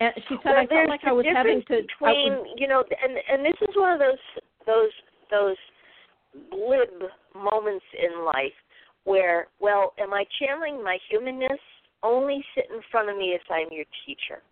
And 0.00 0.12
she 0.28 0.36
said, 0.42 0.52
well, 0.52 0.56
I 0.56 0.66
felt 0.66 0.88
like 0.88 1.00
I 1.04 1.12
was 1.12 1.26
having 1.32 1.60
to. 1.68 1.82
Between, 1.82 2.32
was, 2.32 2.46
you 2.56 2.66
know, 2.66 2.82
and 3.02 3.18
and 3.30 3.44
this 3.44 3.60
is 3.68 3.76
one 3.76 3.92
of 3.92 3.98
those 3.98 4.18
those 4.70 4.94
those 5.30 5.56
glib 6.50 7.10
moments 7.34 7.84
in 7.98 8.24
life 8.24 8.54
where, 9.04 9.48
well, 9.60 9.94
am 9.98 10.12
I 10.14 10.24
channeling 10.40 10.82
my 10.82 10.98
humanness? 11.10 11.58
Only 12.02 12.44
sit 12.54 12.66
in 12.70 12.80
front 12.90 13.10
of 13.10 13.16
me 13.16 13.34
if 13.34 13.42
I'm 13.50 13.68
your 13.70 13.84
teacher. 14.06 14.42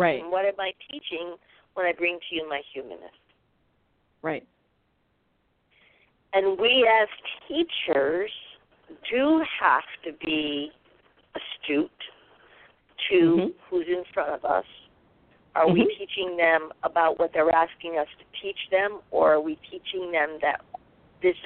Right. 0.00 0.22
And 0.22 0.30
what 0.30 0.44
am 0.44 0.58
I 0.58 0.72
teaching 0.90 1.36
when 1.74 1.86
I 1.86 1.92
bring 1.92 2.18
to 2.28 2.36
you 2.36 2.48
my 2.48 2.62
humanness? 2.72 3.10
Right. 4.22 4.46
And 6.32 6.58
we 6.58 6.88
as 7.02 7.08
teachers 7.48 8.30
do 9.10 9.42
have 9.60 9.82
to 10.04 10.12
be 10.24 10.70
astute 11.34 11.90
to 13.10 13.16
mm-hmm. 13.16 13.46
who's 13.68 13.86
in 13.88 14.04
front 14.14 14.30
of 14.30 14.44
us 14.44 14.64
are 15.54 15.66
mm-hmm. 15.66 15.74
we 15.74 15.96
teaching 15.98 16.36
them 16.36 16.70
about 16.82 17.18
what 17.18 17.32
they're 17.32 17.50
asking 17.54 17.98
us 17.98 18.06
to 18.18 18.42
teach 18.42 18.58
them, 18.70 19.00
or 19.10 19.34
are 19.34 19.40
we 19.40 19.58
teaching 19.70 20.12
them 20.12 20.38
that 20.42 20.62
this 21.22 21.36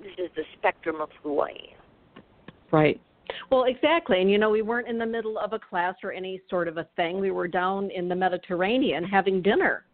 this 0.00 0.12
is 0.18 0.30
the 0.34 0.42
spectrum 0.58 1.00
of 1.00 1.10
who 1.22 1.40
I 1.40 1.50
am? 1.50 2.22
Right. 2.72 3.00
Well, 3.50 3.64
exactly. 3.64 4.20
And 4.20 4.30
you 4.30 4.38
know, 4.38 4.50
we 4.50 4.62
weren't 4.62 4.88
in 4.88 4.98
the 4.98 5.06
middle 5.06 5.38
of 5.38 5.52
a 5.52 5.58
class 5.58 5.94
or 6.02 6.12
any 6.12 6.40
sort 6.50 6.68
of 6.68 6.76
a 6.76 6.86
thing. 6.96 7.20
We 7.20 7.30
were 7.30 7.48
down 7.48 7.90
in 7.90 8.08
the 8.08 8.16
Mediterranean 8.16 9.04
having 9.04 9.42
dinner. 9.42 9.84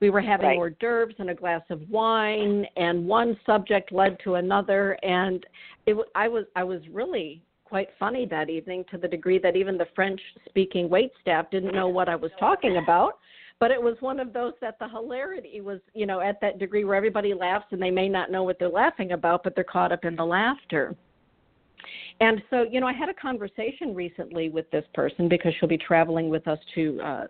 We 0.00 0.10
were 0.10 0.20
having 0.20 0.46
right. 0.46 0.56
hors 0.56 0.74
d'oeuvres 0.80 1.14
and 1.18 1.30
a 1.30 1.34
glass 1.34 1.62
of 1.70 1.80
wine, 1.88 2.66
and 2.76 3.06
one 3.06 3.38
subject 3.46 3.92
led 3.92 4.18
to 4.24 4.34
another. 4.34 4.98
And 5.04 5.44
it, 5.86 5.96
I 6.14 6.28
was 6.28 6.44
I 6.56 6.64
was 6.64 6.80
really 6.90 7.42
quite 7.72 7.88
funny 7.98 8.26
that 8.26 8.50
evening 8.50 8.84
to 8.90 8.98
the 8.98 9.08
degree 9.08 9.38
that 9.38 9.56
even 9.56 9.78
the 9.78 9.86
French 9.94 10.20
speaking 10.46 10.90
wait 10.90 11.10
staff 11.22 11.50
didn't 11.50 11.74
know 11.74 11.88
what 11.88 12.06
I 12.06 12.14
was 12.14 12.30
talking 12.38 12.76
about. 12.76 13.18
but 13.60 13.70
it 13.70 13.80
was 13.80 13.96
one 14.00 14.20
of 14.20 14.34
those 14.34 14.52
that 14.60 14.78
the 14.78 14.86
hilarity 14.86 15.62
was, 15.62 15.80
you 15.94 16.04
know, 16.04 16.20
at 16.20 16.38
that 16.42 16.58
degree 16.58 16.84
where 16.84 16.96
everybody 16.96 17.32
laughs 17.32 17.64
and 17.70 17.80
they 17.80 17.90
may 17.90 18.10
not 18.10 18.30
know 18.30 18.42
what 18.42 18.58
they're 18.58 18.68
laughing 18.68 19.12
about, 19.12 19.42
but 19.42 19.54
they're 19.54 19.64
caught 19.64 19.90
up 19.90 20.04
in 20.04 20.14
the 20.16 20.24
laughter. 20.24 20.94
And 22.20 22.42
so, 22.50 22.66
you 22.70 22.78
know, 22.78 22.86
I 22.86 22.92
had 22.92 23.08
a 23.08 23.14
conversation 23.14 23.94
recently 23.94 24.50
with 24.50 24.70
this 24.70 24.84
person 24.92 25.26
because 25.26 25.54
she'll 25.58 25.68
be 25.68 25.78
traveling 25.78 26.28
with 26.28 26.46
us 26.48 26.58
to 26.74 27.00
uh, 27.00 27.26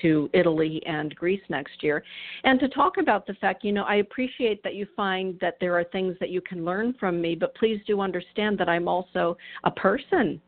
to 0.00 0.30
Italy 0.32 0.82
and 0.86 1.14
Greece 1.16 1.42
next 1.48 1.82
year, 1.82 2.02
and 2.44 2.58
to 2.60 2.68
talk 2.68 2.96
about 2.98 3.26
the 3.26 3.34
fact, 3.34 3.64
you 3.64 3.72
know, 3.72 3.84
I 3.84 3.96
appreciate 3.96 4.62
that 4.62 4.74
you 4.74 4.86
find 4.96 5.38
that 5.40 5.58
there 5.60 5.78
are 5.78 5.84
things 5.84 6.16
that 6.20 6.30
you 6.30 6.40
can 6.40 6.64
learn 6.64 6.94
from 6.98 7.20
me, 7.20 7.34
but 7.34 7.54
please 7.54 7.80
do 7.86 8.00
understand 8.00 8.58
that 8.58 8.68
I'm 8.68 8.88
also 8.88 9.36
a 9.64 9.70
person. 9.70 10.40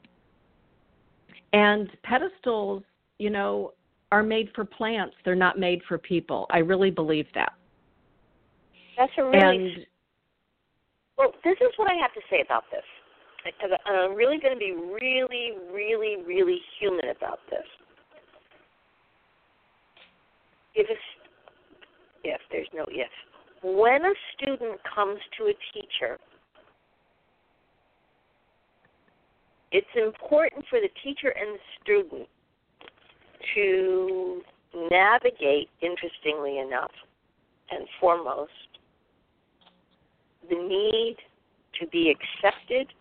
And 1.52 1.88
pedestals, 2.02 2.83
you 3.18 3.30
know, 3.30 3.72
are 4.11 4.22
made 4.22 4.50
for 4.54 4.64
plants, 4.64 5.16
they're 5.24 5.35
not 5.35 5.59
made 5.59 5.83
for 5.88 5.98
people. 5.98 6.46
I 6.50 6.59
really 6.59 6.90
believe 6.90 7.26
that. 7.35 7.52
That's 8.96 9.12
a 9.18 9.24
really 9.24 9.38
And 9.40 9.87
well. 11.18 11.33
This 11.42 11.57
is 11.61 11.72
what 11.76 11.90
I 11.90 11.94
have 12.00 12.12
to 12.14 12.20
say 12.30 12.40
about 12.40 12.64
this. 12.70 12.85
Because 13.44 13.76
I'm 13.85 14.14
really 14.14 14.38
going 14.38 14.54
to 14.54 14.59
be 14.59 14.72
really, 14.72 15.52
really, 15.70 16.16
really 16.26 16.59
human 16.80 17.11
about 17.14 17.40
this. 17.50 17.66
If 20.74 20.88
a, 20.90 20.98
if 22.24 22.40
there's 22.50 22.68
no 22.74 22.84
if, 22.88 23.10
when 23.62 24.04
a 24.04 24.14
student 24.34 24.80
comes 24.94 25.18
to 25.38 25.44
a 25.44 25.54
teacher, 25.72 26.18
it's 29.72 29.87
important 29.96 30.64
for 30.68 30.80
the 30.80 30.88
teacher 31.02 31.28
and 31.28 31.56
the 31.56 31.62
student 31.82 32.28
to 33.54 34.42
navigate, 34.90 35.68
interestingly 35.80 36.58
enough, 36.58 36.90
and 37.70 37.87
foremost, 38.00 38.50
the 40.48 40.56
need 40.56 41.16
to 41.80 41.87
be 41.88 42.12
accepted, 42.12 42.92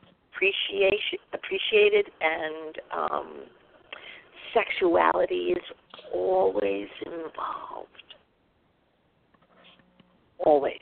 appreciated, 1.34 2.06
and 2.22 2.76
um, 2.92 3.44
sexuality 4.54 5.54
is 5.54 5.64
always 6.14 6.88
involved. 7.06 7.90
Always. 10.40 10.80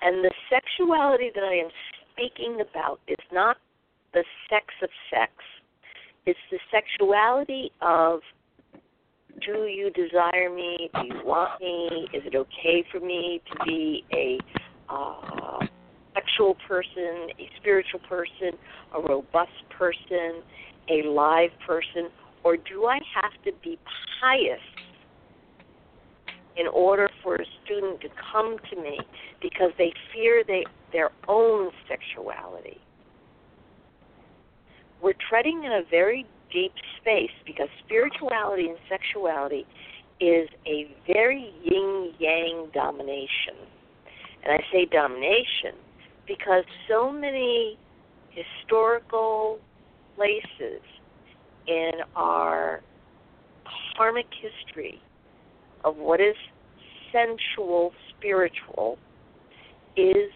And 0.00 0.24
the 0.24 0.30
sexuality 0.50 1.30
that 1.34 1.44
I 1.44 1.54
am 1.54 1.70
speaking 2.12 2.58
about 2.60 3.00
is 3.08 3.16
not 3.32 3.56
the 4.14 4.24
sex 4.48 4.66
of 4.82 4.88
sex. 5.10 5.32
It's 6.26 6.38
the 6.50 6.58
sexuality 6.70 7.72
of 7.80 8.20
do 9.46 9.66
you 9.66 9.90
desire 9.90 10.50
me? 10.52 10.90
Do 10.94 11.06
you 11.06 11.24
want 11.24 11.60
me? 11.60 12.08
Is 12.12 12.22
it 12.26 12.34
okay 12.34 12.84
for 12.90 13.00
me 13.00 13.40
to 13.52 13.64
be 13.64 14.04
a 14.12 14.38
uh, 14.88 15.64
sexual 16.14 16.56
person, 16.66 17.30
a 17.38 17.48
spiritual 17.60 18.00
person, 18.08 18.58
a 18.94 19.00
robust 19.00 19.50
person, 19.76 20.42
a 20.90 21.06
live 21.08 21.50
person, 21.66 22.08
or 22.48 22.56
do 22.56 22.86
I 22.86 22.98
have 23.14 23.32
to 23.44 23.52
be 23.62 23.78
pious 24.22 24.58
in 26.56 26.66
order 26.68 27.10
for 27.22 27.34
a 27.34 27.44
student 27.62 28.00
to 28.00 28.08
come 28.32 28.56
to 28.70 28.82
me 28.82 28.98
because 29.42 29.70
they 29.76 29.92
fear 30.14 30.42
they, 30.46 30.64
their 30.90 31.10
own 31.28 31.70
sexuality? 31.86 32.78
We're 35.02 35.12
treading 35.28 35.62
in 35.62 35.72
a 35.72 35.82
very 35.90 36.24
deep 36.50 36.72
space 36.98 37.36
because 37.44 37.68
spirituality 37.84 38.68
and 38.68 38.78
sexuality 38.88 39.66
is 40.18 40.48
a 40.66 40.90
very 41.06 41.52
yin 41.62 42.12
yang 42.18 42.70
domination. 42.72 43.60
And 44.42 44.54
I 44.54 44.64
say 44.72 44.86
domination 44.90 45.76
because 46.26 46.64
so 46.88 47.12
many 47.12 47.78
historical 48.30 49.58
places 50.16 50.80
in 51.68 51.92
our 52.16 52.80
karmic 53.96 54.26
history 54.40 55.00
of 55.84 55.96
what 55.96 56.20
is 56.20 56.34
sensual 57.12 57.92
spiritual 58.16 58.98
is 59.96 60.30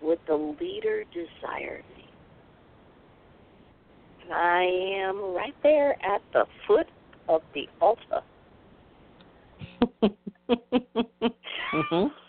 what 0.00 0.18
the 0.26 0.34
leader 0.34 1.04
desired 1.12 1.84
me. 1.96 2.04
And 4.24 4.32
I 4.32 4.62
am 5.08 5.34
right 5.34 5.54
there 5.62 5.92
at 6.04 6.20
the 6.32 6.44
foot 6.66 6.86
of 7.28 7.42
the 7.54 7.68
altar. 7.80 8.22
mhm. 11.72 12.10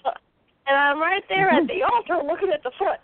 And 0.70 0.78
I'm 0.78 1.00
right 1.00 1.24
there 1.30 1.50
at 1.50 1.66
the 1.68 1.82
altar 1.84 2.22
looking 2.28 2.50
at 2.54 2.62
the 2.62 2.72
foot. 2.78 3.00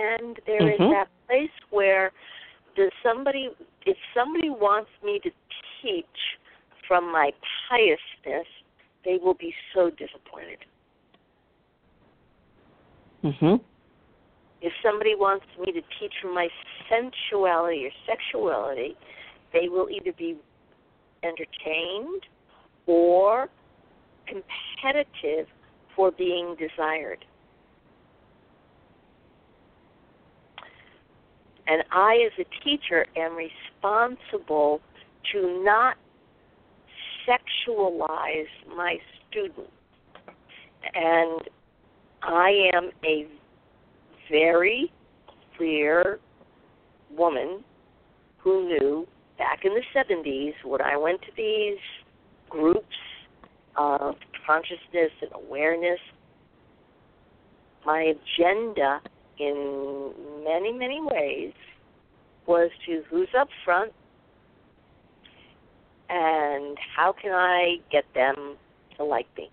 And 0.00 0.40
there 0.46 0.68
is 0.68 0.80
Mhm. 0.80 0.90
that 0.90 1.08
place 1.26 1.50
where 1.70 2.12
does 2.74 2.92
somebody 3.02 3.54
if 3.86 3.96
somebody 4.14 4.50
wants 4.50 4.90
me 5.02 5.18
to 5.20 5.30
teach 5.80 6.38
from 6.86 7.10
my 7.10 7.32
piousness, 7.68 8.46
they 9.04 9.16
will 9.18 9.34
be 9.34 9.54
so 9.72 9.90
disappointed. 9.90 10.64
Mhm. 13.22 13.60
If 14.60 14.72
somebody 14.82 15.14
wants 15.14 15.46
me 15.58 15.72
to 15.72 15.82
teach 15.98 16.12
from 16.20 16.34
my 16.34 16.50
sensuality 16.88 17.86
or 17.86 17.92
sexuality, 18.06 18.96
they 19.52 19.68
will 19.68 19.88
either 19.90 20.12
be 20.12 20.36
entertained 21.22 22.26
or 22.86 23.48
competitive 24.26 25.48
for 25.94 26.10
being 26.10 26.54
desired. 26.56 27.24
And 31.70 31.84
I, 31.92 32.26
as 32.26 32.44
a 32.44 32.64
teacher, 32.64 33.06
am 33.16 33.36
responsible 33.36 34.80
to 35.30 35.62
not 35.64 35.96
sexualize 37.28 38.48
my 38.76 38.96
students. 39.28 39.70
And 40.94 41.42
I 42.24 42.70
am 42.74 42.90
a 43.04 43.28
very 44.28 44.90
clear 45.56 46.18
woman 47.16 47.62
who 48.38 48.66
knew 48.66 49.06
back 49.38 49.60
in 49.64 49.72
the 49.72 49.82
70s 49.94 50.54
when 50.64 50.82
I 50.82 50.96
went 50.96 51.20
to 51.22 51.28
these 51.36 51.78
groups 52.48 52.96
of 53.76 54.16
consciousness 54.44 55.12
and 55.22 55.30
awareness, 55.34 56.00
my 57.86 58.12
agenda 58.12 59.00
in 59.40 60.12
many, 60.44 60.72
many 60.72 61.00
ways 61.00 61.52
was 62.46 62.70
to 62.86 63.02
who's 63.08 63.28
up 63.38 63.48
front 63.64 63.92
and 66.10 66.76
how 66.94 67.12
can 67.12 67.32
I 67.32 67.76
get 67.90 68.04
them 68.14 68.56
to 68.96 69.04
like 69.04 69.26
me 69.38 69.50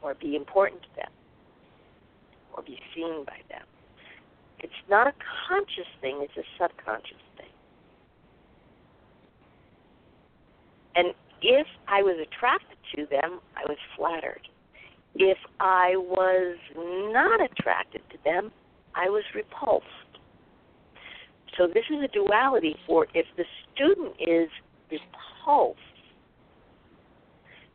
or 0.00 0.14
be 0.14 0.34
important 0.34 0.82
to 0.82 0.88
them 0.96 1.10
or 2.56 2.62
be 2.62 2.78
seen 2.94 3.24
by 3.26 3.38
them. 3.50 3.66
It's 4.60 4.72
not 4.88 5.06
a 5.08 5.12
conscious 5.48 5.90
thing, 6.00 6.20
it's 6.22 6.36
a 6.38 6.48
subconscious 6.58 7.20
thing. 7.36 7.46
And 10.96 11.08
if 11.42 11.66
I 11.88 12.02
was 12.02 12.16
attracted 12.22 12.78
to 12.96 13.06
them, 13.06 13.40
I 13.56 13.68
was 13.68 13.76
flattered. 13.96 14.48
If 15.16 15.38
I 15.60 15.94
was 15.96 16.56
not 16.76 17.40
attracted 17.40 18.02
to 18.10 18.18
them, 18.24 18.50
I 18.94 19.08
was 19.08 19.22
repulsed. 19.34 19.86
So 21.56 21.66
this 21.68 21.84
is 21.90 22.02
a 22.02 22.08
duality 22.08 22.76
for 22.86 23.06
if 23.14 23.26
the 23.36 23.44
student 23.72 24.14
is 24.18 24.48
repulsed, 24.90 25.78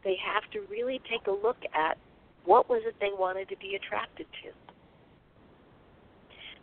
they 0.04 0.16
have 0.24 0.50
to 0.52 0.62
really 0.70 1.00
take 1.10 1.28
a 1.28 1.32
look 1.32 1.58
at 1.74 1.98
what 2.46 2.70
was 2.70 2.82
it 2.86 2.96
they 3.00 3.12
wanted 3.12 3.48
to 3.50 3.58
be 3.58 3.76
attracted 3.76 4.26
to. 4.44 4.50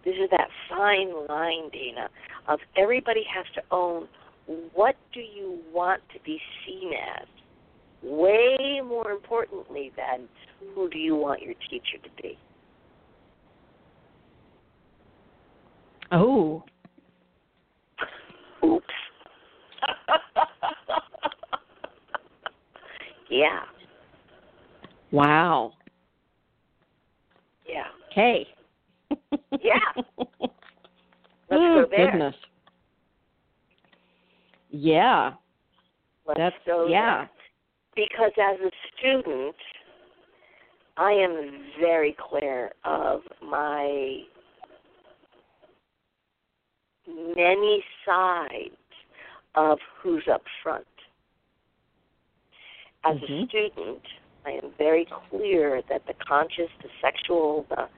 This 0.04 0.14
is 0.22 0.30
that 0.30 0.48
fine 0.68 1.12
line, 1.26 1.70
Dana, 1.72 2.08
of 2.48 2.60
everybody 2.76 3.24
has 3.34 3.46
to 3.54 3.62
own 3.70 4.08
what 4.74 4.94
do 5.12 5.20
you 5.20 5.58
want 5.72 6.00
to 6.14 6.20
be 6.24 6.40
seen 6.64 6.92
as? 6.92 7.26
Way 8.02 8.80
more 8.84 9.10
importantly 9.10 9.90
than 9.96 10.28
who 10.74 10.88
do 10.90 10.98
you 10.98 11.16
want 11.16 11.42
your 11.42 11.54
teacher 11.70 11.96
to 12.02 12.22
be? 12.22 12.38
Oh. 16.12 16.62
Oops. 18.64 18.84
yeah, 23.30 23.60
Wow. 25.12 25.72
yeah. 27.68 27.84
Okay. 28.12 28.46
Yeah. 29.60 29.74
Let's 30.18 30.28
oh, 31.52 31.82
go 31.82 31.86
there. 31.90 32.10
goodness. 32.10 32.34
Yeah. 34.70 35.32
Let's 36.26 36.38
That's 36.38 36.56
go 36.66 36.86
yeah. 36.88 37.18
there. 37.18 37.30
Because 37.96 38.32
as 38.36 38.60
a 38.60 38.70
student, 38.94 39.56
I 40.98 41.12
am 41.12 41.64
very 41.80 42.14
clear 42.18 42.72
of 42.84 43.22
my 43.42 44.18
many 47.08 47.82
sides 48.04 48.76
of 49.54 49.78
who's 49.98 50.24
up 50.30 50.42
front. 50.62 50.86
As 53.04 53.16
Mhm. 53.18 53.44
a 53.44 53.46
student, 53.46 54.06
I 54.44 54.50
am 54.52 54.70
very 54.72 55.06
clear 55.06 55.80
that 55.82 56.06
the 56.06 56.14
conscious, 56.14 56.70
the 56.82 56.90
sexual, 57.00 57.64
the 57.70 57.88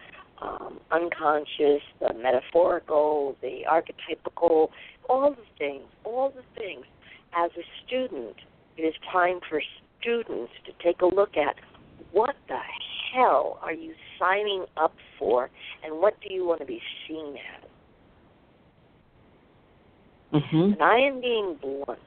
um, 0.41 0.81
unconscious, 0.93 1.83
the 1.99 2.15
metaphorical, 2.15 3.37
the 3.41 3.65
archetypical, 3.65 4.71
all 5.09 5.33
the 5.33 5.47
things, 5.59 5.85
all 6.05 6.31
the 6.31 6.45
things. 6.55 6.87
As 7.33 7.51
a 7.57 7.65
student, 7.85 8.37
it 8.77 8.83
is 8.83 8.95
time 9.11 9.41
for 9.49 9.61
students 10.01 10.53
to 10.67 10.73
take 10.83 11.01
a 11.03 11.07
look 11.07 11.37
at 11.37 11.57
what 12.13 12.37
the 12.49 12.59
hell 13.13 13.59
are 13.63 13.73
you 13.73 13.95
signing 14.19 14.65
up 14.77 14.95
for 15.19 15.51
and 15.85 15.99
what 15.99 16.15
do 16.21 16.33
you 16.33 16.47
want 16.47 16.61
to 16.61 16.67
be 16.67 16.81
seen 17.07 17.37
as? 17.37 17.69
Mhm. 20.43 20.73
And 20.75 20.83
I 20.83 20.99
am 20.99 21.21
being 21.21 21.55
blunt 21.55 21.99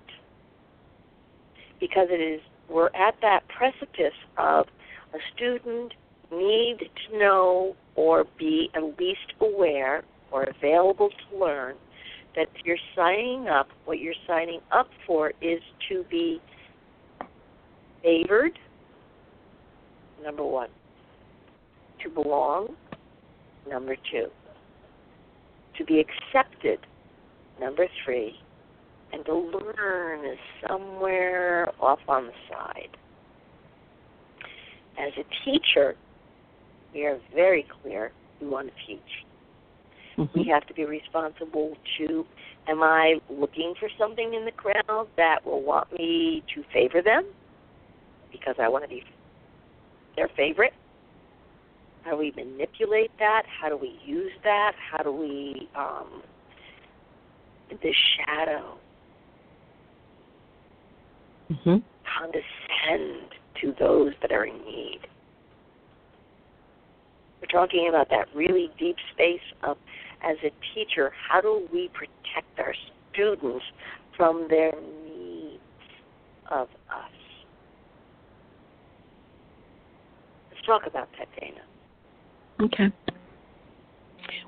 because 1.80 2.10
it 2.12 2.21
is 2.21 2.41
we're 2.69 2.91
at 2.93 3.19
that 3.21 3.47
precipice 3.47 4.13
of 4.38 4.67
a 5.13 5.19
student 5.34 5.93
need 6.32 6.89
to 6.95 7.17
know 7.17 7.75
or 7.95 8.23
be 8.38 8.69
at 8.73 8.97
least 8.97 9.34
aware 9.41 10.04
or 10.32 10.43
available 10.43 11.10
to 11.10 11.38
learn 11.38 11.75
that 12.36 12.47
if 12.56 12.65
you're 12.65 12.77
signing 12.95 13.49
up, 13.49 13.67
what 13.84 13.99
you're 13.99 14.13
signing 14.25 14.62
up 14.71 14.89
for 15.06 15.34
is 15.41 15.62
to 15.89 16.04
be 16.10 16.39
favored, 18.04 18.58
number 20.24 20.44
one, 20.44 20.70
to 22.04 22.10
belong, 22.10 22.76
number 23.70 23.96
two, 24.12 24.28
to 25.78 25.86
be 25.86 26.00
accepted, 26.00 26.80
number 27.60 27.88
three, 28.04 28.40
and 29.14 29.26
to 29.26 29.34
learn 29.34 30.26
is 30.26 30.40
somewhere 30.68 31.72
off 31.80 32.00
on 32.08 32.28
the 32.28 32.34
side. 32.50 32.90
As 34.98 35.12
a 35.18 35.46
teacher, 35.46 35.96
we 36.94 37.06
are 37.06 37.20
very 37.34 37.66
clear 37.82 38.12
we 38.40 38.48
want 38.48 38.68
to 38.68 38.86
teach. 38.86 39.26
Mhm. 40.18 40.34
We 40.34 40.44
have 40.46 40.66
to 40.68 40.74
be 40.74 40.86
responsible 40.86 41.78
to 41.98 42.26
am 42.68 42.84
I 42.84 43.20
looking 43.30 43.74
for 43.76 43.90
something 43.98 44.34
in 44.34 44.46
the 44.46 44.52
crowd 44.52 45.08
that 45.16 45.46
will 45.46 45.62
want 45.62 45.92
me 45.98 46.44
to 46.54 46.64
favor 46.64 47.02
them 47.02 47.26
because 48.32 48.56
I 48.60 48.67
want 48.67 48.84
to 48.84 48.89
be 48.89 49.04
their 50.15 50.30
favorite? 50.36 50.74
How 52.04 52.12
do 52.12 52.17
we 52.17 52.34
manipulate 52.36 53.12
that? 53.20 53.44
How 53.62 53.70
do 53.70 53.78
we 53.78 54.00
use 54.06 54.32
that? 54.44 54.74
How 54.91 55.04
do 55.04 55.12
we 55.12 55.70
um, 55.76 56.24
the 57.70 57.94
shadow 58.17 58.78
Mhm. 61.52 61.84
condescend 62.06 63.36
to 63.56 63.74
those 63.74 64.13
that 64.22 64.32
are 64.32 64.46
in 64.46 64.58
need. 64.63 65.02
We're 67.41 67.48
talking 67.48 67.89
about 67.89 68.10
that 68.10 68.34
really 68.34 68.70
deep 68.78 68.98
space 69.13 69.41
of, 69.63 69.78
as 70.22 70.38
a 70.44 70.52
teacher, 70.74 71.12
how 71.12 71.41
do 71.41 71.67
we 71.74 71.89
protect 71.89 72.60
our 72.60 72.74
students 73.12 73.65
from 74.15 74.48
their 74.48 74.74
needs 75.06 75.62
of 76.50 76.70
us? 76.89 77.12
Let's 80.50 80.51
talk 80.65 80.84
about 80.88 81.10
that, 81.17 81.28
Dana. 81.39 81.62
Okay. 82.62 82.91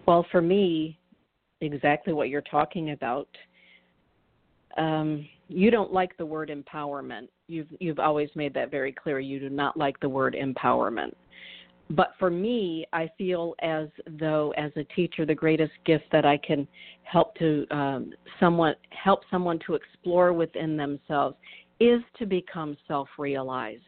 Well, 0.06 0.26
for 0.32 0.41
me, 0.41 0.99
exactly 1.62 2.13
what 2.13 2.30
you're 2.30 2.41
talking 2.41 2.91
about. 2.91 3.28
Um, 4.78 5.28
you 5.47 5.71
don't 5.71 5.93
like 5.93 6.17
the 6.17 6.26
word 6.26 6.49
empowerment. 6.49 7.28
You've 7.47 7.67
you've 7.80 7.99
always 7.99 8.30
made 8.36 8.54
that 8.56 8.71
very 8.71 8.91
clear. 8.91 9.19
You 9.19 9.39
do 9.39 9.49
not 9.49 9.78
like 9.78 9.99
the 9.99 10.10
word 10.10 10.36
empowerment. 10.39 11.13
But 11.89 12.13
for 12.17 12.30
me, 12.30 12.86
I 12.93 13.10
feel 13.17 13.56
as 13.62 13.88
though, 14.19 14.52
as 14.58 14.71
a 14.78 14.84
teacher, 14.95 15.26
the 15.26 15.36
greatest 15.36 15.73
gift 15.86 16.06
that 16.12 16.26
I 16.26 16.38
can 16.38 16.67
help 17.04 17.36
to 17.36 17.67
um, 17.71 18.13
someone 18.39 18.76
help 18.89 19.21
someone 19.30 19.60
to 19.67 19.76
explore 19.76 20.34
within 20.34 20.78
themselves 20.78 21.36
is 21.80 22.02
to 22.17 22.26
become 22.26 22.78
self-realized 22.88 23.82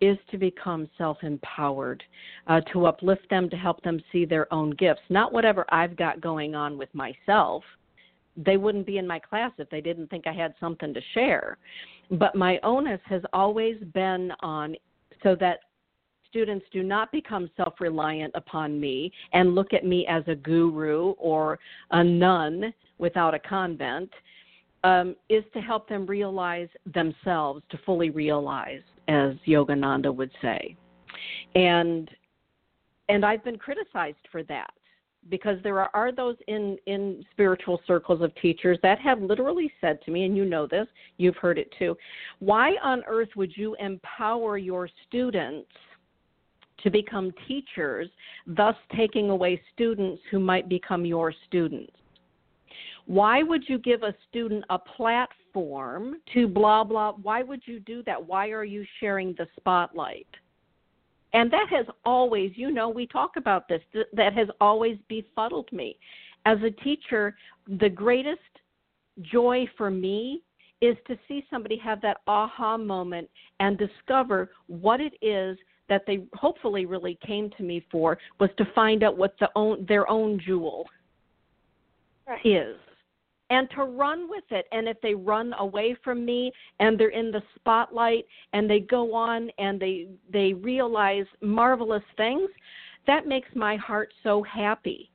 is 0.00 0.16
to 0.30 0.38
become 0.38 0.88
self 0.96 1.18
empowered, 1.22 2.02
uh, 2.46 2.60
to 2.72 2.86
uplift 2.86 3.28
them, 3.30 3.50
to 3.50 3.56
help 3.56 3.82
them 3.82 4.02
see 4.10 4.24
their 4.24 4.52
own 4.52 4.70
gifts, 4.70 5.02
not 5.08 5.32
whatever 5.32 5.64
I've 5.68 5.96
got 5.96 6.20
going 6.20 6.54
on 6.54 6.78
with 6.78 6.92
myself. 6.94 7.62
They 8.36 8.56
wouldn't 8.56 8.86
be 8.86 8.98
in 8.98 9.06
my 9.06 9.18
class 9.18 9.52
if 9.58 9.68
they 9.70 9.80
didn't 9.80 10.08
think 10.08 10.26
I 10.26 10.32
had 10.32 10.54
something 10.60 10.94
to 10.94 11.00
share. 11.14 11.58
But 12.10 12.34
my 12.34 12.58
onus 12.62 13.00
has 13.04 13.22
always 13.32 13.76
been 13.92 14.32
on 14.40 14.74
so 15.22 15.36
that 15.40 15.60
students 16.28 16.64
do 16.72 16.82
not 16.82 17.12
become 17.12 17.50
self 17.56 17.74
reliant 17.80 18.32
upon 18.34 18.80
me 18.80 19.12
and 19.32 19.54
look 19.54 19.72
at 19.72 19.84
me 19.84 20.06
as 20.06 20.22
a 20.28 20.34
guru 20.34 21.10
or 21.18 21.58
a 21.90 22.02
nun 22.02 22.72
without 22.98 23.34
a 23.34 23.38
convent. 23.38 24.10
Um, 24.82 25.14
is 25.28 25.44
to 25.52 25.60
help 25.60 25.90
them 25.90 26.06
realize 26.06 26.68
themselves, 26.94 27.62
to 27.70 27.78
fully 27.84 28.08
realize, 28.08 28.80
as 29.08 29.34
Yogananda 29.46 30.14
would 30.14 30.30
say. 30.40 30.74
And 31.54 32.10
and 33.10 33.24
I've 33.24 33.44
been 33.44 33.58
criticized 33.58 34.26
for 34.32 34.42
that 34.44 34.70
because 35.28 35.58
there 35.62 35.78
are, 35.80 35.90
are 35.92 36.12
those 36.12 36.36
in 36.48 36.78
in 36.86 37.24
spiritual 37.32 37.80
circles 37.86 38.22
of 38.22 38.34
teachers 38.36 38.78
that 38.82 38.98
have 39.00 39.20
literally 39.20 39.70
said 39.80 40.00
to 40.02 40.10
me 40.10 40.24
and 40.24 40.36
you 40.36 40.44
know 40.44 40.66
this 40.66 40.86
you've 41.18 41.36
heard 41.36 41.58
it 41.58 41.72
too 41.78 41.94
why 42.38 42.72
on 42.82 43.02
earth 43.06 43.28
would 43.36 43.54
you 43.56 43.76
empower 43.80 44.56
your 44.56 44.88
students 45.06 45.68
to 46.82 46.90
become 46.90 47.30
teachers 47.46 48.08
thus 48.46 48.76
taking 48.96 49.28
away 49.28 49.60
students 49.74 50.22
who 50.30 50.40
might 50.40 50.68
become 50.68 51.04
your 51.04 51.34
students 51.46 51.92
why 53.10 53.42
would 53.42 53.68
you 53.68 53.76
give 53.76 54.04
a 54.04 54.14
student 54.28 54.64
a 54.70 54.78
platform 54.78 56.18
to 56.32 56.46
blah 56.46 56.84
blah? 56.84 57.14
Why 57.20 57.42
would 57.42 57.60
you 57.64 57.80
do 57.80 58.04
that? 58.04 58.24
Why 58.24 58.50
are 58.50 58.62
you 58.62 58.84
sharing 59.00 59.34
the 59.36 59.48
spotlight? 59.56 60.28
And 61.32 61.50
that 61.50 61.66
has 61.70 61.86
always 62.04 62.52
you 62.54 62.70
know 62.70 62.88
we 62.88 63.08
talk 63.08 63.32
about 63.34 63.66
this 63.66 63.82
th- 63.92 64.06
that 64.12 64.32
has 64.34 64.46
always 64.60 64.96
befuddled 65.08 65.72
me. 65.72 65.98
As 66.46 66.58
a 66.62 66.70
teacher 66.84 67.34
the 67.66 67.88
greatest 67.88 68.38
joy 69.22 69.66
for 69.76 69.90
me 69.90 70.44
is 70.80 70.96
to 71.08 71.18
see 71.26 71.44
somebody 71.50 71.76
have 71.78 72.00
that 72.02 72.18
aha 72.28 72.76
moment 72.76 73.28
and 73.58 73.76
discover 73.76 74.52
what 74.68 75.00
it 75.00 75.14
is 75.20 75.58
that 75.88 76.04
they 76.06 76.22
hopefully 76.34 76.86
really 76.86 77.18
came 77.26 77.50
to 77.56 77.64
me 77.64 77.84
for 77.90 78.18
was 78.38 78.50
to 78.56 78.64
find 78.72 79.02
out 79.02 79.18
what 79.18 79.34
the 79.40 79.50
own 79.56 79.84
their 79.88 80.08
own 80.08 80.38
jewel 80.46 80.86
Right. 82.28 82.46
is 82.46 82.76
and 83.50 83.68
to 83.70 83.82
run 83.84 84.30
with 84.30 84.44
it. 84.50 84.66
And 84.72 84.88
if 84.88 85.00
they 85.00 85.14
run 85.14 85.52
away 85.58 85.96
from 86.02 86.24
me 86.24 86.52
and 86.78 86.98
they're 86.98 87.08
in 87.08 87.30
the 87.30 87.42
spotlight 87.56 88.24
and 88.52 88.70
they 88.70 88.80
go 88.80 89.12
on 89.12 89.50
and 89.58 89.78
they 89.78 90.08
they 90.32 90.54
realize 90.54 91.26
marvelous 91.42 92.02
things 92.16 92.48
that 93.06 93.26
makes 93.26 93.48
my 93.54 93.76
heart 93.76 94.12
so 94.22 94.42
happy. 94.42 95.10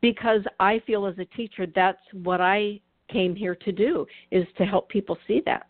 Because 0.00 0.42
i 0.58 0.80
feel 0.86 1.06
as 1.06 1.18
a 1.18 1.24
teacher 1.36 1.66
that's 1.74 2.02
what 2.12 2.40
i 2.40 2.80
came 3.10 3.34
here 3.34 3.54
to 3.54 3.72
do 3.72 4.06
is 4.30 4.46
to 4.56 4.64
help 4.64 4.88
people 4.88 5.18
see 5.26 5.42
that. 5.44 5.66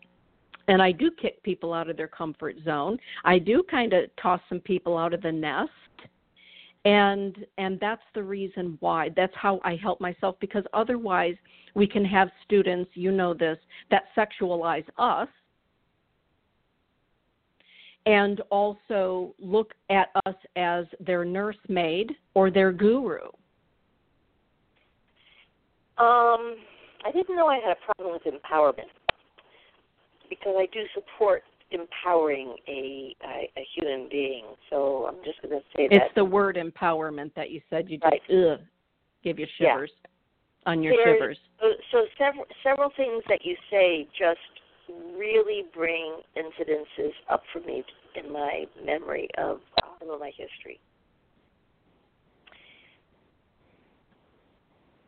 And 0.67 0.81
i 0.81 0.91
do 0.91 1.11
kick 1.11 1.41
people 1.43 1.73
out 1.73 1.89
of 1.89 1.97
their 1.97 2.07
comfort 2.07 2.55
zone. 2.63 2.97
I 3.25 3.39
do 3.39 3.63
kind 3.69 3.91
of 3.93 4.05
toss 4.21 4.39
some 4.47 4.59
people 4.59 4.97
out 4.97 5.13
of 5.13 5.21
the 5.21 5.31
nest 5.31 5.71
and 6.85 7.45
and 7.57 7.77
that's 7.79 8.01
the 8.15 8.23
reason 8.23 8.77
why 8.79 9.09
that's 9.15 9.33
how 9.35 9.59
i 9.65 9.75
help 9.75 9.99
myself 9.99 10.35
because 10.39 10.63
otherwise 10.73 11.35
we 11.73 11.85
can 11.85 12.05
have 12.05 12.29
students 12.45 12.89
you 12.93 13.11
know 13.11 13.33
this 13.33 13.57
that 13.91 14.03
sexualize 14.15 14.85
us 14.97 15.27
and 18.05 18.41
also 18.49 19.35
look 19.39 19.73
at 19.89 20.09
us 20.25 20.35
as 20.55 20.85
their 20.99 21.23
nursemaid 21.23 22.11
or 22.33 22.49
their 22.49 22.71
guru. 22.71 23.25
Um, 25.97 26.55
I 27.05 27.11
didn't 27.13 27.35
know 27.35 27.47
I 27.47 27.59
had 27.59 27.77
a 27.77 27.93
problem 27.93 28.13
with 28.13 28.33
empowerment 28.33 28.89
because 30.29 30.55
I 30.57 30.67
do 30.73 30.79
support 30.93 31.43
empowering 31.71 32.55
a 32.67 33.15
a, 33.23 33.49
a 33.57 33.67
human 33.75 34.07
being. 34.09 34.45
So 34.69 35.07
I'm 35.07 35.23
just 35.23 35.41
going 35.41 35.59
to 35.59 35.65
say 35.75 35.83
it's 35.91 35.95
that 35.95 36.15
the 36.15 36.25
word 36.25 36.55
empowerment 36.57 37.33
that 37.35 37.51
you 37.51 37.61
said 37.69 37.89
you 37.89 37.97
just 37.97 38.11
Right. 38.11 38.21
ugh, 38.53 38.59
give 39.23 39.39
you 39.39 39.47
Yeah. 39.59 39.73
shivers 39.73 39.91
on 40.65 40.81
your 40.83 40.95
There- 40.95 41.15
shivers. 41.15 41.39
So, 41.59 41.73
so 41.91 42.05
several 42.17 42.45
several 42.63 42.89
things 42.91 43.23
that 43.27 43.45
you 43.45 43.55
say 43.69 44.07
just 44.17 44.39
really 45.15 45.65
bring 45.73 46.21
incidences 46.35 47.13
up 47.29 47.43
for 47.53 47.59
me 47.59 47.83
in 48.15 48.31
my 48.31 48.65
memory 48.83 49.29
of 49.37 49.61
some 49.99 50.09
of 50.09 50.19
my 50.19 50.31
history. 50.35 50.79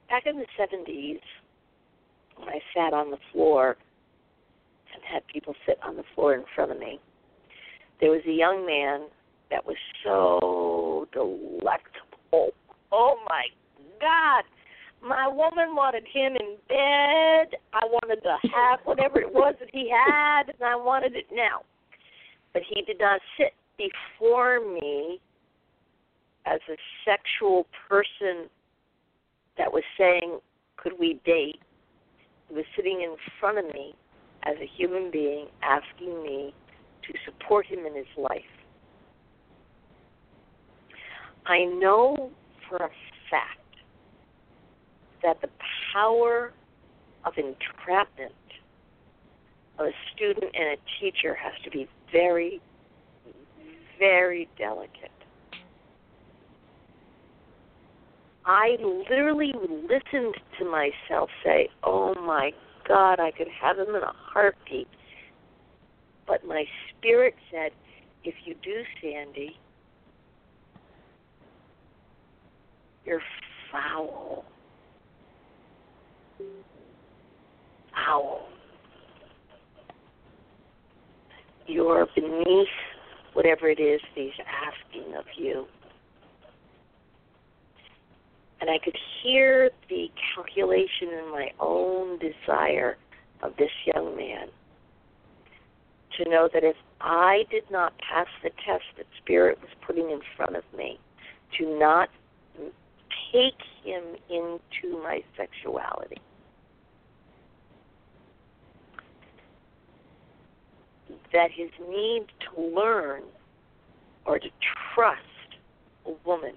Back 0.09 0.25
in 0.27 0.37
the 0.37 0.45
seventies, 0.57 1.21
when 2.35 2.49
I 2.49 2.59
sat 2.75 2.93
on 2.93 3.11
the 3.11 3.17
floor 3.31 3.77
and 4.93 5.03
had 5.03 5.25
people 5.27 5.55
sit 5.65 5.77
on 5.83 5.95
the 5.95 6.03
floor 6.15 6.33
in 6.33 6.43
front 6.55 6.71
of 6.71 6.79
me, 6.79 6.99
there 7.99 8.11
was 8.11 8.21
a 8.27 8.31
young 8.31 8.65
man 8.65 9.07
that 9.49 9.65
was 9.65 9.77
so 10.03 11.07
delectable. 11.13 12.51
Oh 12.91 13.17
my 13.29 13.45
God! 13.99 14.43
My 15.03 15.27
woman 15.27 15.75
wanted 15.75 16.03
him 16.11 16.35
in 16.35 16.57
bed. 16.67 17.57
I 17.73 17.85
wanted 17.85 18.21
to 18.23 18.37
have 18.53 18.79
whatever 18.83 19.19
it 19.19 19.33
was 19.33 19.55
that 19.59 19.69
he 19.73 19.89
had, 19.89 20.49
and 20.49 20.63
I 20.63 20.75
wanted 20.75 21.15
it 21.15 21.25
now. 21.31 21.61
But 22.53 22.63
he 22.67 22.81
did 22.83 22.99
not 22.99 23.19
sit 23.37 23.53
before 23.77 24.59
me 24.59 25.19
as 26.45 26.59
a 26.69 26.75
sexual 27.05 27.67
person 27.89 28.49
that 29.57 29.71
was 29.71 29.83
saying, 29.97 30.39
Could 30.77 30.93
we 30.99 31.19
date? 31.25 31.59
He 32.49 32.55
was 32.55 32.65
sitting 32.75 33.01
in 33.01 33.15
front 33.39 33.57
of 33.57 33.65
me 33.65 33.95
as 34.43 34.55
a 34.61 34.65
human 34.77 35.11
being, 35.11 35.47
asking 35.61 36.23
me 36.23 36.53
to 37.07 37.13
support 37.25 37.65
him 37.65 37.85
in 37.85 37.95
his 37.95 38.07
life. 38.17 38.41
I 41.45 41.65
know 41.65 42.31
for 42.69 42.77
a 42.77 42.89
fact 43.29 43.59
that 45.23 45.41
the 45.41 45.49
power 45.93 46.53
of 47.25 47.33
entrapment 47.37 48.33
of 49.79 49.87
a 49.87 49.91
student 50.13 50.53
and 50.53 50.69
a 50.69 50.77
teacher 50.99 51.35
has 51.35 51.53
to 51.63 51.71
be 51.71 51.87
very, 52.11 52.61
very 53.99 54.47
delicate. 54.57 55.11
I 58.45 58.77
literally 58.81 59.53
listened 59.53 60.35
to 60.59 60.65
myself 60.65 61.29
say, 61.43 61.69
Oh 61.83 62.15
my 62.15 62.51
God, 62.87 63.19
I 63.19 63.31
could 63.31 63.47
have 63.61 63.77
him 63.77 63.95
in 63.95 64.03
a 64.03 64.13
heartbeat. 64.13 64.87
But 66.27 66.45
my 66.45 66.65
spirit 66.89 67.35
said, 67.51 67.71
If 68.23 68.35
you 68.45 68.55
do, 68.63 68.83
Sandy, 69.01 69.57
you're 73.05 73.21
foul. 73.71 74.45
Foul. 77.93 78.47
You're 81.67 82.07
beneath 82.15 82.67
whatever 83.33 83.69
it 83.69 83.79
is 83.79 84.01
that 84.15 84.21
he's 84.21 84.31
asking 84.39 85.15
of 85.15 85.25
you. 85.37 85.65
And 88.61 88.69
I 88.69 88.77
could 88.77 88.97
hear 89.21 89.71
the 89.89 90.11
calculation 90.35 91.09
in 91.09 91.31
my 91.31 91.51
own 91.59 92.19
desire 92.19 92.95
of 93.41 93.57
this 93.57 93.71
young 93.85 94.15
man 94.15 94.47
to 96.17 96.29
know 96.29 96.47
that 96.53 96.63
if 96.63 96.75
I 96.99 97.45
did 97.49 97.63
not 97.71 97.93
pass 97.97 98.27
the 98.43 98.51
test 98.63 98.83
that 98.97 99.07
Spirit 99.17 99.59
was 99.61 99.71
putting 99.85 100.11
in 100.11 100.21
front 100.37 100.55
of 100.55 100.63
me, 100.77 100.99
to 101.57 101.79
not 101.79 102.09
take 103.31 103.57
him 103.83 104.03
into 104.29 105.01
my 105.01 105.23
sexuality. 105.37 106.17
That 111.33 111.49
his 111.51 111.69
need 111.89 112.25
to 112.53 112.61
learn 112.61 113.23
or 114.25 114.37
to 114.37 114.49
trust 114.93 115.21
a 116.05 116.11
woman 116.25 116.53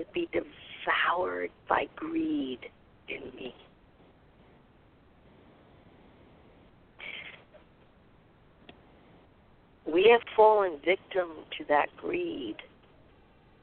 would 0.00 0.12
be 0.14 0.28
devoured 0.32 1.50
by 1.68 1.86
greed 1.94 2.60
in 3.06 3.20
me. 3.36 3.54
We 9.86 10.08
have 10.10 10.22
fallen 10.34 10.78
victim 10.82 11.28
to 11.58 11.64
that 11.68 11.88
greed. 11.98 12.56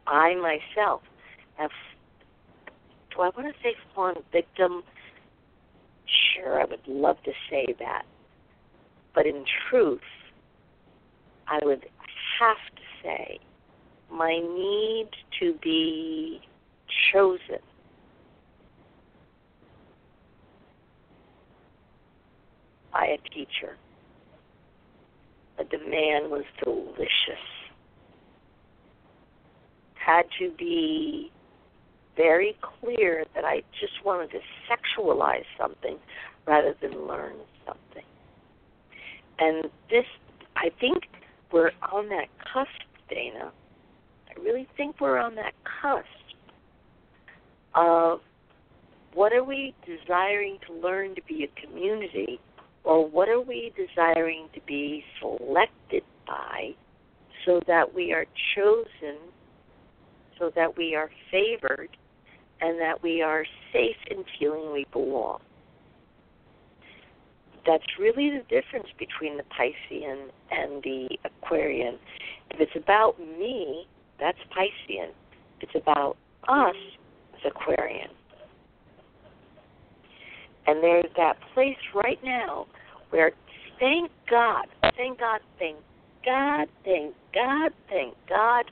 I 0.06 0.36
myself 0.36 1.02
have, 1.56 1.72
do 3.16 3.22
I 3.22 3.30
want 3.36 3.48
to 3.48 3.54
say 3.64 3.76
fallen 3.96 4.18
victim? 4.32 4.84
Sure, 6.06 6.62
I 6.62 6.66
would 6.66 6.88
love 6.88 7.18
to 7.24 7.32
say 7.50 7.66
that. 7.80 8.04
But 9.16 9.26
in 9.26 9.44
truth, 9.70 10.02
I 11.48 11.60
would 11.64 11.86
have 12.40 12.58
to 12.76 12.82
say 13.04 13.40
my 14.12 14.40
need 14.40 15.10
to 15.40 15.54
be 15.62 16.42
chosen 17.12 17.60
by 22.94 23.06
a 23.06 23.18
teacher. 23.30 23.78
The 25.58 25.78
man 25.80 26.30
was 26.30 26.44
delicious. 26.64 27.44
Had 29.96 30.24
to 30.40 30.52
be 30.58 31.32
very 32.16 32.58
clear 32.62 33.26
that 33.36 33.46
I 33.46 33.62
just 33.80 34.04
wanted 34.06 34.32
to 34.32 34.40
sexualize 34.70 35.46
something 35.58 35.98
rather 36.48 36.74
than 36.82 37.08
learn 37.08 37.36
something. 37.66 38.04
And 39.40 39.66
this, 39.90 40.06
I 40.56 40.72
think 40.80 41.04
we're 41.52 41.72
on 41.92 42.10
that 42.10 42.28
cusp, 42.52 42.70
Dana. 43.10 43.52
I 44.38 44.44
really 44.44 44.68
think 44.78 45.00
we're 45.00 45.18
on 45.18 45.36
that 45.36 45.54
cusp 45.82 46.06
of 47.76 48.20
what 49.14 49.34
are 49.34 49.44
we 49.44 49.74
desiring 49.86 50.58
to 50.68 50.74
learn 50.74 51.16
to 51.16 51.22
be 51.28 51.44
a 51.44 51.68
community, 51.68 52.40
or 52.84 53.08
what 53.08 53.30
are 53.30 53.42
we 53.42 53.74
desiring 53.76 54.48
to 54.54 54.62
be 54.68 55.04
selected 55.20 56.04
by 56.28 56.72
so 57.46 57.60
that 57.68 57.94
we 57.94 58.14
are 58.14 58.26
chosen, 58.56 59.18
so 60.38 60.52
that 60.56 60.78
we 60.78 60.96
are 60.96 61.10
favored, 61.32 61.90
and 62.62 62.80
that 62.80 63.02
we 63.02 63.22
are 63.22 63.44
safe 63.74 63.98
in 64.12 64.24
feeling 64.40 64.72
we 64.72 64.86
belong. 64.92 65.40
That's 67.66 67.84
really 68.00 68.30
the 68.30 68.44
difference 68.44 68.88
between 68.98 69.38
the 69.38 69.44
Piscean 69.44 70.30
and 70.52 70.82
the 70.84 71.10
Aquarian. 71.26 71.98
If 72.52 72.62
it's 72.62 72.76
about 72.76 73.20
me, 73.20 73.88
that's 74.20 74.38
Piscean. 74.56 75.10
It's 75.62 75.76
about 75.76 76.18
us, 76.48 76.76
it's 77.34 77.46
Aquarian. 77.46 78.10
And 80.66 80.84
there's 80.84 81.12
that 81.16 81.38
place 81.54 81.78
right 81.96 82.20
now 82.24 82.68
where, 83.10 83.32
thank 83.80 84.12
God, 84.30 84.66
thank 84.96 85.20
God, 85.20 85.40
thank 85.58 85.78
God, 86.26 86.68
thank 86.84 87.16
God, 87.34 87.72
thank 87.90 88.14
God 88.28 88.66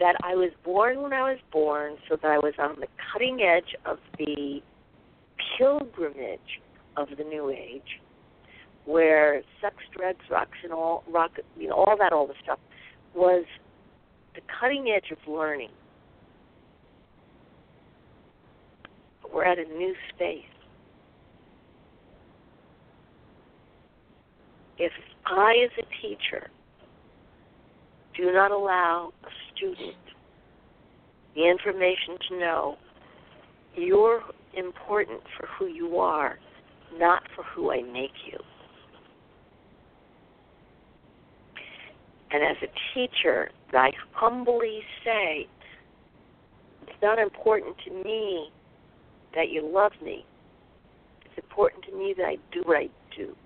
that 0.00 0.16
I 0.24 0.34
was 0.34 0.50
born 0.64 1.02
when 1.02 1.12
I 1.12 1.22
was 1.22 1.38
born 1.52 1.96
so 2.08 2.16
that 2.20 2.28
I 2.28 2.38
was 2.38 2.54
on 2.58 2.80
the 2.80 2.88
cutting 3.12 3.40
edge 3.42 3.76
of 3.86 3.98
the 4.18 4.60
pilgrimage 5.56 6.60
of 6.96 7.08
the 7.16 7.24
new 7.24 7.50
age 7.50 8.00
where 8.86 9.42
sex, 9.60 9.76
drugs, 9.96 10.24
rocks 10.30 10.58
and 10.62 10.72
all 10.72 11.04
rock 11.08 11.30
you 11.56 11.68
know, 11.68 11.74
all 11.74 11.96
that 11.98 12.12
all 12.12 12.26
the 12.26 12.34
stuff 12.42 12.58
was 13.14 13.44
the 14.34 14.40
cutting 14.60 14.92
edge 14.94 15.10
of 15.10 15.18
learning. 15.32 15.70
We're 19.32 19.44
at 19.44 19.58
a 19.58 19.64
new 19.64 19.94
space. 20.14 20.42
If 24.78 24.92
I, 25.26 25.54
as 25.64 25.70
a 25.78 26.02
teacher, 26.02 26.50
do 28.16 28.32
not 28.32 28.50
allow 28.50 29.12
a 29.24 29.28
student 29.54 29.96
the 31.34 31.48
information 31.48 32.16
to 32.28 32.38
know 32.38 32.76
you're 33.76 34.22
important 34.56 35.20
for 35.36 35.48
who 35.58 35.66
you 35.66 35.98
are, 35.98 36.38
not 36.96 37.22
for 37.34 37.42
who 37.42 37.72
I 37.72 37.82
make 37.82 38.12
you. 38.30 38.38
And 42.34 42.42
as 42.42 42.56
a 42.62 42.68
teacher, 42.92 43.48
I 43.72 43.92
humbly 44.12 44.80
say, 45.04 45.46
it's 46.82 47.00
not 47.00 47.20
important 47.20 47.76
to 47.84 47.92
me 47.92 48.50
that 49.36 49.50
you 49.50 49.64
love 49.64 49.92
me. 50.02 50.24
It's 51.24 51.36
important 51.36 51.84
to 51.84 51.92
me 51.96 52.12
that 52.16 52.24
I 52.24 52.36
do 52.50 52.62
what 52.64 52.76
I 52.76 52.88
do. 53.16 53.36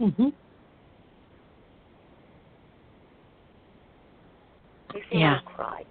Mhm. 0.00 0.32
You 4.92 5.02
see, 5.08 5.18
Yeah. 5.18 5.36
I 5.36 5.50
cry. 5.50 5.84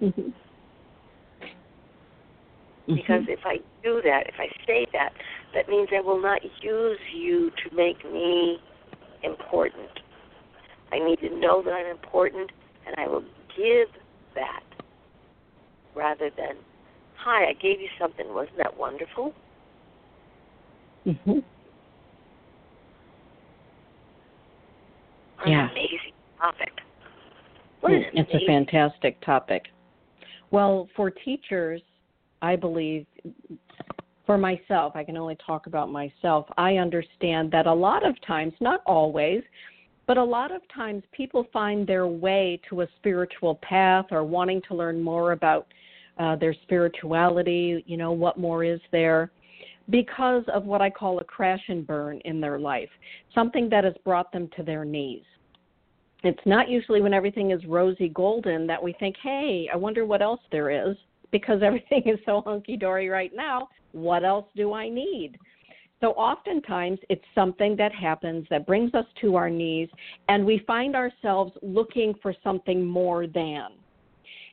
Mm-hmm. 0.00 0.30
Because 2.86 3.22
Mhm. 3.22 3.28
if 3.28 3.46
I 3.46 3.60
do 3.84 4.02
that, 4.02 4.26
if 4.28 4.40
I 4.40 4.50
say 4.66 4.84
that, 4.92 5.12
that 5.54 5.68
means 5.68 5.88
I 5.96 6.00
will 6.00 6.20
not 6.20 6.40
use 6.62 6.98
you 7.14 7.50
to 7.50 7.76
make 7.76 8.04
me 8.04 8.58
important. 9.22 9.88
I 10.92 10.98
need 10.98 11.20
to 11.20 11.38
know 11.38 11.62
that 11.62 11.72
I'm 11.72 11.86
important, 11.86 12.50
and 12.86 12.94
I 12.98 13.08
will 13.08 13.24
give 13.56 13.88
that 14.34 14.62
rather 15.94 16.30
than, 16.36 16.56
hi, 17.16 17.46
I 17.46 17.52
gave 17.54 17.80
you 17.80 17.88
something. 17.98 18.26
Wasn't 18.34 18.56
that 18.58 18.76
wonderful? 18.76 19.32
Mhm. 21.06 21.44
Yeah. 25.46 25.70
amazing 25.70 25.98
topic. 26.38 26.72
What 27.80 27.92
an 27.92 28.02
Mm, 28.04 28.10
It's 28.14 28.34
a 28.34 28.46
fantastic 28.46 29.20
topic. 29.20 29.70
Well, 30.50 30.88
for 30.96 31.10
teachers, 31.10 31.82
I 32.40 32.56
believe, 32.56 33.06
for 34.26 34.38
myself, 34.38 34.94
I 34.94 35.04
can 35.04 35.16
only 35.16 35.36
talk 35.46 35.66
about 35.66 35.90
myself. 35.90 36.46
I 36.56 36.76
understand 36.76 37.50
that 37.52 37.66
a 37.66 37.72
lot 37.72 38.06
of 38.06 38.14
times, 38.26 38.52
not 38.60 38.80
always, 38.86 39.42
but 40.06 40.16
a 40.16 40.24
lot 40.24 40.50
of 40.50 40.62
times 40.74 41.02
people 41.12 41.46
find 41.52 41.86
their 41.86 42.06
way 42.06 42.60
to 42.68 42.82
a 42.82 42.88
spiritual 42.96 43.56
path 43.56 44.06
or 44.10 44.24
wanting 44.24 44.62
to 44.68 44.74
learn 44.74 45.02
more 45.02 45.32
about 45.32 45.66
uh, 46.18 46.36
their 46.36 46.54
spirituality, 46.62 47.82
you 47.86 47.96
know, 47.96 48.12
what 48.12 48.38
more 48.38 48.64
is 48.64 48.80
there, 48.92 49.30
because 49.90 50.44
of 50.52 50.64
what 50.64 50.80
I 50.80 50.90
call 50.90 51.18
a 51.18 51.24
crash 51.24 51.62
and 51.68 51.86
burn 51.86 52.20
in 52.24 52.40
their 52.40 52.58
life, 52.58 52.90
something 53.34 53.68
that 53.70 53.84
has 53.84 53.94
brought 54.04 54.32
them 54.32 54.48
to 54.56 54.62
their 54.62 54.84
knees 54.84 55.24
it's 56.24 56.40
not 56.46 56.68
usually 56.68 57.02
when 57.02 57.14
everything 57.14 57.50
is 57.50 57.64
rosy 57.66 58.08
golden 58.08 58.66
that 58.66 58.82
we 58.82 58.94
think, 58.94 59.16
hey, 59.22 59.68
I 59.72 59.76
wonder 59.76 60.06
what 60.06 60.22
else 60.22 60.40
there 60.50 60.70
is 60.70 60.96
because 61.30 61.62
everything 61.62 62.02
is 62.06 62.18
so 62.26 62.42
hunky 62.44 62.76
dory 62.76 63.08
right 63.08 63.32
now. 63.34 63.68
What 63.94 64.24
else 64.24 64.46
do 64.56 64.72
I 64.72 64.88
need? 64.88 65.38
So 66.00 66.10
oftentimes 66.10 66.98
it's 67.08 67.24
something 67.34 67.76
that 67.76 67.94
happens 67.94 68.46
that 68.50 68.66
brings 68.66 68.92
us 68.94 69.06
to 69.22 69.36
our 69.36 69.48
knees 69.48 69.88
and 70.28 70.44
we 70.44 70.62
find 70.66 70.94
ourselves 70.94 71.52
looking 71.62 72.12
for 72.20 72.34
something 72.42 72.84
more 72.84 73.26
than. 73.26 73.68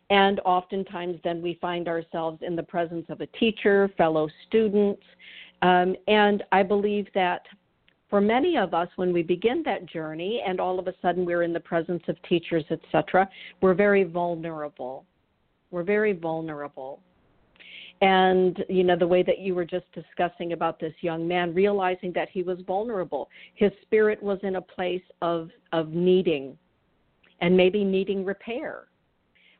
And 0.09 0.39
oftentimes 0.45 1.19
then 1.23 1.41
we 1.41 1.57
find 1.59 1.87
ourselves 1.87 2.39
in 2.41 2.55
the 2.55 2.63
presence 2.63 3.05
of 3.09 3.21
a 3.21 3.27
teacher, 3.27 3.89
fellow 3.97 4.29
students. 4.47 5.01
Um, 5.61 5.95
and 6.07 6.43
I 6.51 6.63
believe 6.63 7.07
that 7.15 7.41
for 8.09 8.21
many 8.21 8.57
of 8.57 8.73
us, 8.73 8.89
when 8.97 9.11
we 9.11 9.23
begin 9.23 9.63
that 9.65 9.85
journey 9.87 10.43
and 10.45 10.59
all 10.59 10.79
of 10.79 10.87
a 10.87 10.93
sudden 11.01 11.25
we're 11.25 11.43
in 11.43 11.53
the 11.53 11.59
presence 11.59 12.03
of 12.07 12.15
teachers, 12.29 12.65
etc., 12.69 13.27
we're 13.61 13.73
very 13.73 14.03
vulnerable. 14.03 15.05
We're 15.71 15.83
very 15.83 16.13
vulnerable. 16.13 16.99
And, 18.01 18.65
you 18.67 18.83
know, 18.83 18.95
the 18.95 19.07
way 19.07 19.21
that 19.21 19.39
you 19.39 19.53
were 19.53 19.65
just 19.65 19.85
discussing 19.93 20.53
about 20.53 20.79
this 20.79 20.93
young 21.01 21.27
man, 21.27 21.53
realizing 21.53 22.11
that 22.13 22.29
he 22.29 22.41
was 22.41 22.57
vulnerable, 22.65 23.29
his 23.53 23.71
spirit 23.83 24.21
was 24.21 24.39
in 24.41 24.55
a 24.55 24.61
place 24.61 25.03
of, 25.21 25.49
of 25.71 25.89
needing 25.89 26.57
and 27.41 27.55
maybe 27.55 27.83
needing 27.83 28.25
repair. 28.25 28.87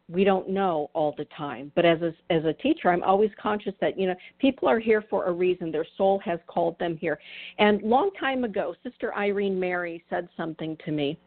We 0.10 0.24
don't 0.24 0.50
know 0.50 0.90
all 0.94 1.14
the 1.18 1.26
time. 1.26 1.72
But 1.76 1.86
as 1.86 2.02
a, 2.02 2.14
as 2.32 2.44
a 2.44 2.54
teacher 2.54 2.92
i'm 2.92 3.04
always 3.04 3.32
conscious 3.42 3.74
that 3.80 3.98
you 3.98 4.08
know 4.08 4.16
people 4.40 4.68
are 4.68 4.80
here 4.80 5.04
for 5.10 5.26
a 5.26 5.32
reason. 5.32 5.72
Their 5.72 5.86
soul 5.98 6.20
has 6.26 6.40
called 6.48 6.78
them 6.80 6.98
here. 6.98 7.20
And 7.60 7.82
long 7.82 8.12
time 8.20 8.44
ago 8.44 8.76
sister 8.84 9.16
irene 9.16 9.60
mary 9.60 10.04
said 10.10 10.28
something 10.36 10.78
to 10.86 10.92
me. 10.92 11.18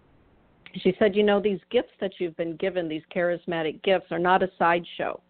She 0.83 0.95
said 0.99 1.17
you 1.17 1.23
know 1.23 1.41
these 1.41 1.61
gifts 1.71 1.93
that 2.01 2.12
you've 2.19 2.37
been 2.37 2.57
given 2.57 2.89
these 2.89 3.03
charismatic 3.15 3.83
gifts 3.85 4.07
are 4.11 4.19
not 4.19 4.43
a 4.43 4.51
sideshow 4.59 5.21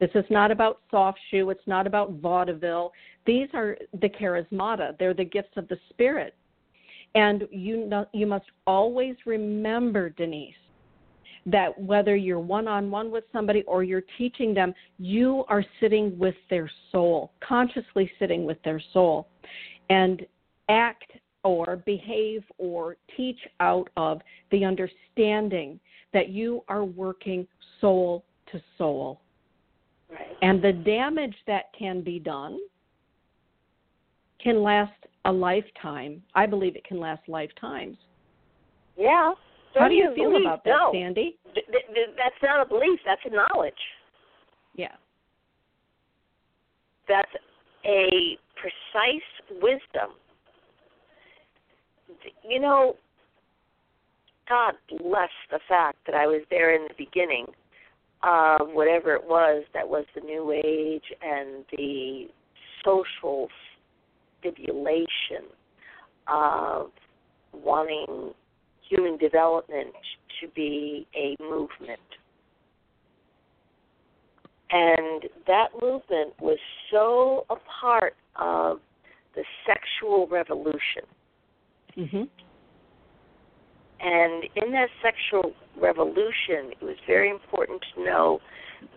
this 0.00 0.10
is 0.14 0.24
not 0.30 0.50
about 0.50 0.80
soft 0.90 1.18
shoe. 1.30 1.50
It's 1.50 1.66
not 1.66 1.86
about 1.86 2.12
vaudeville. 2.12 2.92
These 3.26 3.48
are 3.52 3.76
the 4.00 4.08
charismata. 4.08 4.96
They're 4.98 5.14
the 5.14 5.24
gifts 5.24 5.56
of 5.56 5.68
the 5.68 5.78
spirit. 5.90 6.34
And 7.14 7.48
you 7.50 7.86
know, 7.86 8.06
you 8.12 8.26
must 8.26 8.46
always 8.66 9.16
remember 9.26 10.10
denise 10.10 10.54
that 11.46 11.78
whether 11.80 12.14
you're 12.14 12.38
one 12.38 12.68
on 12.68 12.90
one 12.90 13.10
with 13.10 13.24
somebody 13.32 13.62
or 13.62 13.82
you're 13.82 14.04
teaching 14.18 14.52
them, 14.52 14.74
you 14.98 15.44
are 15.48 15.64
sitting 15.80 16.16
with 16.18 16.34
their 16.50 16.70
soul, 16.92 17.32
consciously 17.46 18.10
sitting 18.18 18.44
with 18.44 18.62
their 18.62 18.80
soul, 18.92 19.28
and 19.88 20.26
act 20.68 21.12
or 21.44 21.76
behave 21.86 22.44
or 22.58 22.96
teach 23.16 23.38
out 23.60 23.88
of 23.96 24.20
the 24.50 24.64
understanding 24.64 25.80
that 26.12 26.28
you 26.28 26.62
are 26.68 26.84
working 26.84 27.46
soul 27.80 28.24
to 28.52 28.60
soul. 28.76 29.20
Right. 30.10 30.36
And 30.42 30.62
the 30.62 30.72
damage 30.72 31.36
that 31.46 31.64
can 31.78 32.00
be 32.02 32.18
done 32.18 32.58
can 34.42 34.62
last 34.62 34.92
a 35.24 35.32
lifetime. 35.32 36.22
I 36.34 36.46
believe 36.46 36.76
it 36.76 36.84
can 36.84 36.98
last 36.98 37.22
lifetimes. 37.28 37.96
Yeah. 38.96 39.32
How 39.74 39.88
do 39.88 39.94
you 39.94 40.12
feel 40.14 40.30
believe- 40.30 40.46
about 40.46 40.64
that, 40.64 40.70
no. 40.70 40.92
Sandy? 40.92 41.36
Th- 41.54 41.66
th- 41.66 41.86
th- 41.94 42.08
that's 42.16 42.42
not 42.42 42.64
a 42.64 42.68
belief. 42.68 42.98
That's 43.04 43.20
a 43.26 43.30
knowledge. 43.30 43.74
Yeah. 44.74 44.94
That's 47.06 47.30
a 47.84 48.38
precise 48.56 49.60
wisdom. 49.62 50.14
You 52.42 52.60
know, 52.60 52.96
God 54.48 54.74
bless 54.88 55.30
the 55.50 55.60
fact 55.68 55.98
that 56.06 56.14
I 56.14 56.26
was 56.26 56.40
there 56.50 56.74
in 56.74 56.88
the 56.88 56.94
beginning 56.96 57.46
of 58.22 58.68
whatever 58.70 59.14
it 59.14 59.24
was 59.24 59.64
that 59.74 59.88
was 59.88 60.04
the 60.14 60.20
New 60.20 60.50
Age 60.52 61.04
and 61.22 61.64
the 61.76 62.28
social 62.84 63.48
stimulation 64.40 65.46
of 66.26 66.90
wanting 67.52 68.32
human 68.88 69.16
development 69.18 69.94
to 70.40 70.48
be 70.48 71.06
a 71.14 71.36
movement. 71.42 72.00
And 74.70 75.24
that 75.46 75.68
movement 75.80 76.34
was 76.40 76.58
so 76.90 77.46
a 77.50 77.56
part 77.80 78.14
of 78.36 78.80
the 79.34 79.44
sexual 79.66 80.26
revolution. 80.26 81.04
Mhm. 81.96 82.28
And 84.00 84.44
in 84.56 84.72
that 84.72 84.90
sexual 85.02 85.54
revolution, 85.80 86.72
it 86.72 86.82
was 86.82 86.96
very 87.06 87.30
important 87.30 87.82
to 87.94 88.04
know 88.04 88.40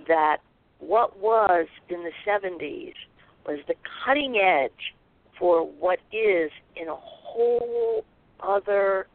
that 0.07 0.37
what 0.79 1.19
was 1.19 1.67
in 1.89 2.03
the 2.03 2.11
70s 2.27 2.93
was 3.45 3.59
the 3.67 3.75
cutting 4.05 4.37
edge 4.37 4.93
for 5.37 5.65
what 5.65 5.99
is 6.11 6.51
in 6.75 6.87
a 6.87 6.95
whole 6.95 8.05
other 8.41 9.07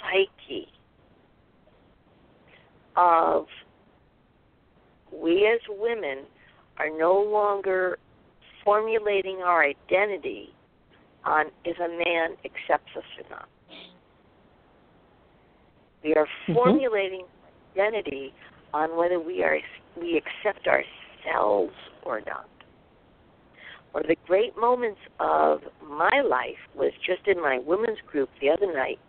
psyche 0.00 0.68
of 2.96 3.46
we 5.12 5.46
as 5.46 5.60
women 5.68 6.24
are 6.78 6.90
no 6.90 7.14
longer 7.20 7.98
formulating 8.64 9.38
our 9.38 9.64
identity 9.64 10.52
on 11.24 11.46
if 11.64 11.78
a 11.78 11.88
man 11.88 12.36
accepts 12.44 12.90
us 12.96 13.04
or 13.18 13.30
not. 13.30 13.48
We 16.06 16.14
are 16.14 16.28
Mhm. 16.46 16.54
formulating 16.54 17.26
identity 17.74 18.32
on 18.72 18.94
whether 18.94 19.18
we 19.18 19.42
are 19.42 19.60
we 19.96 20.16
accept 20.16 20.68
ourselves 20.68 21.74
or 22.04 22.20
not. 22.20 22.48
One 23.90 24.04
of 24.04 24.08
the 24.08 24.16
great 24.24 24.56
moments 24.56 25.00
of 25.18 25.64
my 25.82 26.20
life 26.20 26.60
was 26.76 26.92
just 27.02 27.26
in 27.26 27.40
my 27.40 27.58
women's 27.58 28.00
group 28.02 28.30
the 28.38 28.50
other 28.50 28.72
night 28.72 29.00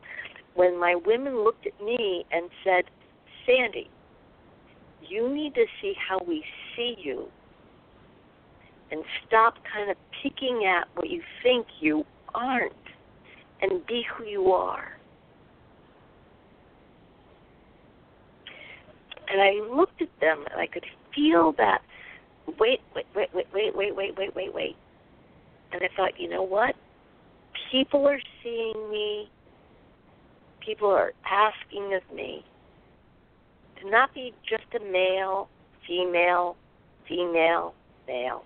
when 0.56 0.76
my 0.76 0.96
women 0.96 1.44
looked 1.44 1.68
at 1.68 1.80
me 1.80 2.26
and 2.32 2.50
said, 2.64 2.90
Sandy, 3.46 3.92
you 5.00 5.30
need 5.30 5.54
to 5.54 5.68
see 5.80 5.94
how 5.94 6.18
we 6.26 6.44
see 6.76 6.96
you 6.98 7.30
and 8.90 9.06
stop 9.28 9.64
kind 9.66 9.92
of 9.92 9.98
picking 10.24 10.66
at 10.66 10.88
what 10.96 11.12
you 11.12 11.22
think 11.44 11.68
you 11.80 12.08
aren't 12.34 12.74
and 13.62 13.86
be 13.86 14.02
who 14.02 14.24
you 14.24 14.52
are. 14.52 14.98
And 19.30 19.42
I 19.42 19.52
looked 19.76 20.02
at 20.02 20.10
them 20.20 20.46
and 20.52 20.60
I 20.60 20.68
could 20.68 20.86
feel 21.14 21.54
that 21.58 21.82
wait, 22.60 22.80
wait, 22.96 23.06
wait, 23.16 23.30
wait, 23.34 23.48
wait, 23.54 23.76
wait, 23.76 23.96
wait, 23.96 24.18
wait, 24.18 24.36
wait, 24.36 24.54
wait. 24.54 24.76
And 25.72 25.82
I 25.84 25.90
thought, 25.96 26.20
you 26.20 26.30
know 26.30 26.44
what? 26.44 26.76
People 27.72 28.08
are 28.08 28.20
seeing 28.44 28.90
me. 28.90 29.30
People 30.66 30.90
are 30.90 31.14
asking 31.30 31.94
of 31.94 32.16
me 32.16 32.46
to 33.82 33.90
not 33.90 34.14
be 34.14 34.34
just 34.48 34.64
a 34.76 34.80
male, 34.92 35.50
female, 35.86 36.56
female, 37.08 37.74
male. 38.08 38.44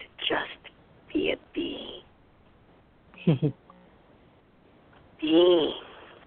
To 0.00 0.06
just 0.20 0.72
be 1.12 1.30
a 1.32 1.36
being. 1.54 2.02
Being, 5.20 5.72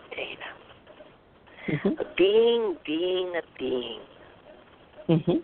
Dana. 0.09 0.56
Mm-hmm. 1.67 1.87
A 1.99 2.15
being, 2.15 2.77
being, 2.85 3.35
a 3.35 3.41
being. 3.59 3.99
Mhm. 5.09 5.43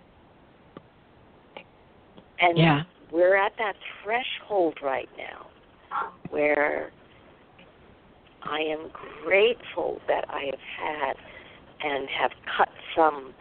And 2.40 2.58
Yeah. 2.58 2.84
we're 3.12 3.36
at 3.36 3.56
that 3.58 3.76
threshold 4.02 4.82
right 4.82 5.10
now 5.18 5.48
where 6.30 6.92
I 8.44 8.60
am 8.60 8.90
grateful 9.24 10.02
that 10.08 10.26
I 10.30 10.46
have 10.46 10.60
had 10.60 11.18
and 11.82 12.10
have 12.10 12.32
cut 12.46 12.70
some. 12.96 13.34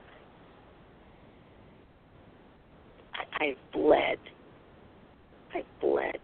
I, 3.14 3.44
I've 3.44 3.72
bled. 3.72 4.18
I've 5.54 5.80
bled 5.80 6.18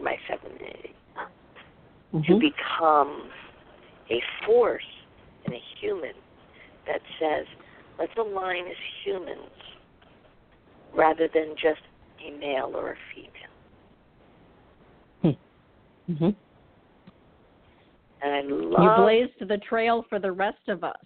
my 0.00 0.16
femininity 0.28 0.94
to 2.12 2.18
Mhm. 2.18 2.40
become 2.40 3.30
a 4.10 4.20
force 4.44 4.82
and 5.44 5.54
a 5.54 5.62
human 5.80 6.14
that 6.86 7.00
says, 7.20 7.46
let's 7.98 8.12
align 8.16 8.66
as 8.66 8.76
humans 9.04 9.50
rather 10.94 11.28
than 11.32 11.54
just 11.60 11.80
a 12.26 12.30
male 12.38 12.72
or 12.74 12.92
a 12.92 12.96
female. 13.14 13.32
Mhm. 16.10 16.34
And 18.22 18.34
I 18.34 18.40
love. 18.40 18.82
You 18.82 19.02
blazed 19.02 19.48
the 19.48 19.58
trail 19.58 20.02
for 20.08 20.18
the 20.18 20.32
rest 20.32 20.68
of 20.68 20.82
us. 20.82 20.96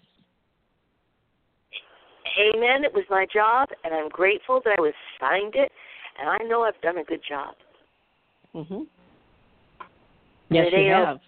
Amen. 2.38 2.84
It 2.84 2.94
was 2.94 3.04
my 3.10 3.26
job, 3.26 3.68
and 3.84 3.92
I'm 3.92 4.08
grateful 4.08 4.60
that 4.64 4.78
I 4.78 4.80
was 4.80 4.94
signed 5.20 5.54
it, 5.54 5.70
and 6.18 6.28
I 6.28 6.38
know 6.44 6.62
I've 6.62 6.80
done 6.80 6.98
a 6.98 7.04
good 7.04 7.22
job. 7.28 7.56
Mhm. 8.54 8.86
Yes, 10.48 10.72
you 10.72 10.90
have. 10.90 11.20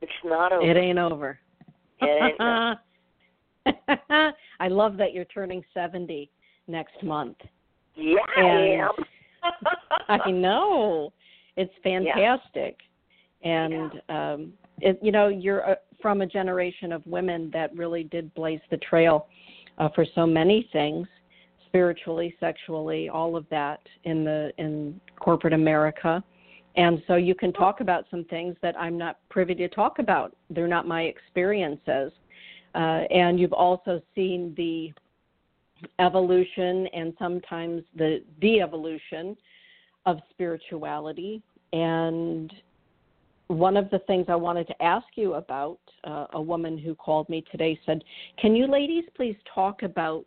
It's 0.00 0.24
not 0.24 0.52
over. 0.52 0.68
It 0.68 0.76
ain't 0.76 0.98
over. 0.98 1.38
It 2.02 2.36
ain't 2.40 2.78
I 4.60 4.68
love 4.68 4.96
that 4.96 5.12
you're 5.12 5.24
turning 5.26 5.62
70 5.74 6.30
next 6.66 7.02
month. 7.02 7.36
yeah, 7.96 8.16
And- 8.36 8.46
I 8.46 8.86
am. 8.86 8.90
I 10.26 10.30
know. 10.30 11.12
It's 11.56 11.72
fantastic. 11.82 12.76
And 13.42 13.92
um 14.08 14.52
it, 14.82 14.98
you 15.02 15.12
know, 15.12 15.28
you're 15.28 15.70
uh, 15.70 15.74
from 16.00 16.22
a 16.22 16.26
generation 16.26 16.92
of 16.92 17.06
women 17.06 17.50
that 17.52 17.74
really 17.76 18.04
did 18.04 18.32
blaze 18.34 18.60
the 18.70 18.78
trail 18.78 19.26
uh, 19.78 19.88
for 19.94 20.06
so 20.14 20.26
many 20.26 20.68
things, 20.72 21.06
spiritually, 21.66 22.34
sexually, 22.40 23.08
all 23.08 23.36
of 23.36 23.46
that 23.50 23.80
in 24.04 24.24
the 24.24 24.52
in 24.58 25.00
corporate 25.18 25.52
America. 25.52 26.22
And 26.76 27.02
so 27.06 27.16
you 27.16 27.34
can 27.34 27.52
talk 27.52 27.80
about 27.80 28.06
some 28.10 28.24
things 28.24 28.56
that 28.62 28.78
I'm 28.78 28.96
not 28.96 29.18
privy 29.28 29.54
to 29.56 29.68
talk 29.68 29.98
about. 29.98 30.36
They're 30.50 30.68
not 30.68 30.86
my 30.86 31.02
experiences. 31.02 32.12
Uh, 32.74 33.02
and 33.10 33.40
you've 33.40 33.52
also 33.52 34.00
seen 34.14 34.54
the 34.56 34.92
evolution 35.98 36.86
and 36.88 37.12
sometimes 37.18 37.82
the 37.96 38.22
de-evolution 38.40 39.36
of 40.06 40.18
spirituality. 40.30 41.42
And 41.72 42.52
one 43.48 43.76
of 43.76 43.90
the 43.90 43.98
things 44.00 44.26
I 44.28 44.36
wanted 44.36 44.68
to 44.68 44.82
ask 44.82 45.06
you 45.16 45.34
about, 45.34 45.80
uh, 46.04 46.26
a 46.34 46.40
woman 46.40 46.78
who 46.78 46.94
called 46.94 47.28
me 47.28 47.44
today 47.50 47.78
said, 47.84 48.04
Can 48.38 48.54
you 48.54 48.66
ladies 48.66 49.04
please 49.16 49.36
talk 49.52 49.82
about 49.82 50.26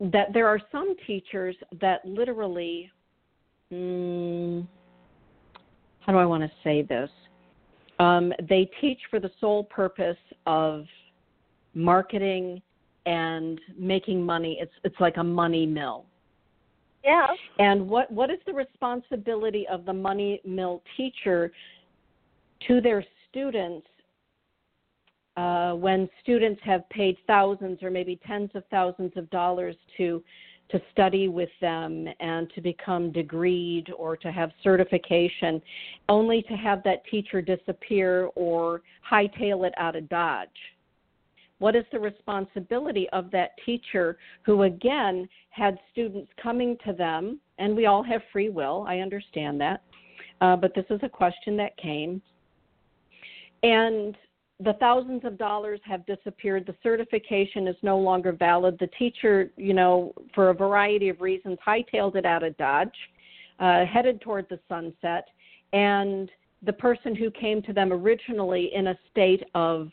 that 0.00 0.32
there 0.32 0.46
are 0.46 0.60
some 0.72 0.94
teachers 1.06 1.56
that 1.80 2.04
literally, 2.04 2.90
mm, 3.72 4.66
how 6.06 6.12
do 6.12 6.18
I 6.18 6.24
want 6.24 6.44
to 6.44 6.50
say 6.62 6.82
this? 6.82 7.10
Um, 7.98 8.32
they 8.48 8.70
teach 8.80 8.98
for 9.10 9.18
the 9.18 9.30
sole 9.40 9.64
purpose 9.64 10.16
of 10.46 10.84
marketing 11.74 12.62
and 13.06 13.60
making 13.78 14.22
money. 14.22 14.58
It's 14.60 14.72
it's 14.84 14.96
like 15.00 15.16
a 15.16 15.24
money 15.24 15.66
mill. 15.66 16.06
yeah. 17.04 17.26
And 17.58 17.88
what, 17.88 18.10
what 18.10 18.30
is 18.30 18.38
the 18.46 18.52
responsibility 18.52 19.66
of 19.70 19.84
the 19.84 19.92
money 19.92 20.40
mill 20.44 20.82
teacher 20.96 21.52
to 22.66 22.80
their 22.80 23.04
students 23.28 23.86
uh, 25.36 25.72
when 25.72 26.08
students 26.22 26.60
have 26.64 26.88
paid 26.90 27.16
thousands 27.26 27.82
or 27.82 27.90
maybe 27.90 28.18
tens 28.26 28.50
of 28.54 28.64
thousands 28.70 29.12
of 29.16 29.28
dollars 29.30 29.76
to 29.96 30.22
to 30.70 30.80
study 30.92 31.28
with 31.28 31.48
them 31.60 32.08
and 32.20 32.50
to 32.54 32.60
become 32.60 33.12
degreed 33.12 33.90
or 33.96 34.16
to 34.16 34.32
have 34.32 34.50
certification, 34.62 35.62
only 36.08 36.42
to 36.42 36.54
have 36.54 36.82
that 36.84 37.04
teacher 37.10 37.40
disappear 37.40 38.30
or 38.34 38.82
hightail 39.08 39.66
it 39.66 39.74
out 39.76 39.96
of 39.96 40.08
Dodge? 40.08 40.48
What 41.58 41.74
is 41.74 41.84
the 41.90 41.98
responsibility 41.98 43.08
of 43.10 43.30
that 43.30 43.50
teacher 43.64 44.18
who, 44.42 44.64
again, 44.64 45.28
had 45.50 45.78
students 45.92 46.30
coming 46.42 46.76
to 46.84 46.92
them? 46.92 47.40
And 47.58 47.74
we 47.74 47.86
all 47.86 48.02
have 48.02 48.20
free 48.32 48.50
will, 48.50 48.84
I 48.86 48.98
understand 48.98 49.60
that. 49.60 49.82
Uh, 50.40 50.56
but 50.56 50.74
this 50.74 50.84
is 50.90 51.00
a 51.02 51.08
question 51.08 51.56
that 51.56 51.76
came. 51.78 52.20
And 53.62 54.16
the 54.58 54.72
thousands 54.74 55.24
of 55.24 55.36
dollars 55.36 55.80
have 55.84 56.06
disappeared. 56.06 56.66
The 56.66 56.74
certification 56.82 57.68
is 57.68 57.76
no 57.82 57.98
longer 57.98 58.32
valid. 58.32 58.78
The 58.78 58.88
teacher, 58.98 59.50
you 59.56 59.74
know, 59.74 60.14
for 60.34 60.48
a 60.48 60.54
variety 60.54 61.10
of 61.10 61.20
reasons, 61.20 61.58
hightailed 61.66 62.16
it 62.16 62.24
out 62.24 62.42
of 62.42 62.56
Dodge, 62.56 62.88
uh, 63.60 63.84
headed 63.84 64.20
toward 64.22 64.46
the 64.48 64.58
sunset. 64.68 65.28
And 65.72 66.30
the 66.62 66.72
person 66.72 67.14
who 67.14 67.30
came 67.30 67.60
to 67.62 67.72
them 67.74 67.92
originally 67.92 68.70
in 68.74 68.88
a 68.88 68.98
state 69.10 69.42
of 69.54 69.90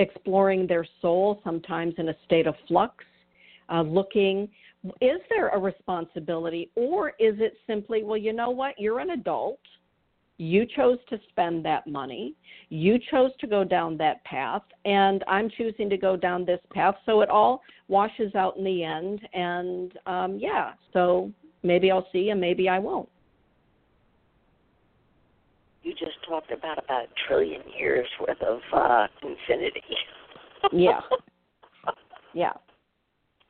exploring 0.00 0.66
their 0.66 0.86
soul, 1.00 1.40
sometimes 1.44 1.94
in 1.98 2.08
a 2.08 2.16
state 2.24 2.48
of 2.48 2.56
flux, 2.66 3.04
uh, 3.72 3.82
looking. 3.82 4.48
Is 5.00 5.20
there 5.30 5.48
a 5.48 5.58
responsibility, 5.58 6.70
or 6.74 7.10
is 7.20 7.36
it 7.38 7.56
simply, 7.66 8.02
well, 8.02 8.16
you 8.16 8.32
know 8.32 8.50
what? 8.50 8.74
You're 8.76 8.98
an 8.98 9.10
adult. 9.10 9.60
You 10.36 10.66
chose 10.76 10.98
to 11.10 11.18
spend 11.28 11.64
that 11.64 11.86
money. 11.86 12.34
You 12.68 12.98
chose 13.10 13.30
to 13.40 13.46
go 13.46 13.62
down 13.62 13.96
that 13.98 14.24
path, 14.24 14.62
and 14.84 15.22
I'm 15.28 15.48
choosing 15.56 15.88
to 15.90 15.96
go 15.96 16.16
down 16.16 16.44
this 16.44 16.60
path. 16.72 16.96
So 17.06 17.20
it 17.20 17.30
all 17.30 17.62
washes 17.88 18.34
out 18.34 18.56
in 18.56 18.64
the 18.64 18.82
end. 18.82 19.20
And 19.32 19.92
um, 20.06 20.38
yeah, 20.38 20.72
so 20.92 21.30
maybe 21.62 21.90
I'll 21.90 22.08
see 22.12 22.20
you, 22.28 22.34
maybe 22.34 22.68
I 22.68 22.80
won't. 22.80 23.08
You 25.84 25.92
just 25.92 26.16
talked 26.26 26.50
about 26.50 26.82
about 26.82 27.04
a 27.04 27.28
trillion 27.28 27.60
years 27.78 28.08
worth 28.18 28.40
of 28.42 28.60
uh, 28.72 29.06
infinity. 29.22 29.82
Yeah. 30.72 31.00
Yeah. 32.32 32.52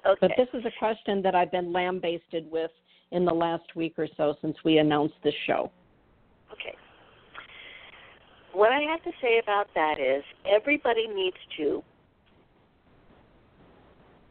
Okay. 0.06 0.18
But 0.20 0.32
this 0.36 0.48
is 0.52 0.66
a 0.66 0.78
question 0.78 1.22
that 1.22 1.34
I've 1.34 1.50
been 1.50 1.72
lambasted 1.72 2.50
with 2.50 2.70
in 3.12 3.24
the 3.24 3.32
last 3.32 3.74
week 3.74 3.94
or 3.96 4.06
so 4.18 4.34
since 4.42 4.54
we 4.62 4.76
announced 4.76 5.14
this 5.24 5.32
show. 5.46 5.70
Okay. 6.54 6.74
What 8.52 8.70
I 8.70 8.80
have 8.82 9.02
to 9.02 9.10
say 9.20 9.40
about 9.42 9.66
that 9.74 9.98
is 9.98 10.22
everybody 10.46 11.08
needs 11.08 11.36
to 11.56 11.82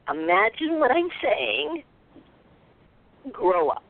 imagine 0.10 0.80
what 0.80 0.92
I'm 0.92 1.10
saying, 1.22 1.84
grow 3.32 3.70
up. 3.70 3.84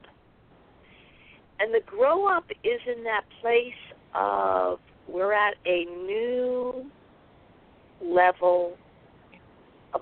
And 1.60 1.74
the 1.74 1.82
grow 1.86 2.28
up 2.36 2.46
is 2.64 2.82
in 2.88 3.04
that 3.04 3.22
place 3.42 3.74
of 4.16 4.80
we're 5.08 5.34
at 5.34 5.54
a 5.66 5.86
new 5.86 6.86
level 8.02 8.76
of 9.94 10.02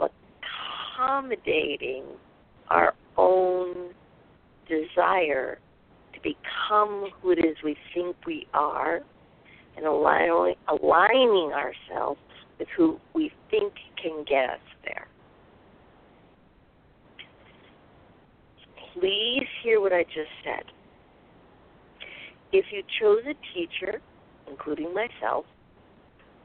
accommodating 0.97 2.03
our 2.69 2.93
own 3.17 3.93
desire 4.67 5.59
become 6.23 7.09
who 7.21 7.31
it 7.31 7.39
is 7.39 7.57
we 7.63 7.75
think 7.93 8.15
we 8.25 8.47
are 8.53 9.01
and 9.77 9.85
aligning, 9.85 10.55
aligning 10.67 11.51
ourselves 11.53 12.19
with 12.59 12.67
who 12.75 12.99
we 13.13 13.31
think 13.49 13.73
can 14.01 14.23
get 14.27 14.49
us 14.49 14.59
there. 14.83 15.07
Please 18.93 19.47
hear 19.63 19.79
what 19.79 19.93
I 19.93 20.03
just 20.03 20.31
said. 20.43 20.63
If 22.51 22.65
you 22.71 22.83
chose 22.99 23.23
a 23.25 23.33
teacher, 23.53 24.01
including 24.49 24.93
myself, 24.93 25.45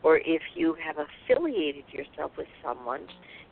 or 0.02 0.18
if 0.18 0.42
you 0.54 0.76
have 0.84 0.96
affiliated 0.98 1.84
yourself 1.90 2.30
with 2.38 2.46
someone 2.64 3.00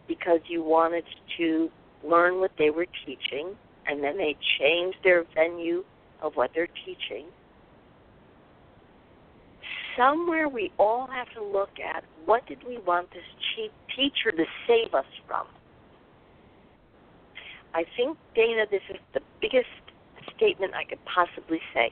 because 0.06 0.38
you 0.46 0.62
wanted 0.62 1.04
to 1.36 1.68
learn 2.08 2.38
what 2.38 2.52
they 2.58 2.70
were 2.70 2.86
teaching 3.04 3.56
and 3.86 4.02
then 4.02 4.16
they 4.16 4.36
changed 4.60 4.98
their 5.02 5.24
venue 5.34 5.82
of 6.24 6.34
what 6.34 6.50
they're 6.54 6.68
teaching, 6.84 7.26
somewhere 9.96 10.48
we 10.48 10.72
all 10.78 11.06
have 11.06 11.28
to 11.34 11.44
look 11.44 11.78
at 11.78 12.02
what 12.24 12.46
did 12.46 12.58
we 12.66 12.78
want 12.78 13.08
this 13.12 13.22
teacher 13.94 14.32
to 14.36 14.44
save 14.66 14.94
us 14.94 15.04
from? 15.28 15.46
I 17.74 17.84
think, 17.96 18.16
Dana, 18.34 18.64
this 18.70 18.80
is 18.88 18.96
the 19.12 19.20
biggest 19.40 19.66
statement 20.36 20.72
I 20.74 20.84
could 20.84 21.04
possibly 21.04 21.60
say. 21.74 21.90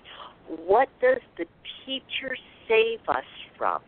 What 0.49 0.89
does 1.01 1.21
the 1.37 1.45
teacher 1.85 2.37
save 2.69 3.01
us 3.09 3.25
from? 3.59 3.83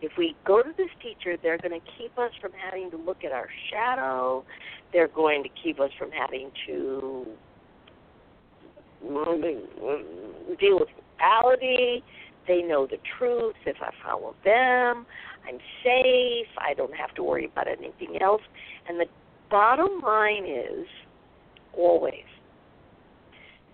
If 0.00 0.12
we 0.16 0.36
go 0.46 0.62
to 0.62 0.70
this 0.76 0.90
teacher, 1.02 1.36
they're 1.42 1.58
going 1.58 1.78
to 1.78 1.86
keep 1.98 2.16
us 2.18 2.30
from 2.40 2.52
having 2.52 2.90
to 2.90 2.96
look 2.96 3.24
at 3.24 3.32
our 3.32 3.48
shadow. 3.70 4.44
They're 4.92 5.08
going 5.08 5.42
to 5.42 5.48
keep 5.62 5.80
us 5.80 5.90
from 5.98 6.10
having 6.10 6.50
to 6.66 7.26
deal 9.02 10.78
with 10.80 10.88
reality. 11.18 12.02
They 12.46 12.62
know 12.62 12.86
the 12.86 12.98
truth. 13.18 13.56
If 13.64 13.76
I 13.80 13.90
follow 14.04 14.34
them, 14.44 15.06
I'm 15.46 15.58
safe. 15.82 16.46
I 16.58 16.74
don't 16.74 16.94
have 16.94 17.14
to 17.16 17.22
worry 17.22 17.46
about 17.46 17.66
anything 17.68 18.20
else. 18.20 18.42
And 18.88 19.00
the 19.00 19.06
bottom 19.50 20.00
line 20.00 20.44
is 20.44 20.86
always 21.76 22.24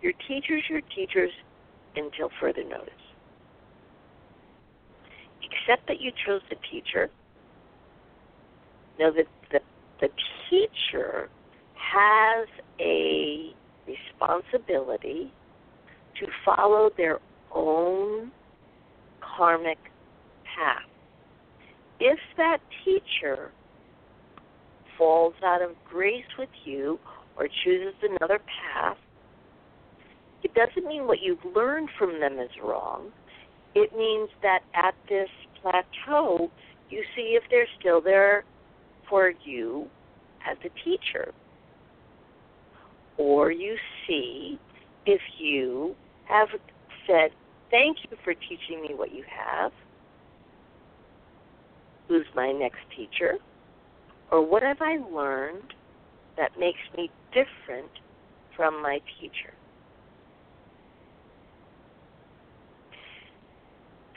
your 0.00 0.12
teachers, 0.26 0.62
your 0.68 0.80
teachers 0.94 1.30
until 1.96 2.30
further 2.40 2.64
notice. 2.64 2.90
Except 5.42 5.86
that 5.88 6.00
you 6.00 6.10
chose 6.26 6.40
the 6.50 6.56
teacher. 6.70 7.10
Know 8.98 9.12
that 9.12 9.26
the, 9.50 9.60
the 10.00 10.08
teacher 10.50 11.28
has 11.74 12.48
a 12.80 13.54
responsibility 13.86 15.32
to 16.20 16.26
follow 16.44 16.90
their 16.96 17.18
own 17.54 18.30
karmic 19.20 19.78
path. 20.44 20.82
If 22.00 22.18
that 22.36 22.58
teacher 22.84 23.50
falls 24.98 25.34
out 25.44 25.62
of 25.62 25.70
grace 25.88 26.24
with 26.38 26.48
you 26.64 26.98
or 27.36 27.48
chooses 27.64 27.94
another 28.02 28.38
path, 28.38 28.96
it 30.42 30.52
doesn't 30.54 30.86
mean 30.86 31.06
what 31.06 31.18
you've 31.22 31.44
learned 31.54 31.88
from 31.98 32.20
them 32.20 32.38
is 32.38 32.50
wrong. 32.62 33.12
It 33.74 33.96
means 33.96 34.28
that 34.42 34.60
at 34.74 34.94
this 35.08 35.28
plateau, 35.60 36.50
you 36.90 37.02
see 37.16 37.38
if 37.40 37.44
they're 37.50 37.68
still 37.78 38.00
there 38.00 38.44
for 39.08 39.32
you 39.44 39.86
as 40.48 40.56
a 40.64 40.68
teacher. 40.84 41.32
Or 43.22 43.52
you 43.52 43.76
see 44.04 44.58
if 45.06 45.20
you 45.38 45.94
have 46.24 46.48
said, 47.06 47.30
Thank 47.70 47.98
you 48.02 48.16
for 48.24 48.34
teaching 48.34 48.82
me 48.82 48.94
what 48.96 49.14
you 49.14 49.22
have. 49.30 49.70
Who's 52.08 52.26
my 52.34 52.50
next 52.50 52.80
teacher? 52.96 53.34
Or 54.32 54.44
what 54.44 54.64
have 54.64 54.78
I 54.80 54.96
learned 55.14 55.72
that 56.36 56.50
makes 56.58 56.80
me 56.96 57.10
different 57.28 57.90
from 58.56 58.82
my 58.82 58.98
teacher? 59.20 59.54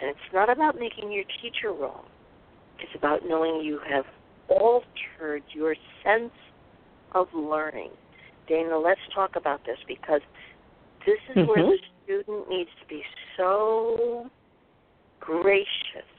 And 0.01 0.09
it's 0.09 0.33
not 0.33 0.49
about 0.49 0.79
making 0.79 1.11
your 1.11 1.25
teacher 1.43 1.71
wrong. 1.71 2.05
It's 2.79 2.91
about 2.95 3.19
knowing 3.23 3.63
you 3.63 3.79
have 3.87 4.05
altered 4.49 5.43
your 5.53 5.75
sense 6.03 6.33
of 7.13 7.27
learning. 7.35 7.91
Dana, 8.47 8.77
let's 8.77 9.01
talk 9.13 9.35
about 9.35 9.65
this 9.65 9.77
because 9.87 10.21
this 11.05 11.17
is 11.29 11.37
mm-hmm. 11.37 11.47
where 11.49 11.63
the 11.63 11.77
student 12.03 12.49
needs 12.49 12.69
to 12.81 12.87
be 12.87 13.03
so 13.37 14.29
gracious. 15.19 16.09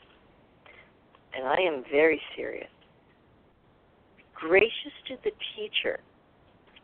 And 1.35 1.47
I 1.47 1.57
am 1.57 1.85
very 1.91 2.21
serious. 2.35 2.71
Gracious 4.35 4.93
to 5.09 5.17
the 5.25 5.31
teacher, 5.55 6.01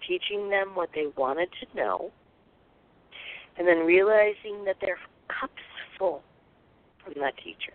teaching 0.07 0.51
them 0.51 0.74
what 0.74 0.90
they 0.95 1.07
wanted 1.16 1.49
to 1.61 1.76
know, 1.76 2.11
and 3.59 3.66
then 3.66 3.78
realizing 3.78 4.64
that 4.64 4.76
their 4.80 4.99
cup's 5.28 5.53
full 5.99 6.22
from 7.05 7.14
that 7.20 7.36
teacher. 7.38 7.72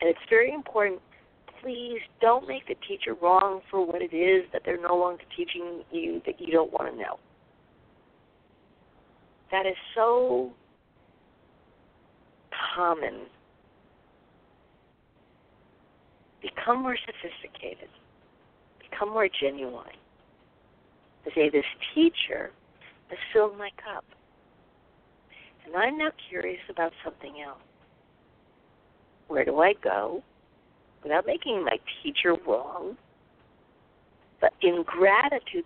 And 0.00 0.08
it's 0.08 0.18
very 0.28 0.52
important. 0.52 1.00
Please 1.62 2.00
don't 2.20 2.48
make 2.48 2.66
the 2.68 2.76
teacher 2.88 3.14
wrong 3.20 3.60
for 3.70 3.84
what 3.84 4.00
it 4.00 4.14
is 4.14 4.44
that 4.52 4.62
they're 4.64 4.80
no 4.80 4.96
longer 4.96 5.22
teaching 5.36 5.82
you 5.90 6.22
that 6.24 6.40
you 6.40 6.52
don't 6.52 6.72
want 6.72 6.90
to 6.92 6.98
know. 6.98 7.18
That 9.50 9.66
is 9.66 9.76
so 9.94 10.52
common. 12.74 13.26
Become 16.40 16.82
more 16.82 16.96
sophisticated. 17.04 17.88
Become 18.90 19.10
more 19.10 19.28
genuine. 19.40 19.86
To 21.24 21.30
say, 21.34 21.50
this 21.50 21.64
teacher 21.94 22.50
has 23.08 23.18
filled 23.32 23.58
my 23.58 23.68
cup. 23.76 24.04
And 25.66 25.76
I'm 25.76 25.98
now 25.98 26.10
curious 26.30 26.60
about 26.70 26.92
something 27.04 27.34
else. 27.46 27.60
Where 29.28 29.44
do 29.44 29.58
I 29.58 29.74
go 29.84 30.22
without 31.02 31.26
making 31.26 31.64
my 31.64 31.78
teacher 32.02 32.36
wrong? 32.46 32.96
But 34.40 34.52
in 34.62 34.84
gratitude, 34.86 35.64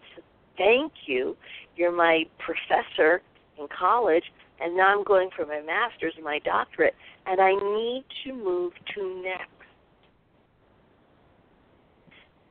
thank 0.56 0.92
you. 1.06 1.36
You're 1.76 1.92
my 1.92 2.24
professor 2.38 3.22
in 3.58 3.66
college, 3.76 4.24
and 4.60 4.76
now 4.76 4.96
I'm 4.96 5.04
going 5.04 5.30
for 5.36 5.46
my 5.46 5.60
master's 5.60 6.14
and 6.16 6.24
my 6.24 6.40
doctorate, 6.44 6.94
and 7.26 7.40
I 7.40 7.52
need 7.52 8.04
to 8.24 8.32
move 8.32 8.72
to 8.94 9.22
next. 9.22 9.48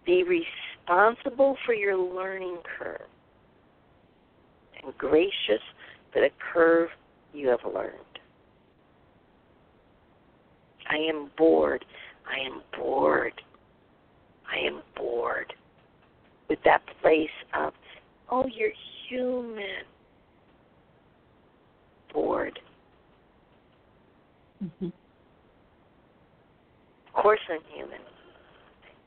Be 0.06 0.24
responsible 0.24 1.58
for 1.66 1.74
your 1.74 1.98
learning 1.98 2.58
curve 2.78 3.02
and 4.84 4.98
gracious 4.98 5.62
for 6.12 6.22
the 6.22 6.30
curve 6.54 6.90
you 7.34 7.48
have 7.48 7.62
learned. 7.74 7.94
I 10.90 10.98
am 10.98 11.32
bored. 11.38 11.86
I 12.28 12.46
am 12.46 12.62
bored. 12.78 13.34
I 14.52 14.66
am 14.68 14.82
bored 14.96 15.54
with 16.50 16.60
that 16.66 16.82
place 17.02 17.30
of, 17.56 17.74
oh, 18.30 18.46
you're 18.48 18.72
human. 19.10 19.86
Bored. 22.14 22.60
Mm-hmm. 24.64 24.86
Of 27.08 27.14
course, 27.14 27.40
I'm 27.50 27.60
human. 27.76 28.00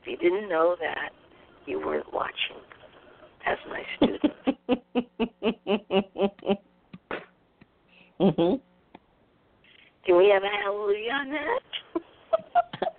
If 0.01 0.07
you 0.07 0.17
didn't 0.17 0.49
know 0.49 0.75
that, 0.79 1.09
you 1.65 1.79
weren't 1.79 2.11
watching 2.13 2.57
as 3.45 3.57
my 3.69 3.83
student. 3.97 4.33
Mm-hmm. 8.19 8.55
Can 10.05 10.17
we 10.17 10.29
have 10.29 10.43
a 10.43 10.63
hallelujah 10.63 11.11
on 11.11 11.29
that? 11.29 11.59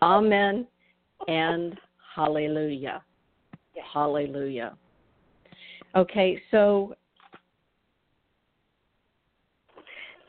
Amen 0.03 0.67
and 1.27 1.79
hallelujah. 2.15 3.03
Yes. 3.75 3.85
Hallelujah. 3.93 4.77
Okay, 5.97 6.41
so 6.51 6.95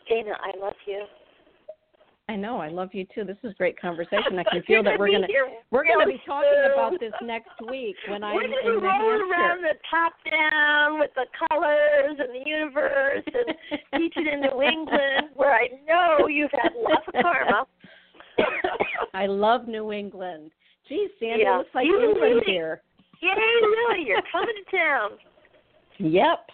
Dana, 0.07 0.31
I 0.41 0.57
love 0.59 0.73
you. 0.85 1.05
I 2.29 2.35
know 2.35 2.57
I 2.57 2.69
love 2.69 2.89
you 2.93 3.07
too. 3.13 3.23
This 3.23 3.37
is 3.41 3.55
great 3.55 3.79
conversation. 3.81 4.37
I 4.37 4.43
can 4.43 4.61
feel 4.67 4.83
that 4.83 4.99
we're 4.99 5.11
gonna 5.11 5.27
we're 5.71 5.83
gonna 5.83 6.05
be 6.05 6.21
talking 6.27 6.49
about 6.71 6.99
this 6.99 7.13
next 7.23 7.49
week 7.67 7.95
when 8.07 8.23
I'm 8.25 8.35
We're 8.35 8.43
in 8.43 8.51
New 8.51 8.79
rolling 8.79 9.31
around 9.31 9.63
the 9.63 9.73
top 9.89 10.13
down 10.29 10.99
with 10.99 11.09
the 11.15 11.25
colors 11.49 12.17
and 12.19 12.29
the 12.29 12.47
universe 12.47 13.23
and 13.25 13.55
teaching 13.99 14.27
in 14.31 14.41
New 14.41 14.61
England, 14.73 15.29
where 15.33 15.53
I 15.53 15.69
know 15.87 16.27
you've 16.27 16.51
had 16.51 16.71
lots 16.77 17.07
of 17.07 17.19
karma. 17.19 17.65
I 19.13 19.25
love 19.25 19.67
New 19.67 19.91
England. 19.91 20.51
Geez, 20.87 21.09
Sandy, 21.19 21.43
Yeah. 21.43 21.55
it 21.55 21.57
looks 21.59 21.75
like 21.75 21.85
You 21.85 21.97
really- 21.99 22.45
here. 22.45 22.81
Yay, 23.21 23.29
Lily, 23.61 24.05
you're 24.07 24.21
coming 24.31 24.55
to 24.71 24.77
town. 24.77 25.11
Yep. 25.97 26.49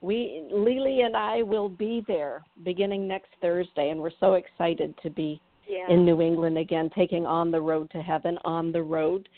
We 0.00 0.42
Lily 0.50 1.02
and 1.02 1.16
I 1.16 1.42
will 1.42 1.68
be 1.68 2.02
there 2.08 2.42
beginning 2.64 3.06
next 3.06 3.28
Thursday 3.40 3.90
and 3.90 4.00
we're 4.00 4.10
so 4.18 4.34
excited 4.34 4.94
to 5.04 5.10
be 5.10 5.40
Yeah. 5.68 5.88
in 5.88 6.04
New 6.04 6.20
England 6.20 6.58
again, 6.58 6.90
taking 6.90 7.24
on 7.24 7.52
the 7.52 7.60
road 7.60 7.88
to 7.90 8.02
heaven 8.02 8.36
on 8.44 8.72
the 8.72 8.82
road 8.82 9.28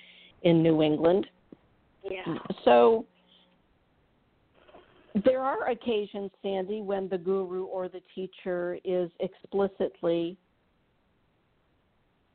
in 0.43 0.63
New 0.63 0.81
England. 0.81 1.29
yeah. 2.11 2.39
So 2.65 3.05
there 5.25 5.43
are 5.43 5.69
occasions, 5.69 6.31
Sandy, 6.43 6.81
when 6.81 7.09
the 7.09 7.19
guru 7.19 7.65
or 7.65 7.89
the 7.89 8.01
teacher 8.15 8.79
is 8.85 9.11
explicitly 9.21 10.37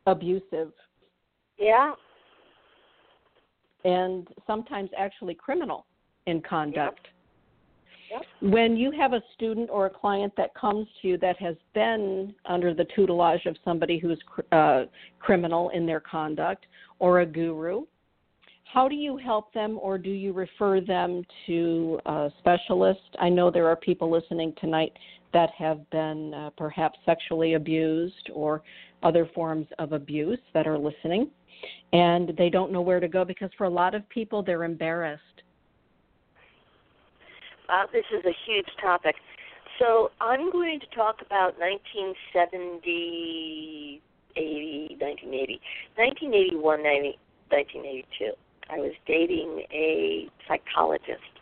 abusive 0.06 0.72
Yeah. 1.58 1.94
and 3.86 4.28
sometimes 4.46 4.90
actually 4.98 5.36
criminal 5.36 5.86
in 6.26 6.42
conduct. 6.42 7.08
Yep. 8.12 8.26
When 8.42 8.76
you 8.76 8.92
have 8.92 9.14
a 9.14 9.22
student 9.36 9.70
or 9.70 9.86
a 9.86 9.90
client 9.90 10.34
that 10.36 10.54
comes 10.56 10.88
to 11.02 11.08
you 11.08 11.18
that 11.20 11.38
has 11.38 11.56
been 11.74 12.34
under 12.46 12.74
the 12.74 12.86
tutelage 12.96 13.46
of 13.46 13.56
somebody 13.64 14.00
who's 14.00 14.20
cr- 14.26 14.42
uh, 14.52 14.86
criminal 15.20 15.70
in 15.70 15.86
their 15.86 16.00
conduct 16.00 16.66
or 16.98 17.20
a 17.22 17.26
guru, 17.26 17.86
how 18.72 18.88
do 18.88 18.96
you 18.96 19.18
help 19.18 19.54
them 19.54 19.80
or 19.82 19.98
do 19.98 20.10
you 20.10 20.34
refer 20.34 20.80
them 20.82 21.24
to 21.48 22.00
a 22.06 22.32
specialist? 22.40 23.16
I 23.20 23.30
know 23.30 23.50
there 23.50 23.68
are 23.68 23.76
people 23.76 24.12
listening 24.12 24.54
tonight 24.60 24.94
that 25.34 25.50
have 25.52 25.88
been 25.90 26.34
uh, 26.34 26.50
perhaps 26.58 27.00
sexually 27.06 27.54
abused 27.54 28.30
or 28.34 28.62
other 29.04 29.30
forms 29.34 29.68
of 29.78 29.94
abuse 29.94 30.40
that 30.54 30.68
are 30.68 30.78
listening, 30.78 31.30
and 31.94 32.34
they 32.38 32.50
don't 32.50 32.70
know 32.72 32.82
where 32.82 33.00
to 33.00 33.08
go 33.08 33.24
because 33.24 33.50
for 33.58 33.64
a 33.66 33.70
lot 33.70 33.96
of 33.96 34.08
people 34.10 34.44
they're 34.44 34.64
embarrassed. 34.64 35.24
Uh, 37.70 37.86
this 37.94 38.06
is 38.12 38.26
a 38.26 38.34
huge 38.46 38.68
topic. 38.82 39.16
So 39.78 40.12
I'm 40.20 40.52
going 40.52 40.80
to 40.80 40.88
talk 40.88 41.22
about 41.26 41.60
1970, 41.60 44.02
80, 44.36 44.98
1980, 45.00 45.62
1981, 45.96 46.64
1982. 46.64 48.34
I 48.70 48.78
was 48.78 48.92
dating 49.08 49.64
a 49.72 50.30
psychologist. 50.48 51.39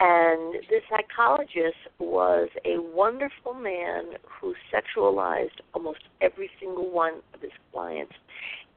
And 0.00 0.54
this 0.68 0.82
psychologist 0.90 1.78
was 1.98 2.48
a 2.64 2.78
wonderful 2.78 3.54
man 3.54 4.14
who 4.40 4.54
sexualized 4.72 5.60
almost 5.72 6.00
every 6.20 6.50
single 6.60 6.90
one 6.90 7.20
of 7.32 7.40
his 7.40 7.52
clients. 7.72 8.12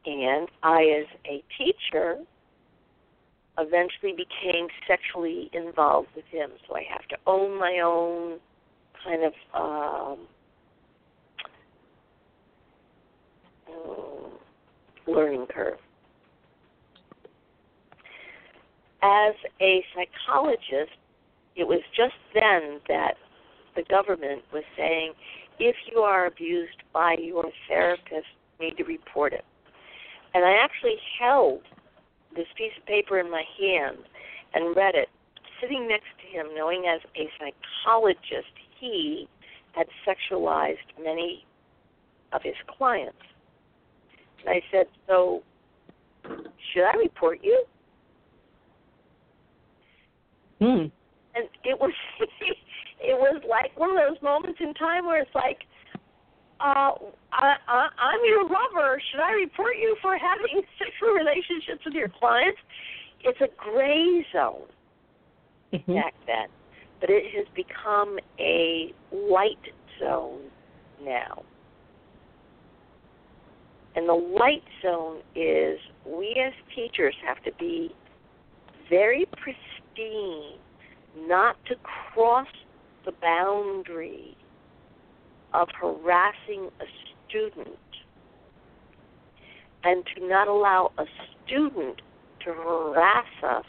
And 0.05 0.47
I, 0.63 0.84
as 1.01 1.07
a 1.26 1.43
teacher, 1.57 2.18
eventually 3.57 4.13
became 4.13 4.68
sexually 4.88 5.49
involved 5.53 6.09
with 6.15 6.26
him. 6.26 6.51
So 6.68 6.76
I 6.76 6.84
have 6.89 7.07
to 7.09 7.18
own 7.26 7.59
my 7.59 7.82
own 7.84 8.39
kind 9.03 9.24
of 9.24 9.34
um, 9.53 10.20
learning 15.07 15.47
curve. 15.49 15.80
As 19.01 19.34
a 19.61 19.84
psychologist, 19.95 20.91
it 21.57 21.67
was 21.67 21.81
just 21.95 22.13
then 22.33 22.79
that 22.87 23.15
the 23.75 23.83
government 23.89 24.43
was 24.53 24.63
saying 24.77 25.13
if 25.59 25.75
you 25.91 25.99
are 25.99 26.27
abused 26.27 26.83
by 26.93 27.15
your 27.19 27.45
therapist, 27.67 28.27
you 28.59 28.67
need 28.67 28.77
to 28.77 28.83
report 28.83 29.33
it. 29.33 29.43
And 30.33 30.45
I 30.45 30.63
actually 30.63 30.97
held 31.19 31.61
this 32.35 32.45
piece 32.55 32.71
of 32.77 32.85
paper 32.85 33.19
in 33.19 33.31
my 33.31 33.43
hand 33.59 33.97
and 34.53 34.75
read 34.75 34.93
it, 34.93 35.09
sitting 35.59 35.87
next 35.87 36.05
to 36.21 36.37
him, 36.37 36.47
knowing 36.55 36.85
as 36.85 37.01
a 37.15 37.27
psychologist 37.39 38.53
he 38.79 39.27
had 39.73 39.87
sexualized 40.05 40.77
many 41.03 41.45
of 42.33 42.41
his 42.43 42.55
clients. 42.77 43.17
And 44.41 44.49
I 44.49 44.61
said, 44.71 44.85
So, 45.07 45.41
should 46.23 46.83
I 46.83 46.95
report 46.97 47.39
you? 47.41 47.63
Hmm. 50.59 50.85
And 51.38 51.47
it 51.63 51.79
was 51.79 51.91
it 52.99 53.17
was 53.17 53.41
like 53.47 53.77
one 53.77 53.91
of 53.91 53.97
those 53.97 54.21
moments 54.23 54.59
in 54.59 54.73
time 54.73 55.05
where 55.05 55.21
it's 55.21 55.35
like, 55.35 55.59
uh, 56.59 56.93
I, 57.31 57.55
I, 57.67 57.88
I'm 57.99 58.19
your 58.25 58.43
lover. 58.43 58.99
Should 59.11 59.21
I 59.21 59.31
report 59.33 59.77
you 59.79 59.95
for 60.01 60.17
having 60.17 60.63
sexual 60.79 61.13
relationships 61.13 61.85
with 61.85 61.93
your 61.93 62.09
clients? 62.09 62.59
It's 63.23 63.39
a 63.41 63.49
gray 63.57 64.25
zone 64.33 64.67
mm-hmm. 65.73 65.93
back 65.93 66.13
then, 66.25 66.47
but 66.99 67.09
it 67.09 67.23
has 67.35 67.45
become 67.55 68.17
a 68.39 68.93
light 69.11 69.57
zone 69.99 70.41
now. 71.03 71.43
And 73.95 74.07
the 74.07 74.13
light 74.13 74.63
zone 74.83 75.21
is 75.35 75.79
we 76.05 76.35
as 76.45 76.53
teachers 76.75 77.15
have 77.25 77.43
to 77.43 77.51
be 77.59 77.95
very 78.89 79.25
pristine, 79.25 80.59
not 81.15 81.55
to 81.65 81.75
cross 81.83 82.47
the 83.05 83.11
boundary 83.21 84.35
of 85.53 85.67
harassing 85.79 86.69
a 86.79 86.85
student 87.27 87.77
and 89.83 90.03
to 90.15 90.27
not 90.27 90.47
allow 90.47 90.91
a 90.97 91.05
student 91.45 92.01
to 92.43 92.51
harass 92.51 93.25
us 93.43 93.65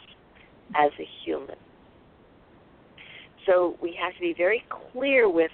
as 0.75 0.91
a 0.99 1.07
human. 1.23 1.55
So 3.45 3.77
we 3.81 3.97
have 4.01 4.13
to 4.15 4.19
be 4.19 4.33
very 4.37 4.63
clear 4.91 5.29
with 5.29 5.51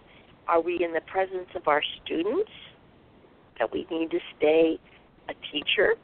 are 0.47 0.61
we 0.61 0.83
in 0.83 0.93
the 0.93 1.01
presence 1.01 1.49
of 1.55 1.67
our 1.67 1.81
students 2.03 2.51
that 3.59 3.71
we 3.71 3.87
need 3.89 4.11
to 4.11 4.19
stay 4.37 4.77
a 5.29 5.33
teacher, 5.51 5.95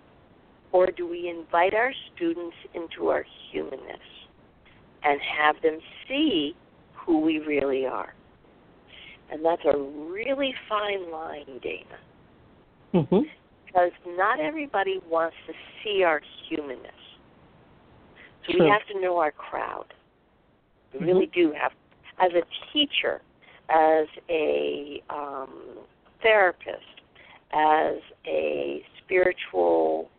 or 0.71 0.87
do 0.87 1.07
we 1.07 1.29
invite 1.29 1.73
our 1.73 1.91
students 2.15 2.55
into 2.73 3.09
our 3.09 3.25
humanness 3.51 3.99
and 5.03 5.19
have 5.21 5.55
them 5.61 5.79
see 6.07 6.55
who 6.93 7.19
we 7.19 7.39
really 7.39 7.85
are? 7.85 8.13
And 9.31 9.43
that's 9.43 9.61
a 9.65 9.77
really 9.77 10.53
fine 10.67 11.11
line, 11.11 11.59
Dana. 11.63 11.99
Mm-hmm. 12.93 13.21
Because 13.65 13.91
not 14.05 14.39
everybody 14.39 14.99
wants 15.09 15.35
to 15.47 15.53
see 15.83 16.03
our 16.03 16.21
humanness. 16.49 16.91
So 18.45 18.53
True. 18.53 18.65
we 18.65 18.69
have 18.69 18.85
to 18.93 18.99
know 18.99 19.17
our 19.17 19.31
crowd. 19.31 19.93
We 20.93 20.99
Mhm. 20.99 21.05
really 21.05 21.27
do 21.27 21.53
have. 21.53 21.71
As 22.17 22.33
a 22.33 22.43
teacher, 22.73 23.21
as 23.69 24.07
a 24.29 25.01
um, 25.09 25.79
therapist, 26.21 27.01
as 27.53 27.97
a 28.25 28.85
spiritual 28.99 30.09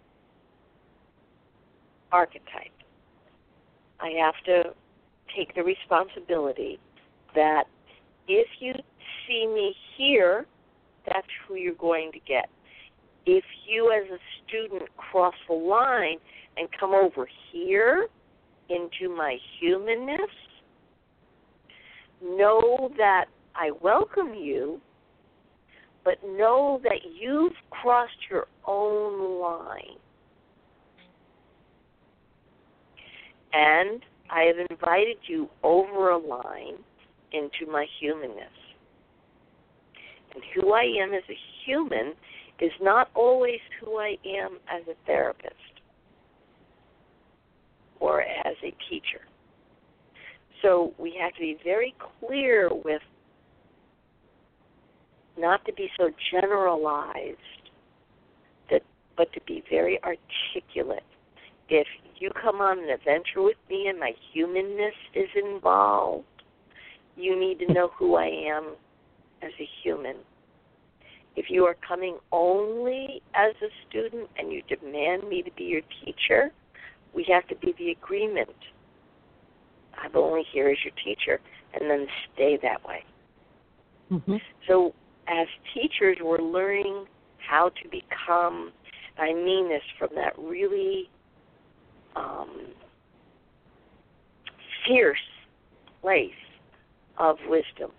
archetype, 2.10 2.71
I 4.02 4.10
have 4.20 4.34
to 4.46 4.74
take 5.36 5.54
the 5.54 5.62
responsibility 5.62 6.80
that 7.34 7.64
if 8.26 8.48
you 8.58 8.74
see 9.26 9.46
me 9.46 9.74
here, 9.96 10.44
that's 11.06 11.26
who 11.46 11.54
you're 11.54 11.74
going 11.74 12.10
to 12.12 12.18
get. 12.18 12.48
If 13.26 13.44
you, 13.66 13.92
as 13.92 14.10
a 14.10 14.18
student, 14.44 14.90
cross 14.96 15.34
the 15.48 15.54
line 15.54 16.18
and 16.56 16.68
come 16.78 16.92
over 16.92 17.28
here 17.52 18.08
into 18.68 19.14
my 19.14 19.38
humanness, 19.60 20.30
know 22.22 22.90
that 22.96 23.26
I 23.54 23.70
welcome 23.80 24.34
you, 24.34 24.80
but 26.04 26.14
know 26.24 26.80
that 26.82 26.98
you've 27.18 27.52
crossed 27.70 28.12
your 28.28 28.46
own 28.66 29.40
line. 29.40 29.98
And 33.52 34.02
I 34.30 34.42
have 34.44 34.56
invited 34.70 35.18
you 35.26 35.48
over 35.62 36.10
a 36.10 36.18
line 36.18 36.78
into 37.32 37.70
my 37.70 37.86
humanness. 38.00 38.52
And 40.34 40.42
who 40.54 40.72
I 40.72 40.84
am 41.02 41.12
as 41.12 41.22
a 41.28 41.36
human 41.66 42.14
is 42.60 42.72
not 42.80 43.10
always 43.14 43.60
who 43.80 43.98
I 43.98 44.16
am 44.26 44.58
as 44.70 44.82
a 44.88 44.94
therapist 45.06 45.54
or 48.00 48.22
as 48.22 48.56
a 48.62 48.74
teacher. 48.88 49.20
So 50.62 50.94
we 50.98 51.16
have 51.20 51.32
to 51.34 51.40
be 51.40 51.58
very 51.64 51.94
clear 52.20 52.70
with 52.72 53.02
not 55.38 55.64
to 55.66 55.72
be 55.72 55.88
so 55.98 56.10
generalized, 56.30 57.36
that, 58.70 58.82
but 59.16 59.32
to 59.32 59.40
be 59.46 59.62
very 59.70 59.98
articulate. 60.02 61.02
If 61.68 61.86
you 62.22 62.30
come 62.40 62.60
on 62.60 62.78
an 62.78 62.88
adventure 62.88 63.42
with 63.42 63.56
me 63.68 63.88
and 63.88 63.98
my 63.98 64.12
humanness 64.32 64.94
is 65.12 65.28
involved, 65.34 66.24
you 67.16 67.38
need 67.38 67.58
to 67.58 67.72
know 67.72 67.90
who 67.98 68.14
I 68.14 68.26
am 68.26 68.76
as 69.42 69.50
a 69.60 69.68
human. 69.82 70.14
If 71.34 71.46
you 71.48 71.64
are 71.64 71.76
coming 71.86 72.18
only 72.30 73.22
as 73.34 73.54
a 73.60 73.66
student 73.88 74.28
and 74.38 74.52
you 74.52 74.62
demand 74.68 75.28
me 75.28 75.42
to 75.42 75.50
be 75.56 75.64
your 75.64 75.80
teacher, 76.04 76.52
we 77.12 77.26
have 77.28 77.48
to 77.48 77.56
be 77.56 77.74
the 77.76 77.90
agreement. 77.90 78.54
I'm 80.00 80.14
only 80.14 80.44
here 80.52 80.68
as 80.68 80.78
your 80.84 80.94
teacher, 81.04 81.40
and 81.74 81.90
then 81.90 82.06
stay 82.32 82.56
that 82.62 82.86
way. 82.86 83.04
Mm-hmm. 84.12 84.36
So, 84.68 84.94
as 85.26 85.46
teachers, 85.74 86.18
we're 86.22 86.40
learning 86.40 87.06
how 87.38 87.70
to 87.82 87.88
become, 87.88 88.70
I 89.18 89.32
mean 89.32 89.68
this 89.68 89.82
from 89.98 90.10
that 90.14 90.38
really 90.38 91.10
um, 92.16 92.66
fierce 94.86 95.18
place 96.00 96.30
of 97.18 97.36
wisdom. 97.48 97.90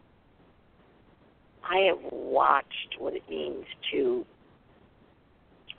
I 1.63 1.77
have 1.87 2.11
watched 2.11 2.95
what 2.99 3.13
it 3.13 3.23
means 3.29 3.65
to 3.91 4.25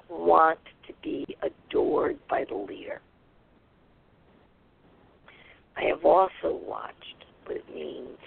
want 0.09 0.59
to 0.87 0.93
be 1.03 1.37
adored 1.43 2.19
by 2.29 2.45
the 2.49 2.57
leader. 2.57 3.01
I 5.77 5.85
have 5.85 6.05
also 6.05 6.59
watched 6.67 7.25
what 7.45 7.57
it 7.57 7.75
means 7.75 8.19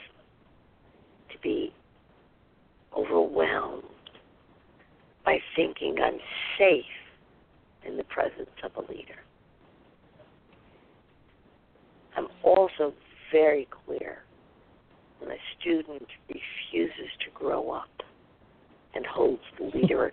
to 1.32 1.40
be 1.42 1.74
overwhelmed 2.96 3.84
by 5.26 5.40
thinking 5.56 5.98
I'm 6.02 6.20
safe 6.58 6.86
in 7.86 7.98
the 7.98 8.04
presence 8.04 8.50
of 8.64 8.72
a 8.76 8.92
leader. 8.92 9.27
I'm 12.18 12.28
also 12.44 12.94
very 13.32 13.68
clear 13.86 14.24
when 15.20 15.32
a 15.32 15.38
student 15.60 16.08
refuses 16.28 17.12
to 17.24 17.32
grow 17.34 17.70
up 17.70 17.90
and 18.96 19.06
holds 19.06 19.44
the 19.60 19.66
leader 19.66 20.12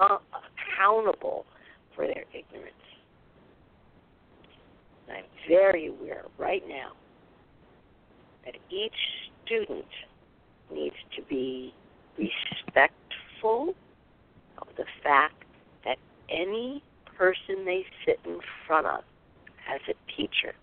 accountable 0.00 1.44
for 1.94 2.06
their 2.06 2.24
ignorance. 2.32 2.72
And 5.06 5.18
I'm 5.18 5.24
very 5.46 5.88
aware 5.88 6.24
right 6.38 6.62
now 6.66 6.92
that 8.46 8.54
each 8.70 8.92
student 9.44 9.84
needs 10.72 10.96
to 11.16 11.22
be 11.28 11.74
respectful 12.16 13.74
of 14.56 14.68
the 14.78 14.86
fact 15.02 15.44
that 15.84 15.98
any 16.30 16.82
person 17.18 17.66
they 17.66 17.84
sit 18.06 18.18
in 18.24 18.38
front 18.66 18.86
of 18.86 19.04
as 19.68 19.80
a 19.88 20.16
teacher 20.16 20.54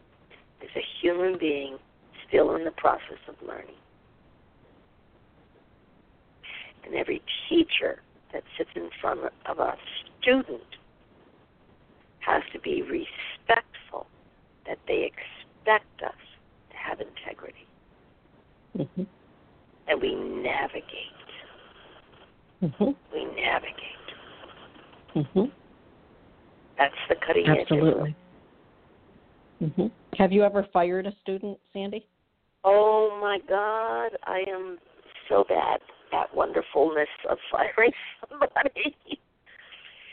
is 0.62 0.70
a 0.76 0.84
human 1.01 1.38
being 1.38 1.78
still 2.28 2.55
in 2.55 2.66
the 2.66 2.72
process 2.72 3.20
of 3.28 3.36
learning. 3.45 3.76
And 6.86 6.95
every 6.95 7.22
teacher 7.47 8.01
that 8.34 8.43
sits 8.57 8.70
in 8.76 8.89
front 9.01 9.22
of 9.45 9.60
a 9.60 9.76
student 10.22 10.62
has 12.20 12.43
to 12.53 12.60
be 12.60 12.82
respectful 12.82 14.07
that 14.68 14.78
they 14.88 15.10
expect 15.12 16.03
us 16.03 16.14
to 16.72 16.78
have 16.78 16.99
integrity. 16.99 17.68
Mm-hmm. 18.78 19.03
And 19.88 20.01
we 20.01 20.16
navigate. 20.16 20.84
Mm-hmm. 22.62 22.91
We 23.14 23.26
navigate. 23.26 23.76
Mm-hmm. 25.16 25.45
That's 26.78 26.93
the 27.10 27.16
cutting 27.26 27.47
edge. 27.47 27.60
Absolutely. 27.62 28.16
Have 30.18 30.32
you 30.32 30.43
ever 30.43 30.66
fired 30.74 31.05
a 31.05 31.14
student, 31.22 31.57
Sandy? 31.74 32.05
Oh 32.64 33.18
my 33.22 33.39
God, 33.47 34.18
I 34.26 34.43
am 34.49 34.78
so 35.30 35.45
bad 35.47 35.80
at 36.14 36.36
wonderfulness 36.36 37.07
of 37.30 37.38
firing 37.51 37.91
somebody. 38.30 38.95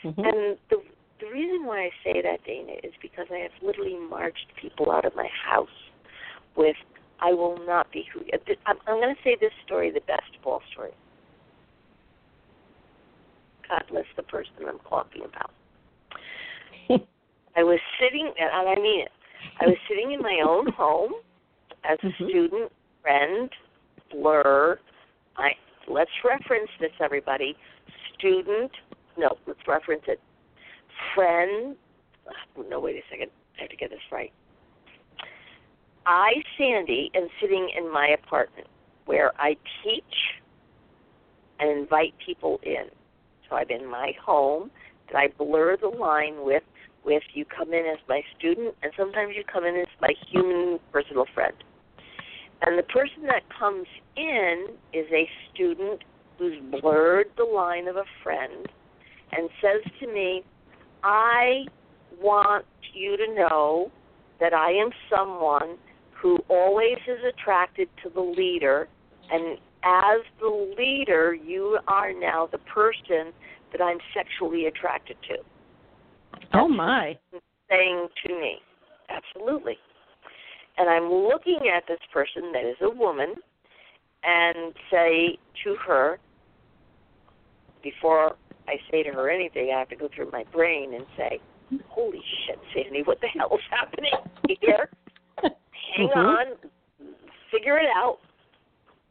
Mm-hmm. 0.03 0.21
And 0.21 0.57
the 0.69 0.77
the 1.19 1.27
reason 1.33 1.65
why 1.65 1.85
I 1.85 1.89
say 2.03 2.21
that, 2.21 2.45
Dana, 2.45 2.73
is 2.83 2.93
because 3.01 3.25
I 3.31 3.39
have 3.39 3.51
literally 3.63 3.97
marched 3.97 4.45
people 4.61 4.91
out 4.91 5.03
of 5.03 5.15
my 5.15 5.27
house 5.49 5.67
with 6.55 6.75
"I 7.19 7.33
will 7.33 7.57
not 7.65 7.91
be 7.91 8.05
who." 8.13 8.21
I'm, 8.65 8.77
I'm 8.87 9.01
going 9.01 9.15
to 9.15 9.21
say 9.23 9.35
this 9.39 9.51
story, 9.65 9.91
the 9.91 10.01
best 10.01 10.29
of 10.39 10.45
all 10.45 10.61
stories. 10.71 10.93
God 13.67 13.83
bless 13.89 14.05
the 14.15 14.23
person 14.23 14.53
I'm 14.67 14.79
talking 14.87 15.23
about. 15.23 15.51
I 17.57 17.63
was 17.63 17.79
sitting, 17.99 18.31
and 18.39 18.69
I 18.69 18.75
mean 18.75 19.01
it. 19.01 19.11
I 19.59 19.67
was 19.67 19.77
sitting 19.87 20.11
in 20.11 20.21
my 20.21 20.41
own 20.45 20.67
home 20.71 21.13
as 21.83 21.97
a 22.03 22.07
Mhm. 22.07 22.29
student, 22.29 22.71
friend, 23.01 23.49
blur. 24.09 24.79
I 25.37 25.55
let's 25.87 26.11
reference 26.23 26.69
this, 26.79 26.91
everybody. 26.99 27.57
Student, 28.15 28.71
no, 29.17 29.37
let's 29.45 29.65
reference 29.67 30.03
it. 30.07 30.19
Friend, 31.13 31.77
no, 32.69 32.79
wait 32.79 33.03
a 33.03 33.07
second. 33.09 33.31
I 33.57 33.61
have 33.61 33.69
to 33.69 33.75
get 33.75 33.89
this 33.89 34.11
right. 34.11 34.31
I, 36.05 36.41
Sandy, 36.57 37.11
am 37.15 37.27
sitting 37.41 37.69
in 37.69 37.91
my 37.91 38.09
apartment 38.09 38.67
where 39.05 39.31
I 39.39 39.57
teach 39.83 40.03
and 41.59 41.69
invite 41.69 42.13
people 42.23 42.59
in. 42.63 42.85
So 43.49 43.55
I'm 43.55 43.69
in 43.69 43.85
my 43.85 44.13
home 44.23 44.71
that 45.07 45.17
I 45.17 45.27
blur 45.37 45.77
the 45.77 45.87
line 45.87 46.43
with 46.43 46.63
with 47.07 47.23
you 47.33 47.45
come 47.45 47.73
in 47.73 47.85
as 47.85 47.97
my 48.07 48.21
student 48.37 48.75
and 48.83 48.91
sometimes 48.97 49.33
you 49.35 49.43
come 49.51 49.63
in 49.63 49.75
as 49.77 49.87
my 50.01 50.13
human 50.29 50.79
personal 50.91 51.25
friend. 51.33 51.55
And 52.61 52.77
the 52.77 52.83
person 52.83 53.23
that 53.23 53.43
comes 53.57 53.87
in 54.15 54.67
is 54.93 55.05
a 55.11 55.27
student 55.51 56.03
who's 56.37 56.57
blurred 56.81 57.27
the 57.37 57.45
line 57.45 57.87
of 57.87 57.95
a 57.95 58.03
friend 58.23 58.67
and 59.31 59.49
says 59.61 59.91
to 60.01 60.07
me, 60.07 60.43
I 61.03 61.65
want 62.21 62.65
you 62.93 63.17
to 63.17 63.33
know 63.33 63.91
that 64.39 64.53
I 64.53 64.71
am 64.71 64.89
someone 65.09 65.77
who 66.11 66.37
always 66.49 66.97
is 67.07 67.19
attracted 67.27 67.89
to 68.03 68.09
the 68.09 68.21
leader, 68.21 68.87
and 69.31 69.57
as 69.83 70.21
the 70.39 70.75
leader, 70.77 71.33
you 71.33 71.77
are 71.87 72.11
now 72.13 72.49
the 72.51 72.57
person 72.59 73.33
that 73.71 73.81
I'm 73.81 73.99
sexually 74.13 74.65
attracted 74.65 75.17
to. 75.29 75.37
Oh 76.53 76.67
my! 76.67 77.17
Saying 77.69 78.07
to 78.25 78.33
me, 78.33 78.57
absolutely. 79.09 79.77
And 80.77 80.89
I'm 80.89 81.11
looking 81.11 81.59
at 81.75 81.83
this 81.87 81.99
person 82.13 82.51
that 82.53 82.63
is 82.63 82.77
a 82.81 82.89
woman, 82.89 83.33
and 84.23 84.73
say 84.91 85.37
to 85.63 85.75
her, 85.85 86.19
before 87.83 88.35
I 88.67 88.75
say 88.91 89.03
to 89.03 89.11
her 89.11 89.29
anything, 89.29 89.71
I 89.75 89.79
have 89.79 89.89
to 89.89 89.95
go 89.95 90.09
through 90.13 90.29
my 90.31 90.43
brain 90.51 90.93
and 90.93 91.05
say, 91.15 91.39
"Holy 91.87 92.21
shit, 92.45 92.59
Sandy, 92.73 93.03
what 93.03 93.19
the 93.21 93.27
hell 93.27 93.49
is 93.53 93.61
happening 93.69 94.13
here?" 94.61 94.89
hang 95.41 96.09
Mhm. 96.09 96.15
on, 96.15 96.71
figure 97.51 97.77
it 97.77 97.89
out. 97.95 98.19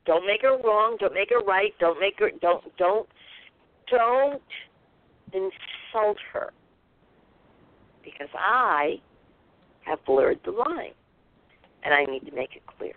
Don't 0.04 0.26
make 0.26 0.42
her 0.42 0.56
wrong. 0.58 0.96
Don't 0.98 1.14
make 1.14 1.30
her 1.30 1.40
right. 1.40 1.74
Don't 1.78 1.98
make 1.98 2.18
her. 2.20 2.30
Don't 2.40 2.76
don't 2.76 3.08
don't 3.88 4.42
insult 5.32 6.18
her 6.32 6.52
because 8.06 8.28
I 8.38 9.00
have 9.84 9.98
blurred 10.06 10.38
the 10.44 10.52
line, 10.52 10.94
and 11.82 11.92
I 11.92 12.04
need 12.04 12.24
to 12.26 12.34
make 12.34 12.56
it 12.56 12.62
clear. 12.78 12.94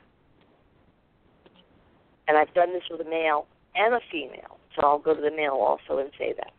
And 2.27 2.37
I've 2.37 2.53
done 2.53 2.71
this 2.71 2.83
with 2.89 3.01
a 3.01 3.09
male 3.09 3.47
and 3.75 3.93
a 3.93 3.99
female, 4.11 4.59
so 4.75 4.85
I'll 4.85 4.99
go 4.99 5.13
to 5.13 5.21
the 5.21 5.35
male 5.35 5.53
also 5.53 5.99
and 5.99 6.11
say 6.17 6.33
that. 6.37 6.53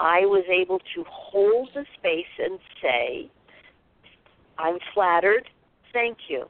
I 0.00 0.20
was 0.20 0.44
able 0.50 0.78
to 0.94 1.04
hold 1.08 1.68
the 1.74 1.84
space 1.98 2.26
and 2.38 2.58
say, 2.82 3.30
I'm 4.58 4.78
flattered 4.94 5.48
Thank 5.92 6.18
you. 6.28 6.46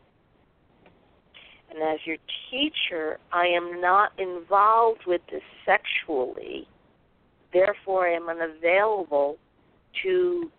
And 1.71 1.83
as 1.83 1.99
your 2.05 2.17
teacher, 2.51 3.19
I 3.33 3.47
am 3.47 3.81
not 3.81 4.13
involved 4.19 5.03
with 5.07 5.21
this 5.31 5.43
sexually. 5.65 6.67
Therefore, 7.53 8.09
I 8.09 8.15
am 8.15 8.29
unavailable 8.29 9.37
to 10.03 10.51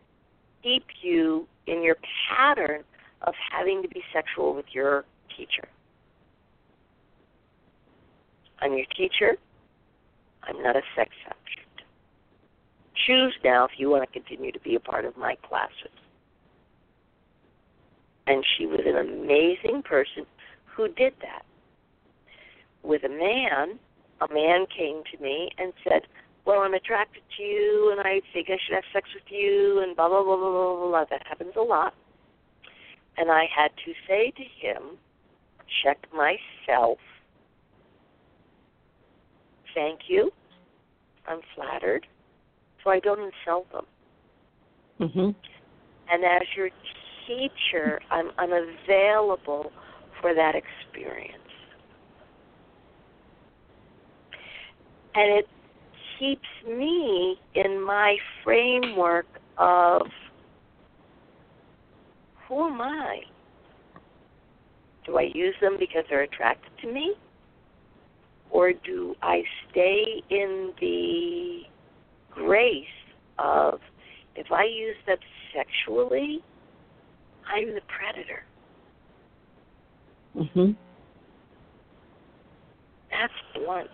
keep 0.64 0.86
you 1.02 1.48
in 1.68 1.84
your 1.84 1.98
pattern 2.30 2.84
of 3.22 3.34
having 3.52 3.82
to 3.82 3.88
be 3.88 4.02
sexual 4.14 4.56
with 4.56 4.66
your 4.72 5.06
teacher. 5.36 5.68
I'm 8.60 8.74
your 8.74 8.86
teacher. 8.96 9.38
I'm 10.44 10.62
not 10.62 10.76
a 10.76 10.82
sex 10.96 11.12
object. 11.26 11.84
Choose 13.08 13.34
now 13.44 13.66
if 13.66 13.72
you 13.78 13.90
want 13.90 14.04
to 14.04 14.20
continue 14.20 14.52
to 14.52 14.60
be 14.60 14.76
a 14.76 14.80
part 14.80 15.06
of 15.06 15.16
my 15.18 15.36
classes 15.48 15.92
and 18.30 18.46
she 18.58 18.68
was 18.68 18.82
an 18.86 18.96
amazing 18.96 19.82
person 19.82 20.26
who 20.66 20.88
did 20.88 21.14
that. 21.22 21.44
With 22.84 23.04
a 23.04 23.10
man, 23.10 23.80
a 24.22 24.32
man 24.32 24.68
came 24.76 25.02
to 25.12 25.22
me 25.22 25.50
and 25.58 25.74
said, 25.84 26.04
Well, 26.46 26.62
I'm 26.62 26.74
attracted 26.74 27.22
to 27.38 27.44
you 27.44 27.92
and 27.92 28.00
I 28.06 28.22
think 28.34 28.50
I 28.50 28.58
should 28.66 28.76
have 28.76 28.84
sex 28.94 29.08
with 29.14 29.30
you 29.30 29.82
and 29.84 29.96
blah 29.96 30.08
blah 30.08 30.24
blah 30.24 30.38
blah 30.38 30.52
blah 30.52 30.88
blah. 30.88 31.06
That 31.10 31.26
happens 31.28 31.54
a 31.58 31.62
lot. 31.62 31.94
And 33.18 33.30
I 33.30 33.46
had 33.54 33.72
to 33.86 33.94
say 34.08 34.32
to 34.32 34.44
him, 34.44 34.98
check 35.84 35.98
myself. 36.14 36.98
Thank 39.76 40.02
you. 40.08 40.32
I'm 41.28 41.42
flattered. 41.56 42.08
So 42.84 42.90
I 42.90 43.00
don't 43.00 43.20
insult 43.20 43.72
them. 43.72 43.86
Mhm. 45.00 45.36
And 46.12 46.26
as 46.26 46.42
your 46.56 46.70
teacher, 47.28 48.02
I'm 48.10 48.32
unavailable 48.38 49.72
for 50.20 50.34
that 50.34 50.56
experience. 50.56 51.36
And 55.16 55.32
it 55.40 55.48
keeps 56.20 56.48
me 56.68 57.38
in 57.56 57.84
my 57.84 58.18
framework 58.44 59.28
of 59.58 60.02
who 62.48 62.68
am 62.68 62.82
I? 62.82 63.22
Do 65.06 65.18
I 65.18 65.30
use 65.34 65.56
them 65.62 65.78
because 65.80 66.04
they're 66.10 66.24
attracted 66.24 66.72
to 66.82 66.92
me? 66.92 67.14
Or 68.52 68.74
do 68.74 69.16
I 69.22 69.44
stay 69.70 70.24
in 70.30 70.74
the 70.80 71.62
grace 72.32 72.86
of 73.38 73.80
if 74.36 74.52
I 74.52 74.64
use 74.64 74.96
them 75.06 75.18
sexually, 75.56 76.40
I'm 77.48 77.74
the 77.74 77.82
predator. 77.88 78.44
Mm-hmm. 80.36 80.72
That's 83.12 83.34
blunt. 83.56 83.90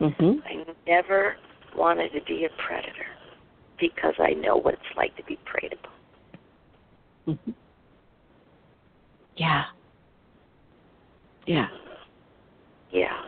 Mhm. 0.00 0.42
I 0.46 0.64
never 0.86 1.36
wanted 1.74 2.12
to 2.12 2.20
be 2.22 2.44
a 2.44 2.50
predator 2.50 3.06
because 3.78 4.14
I 4.18 4.30
know 4.34 4.56
what 4.56 4.74
it's 4.74 4.96
like 4.96 5.16
to 5.16 5.24
be 5.24 5.36
preyed 5.44 5.72
upon. 5.72 5.92
Mhm. 7.26 7.54
Yeah. 9.36 9.66
Yeah. 11.46 11.68
Yeah. 12.90 13.22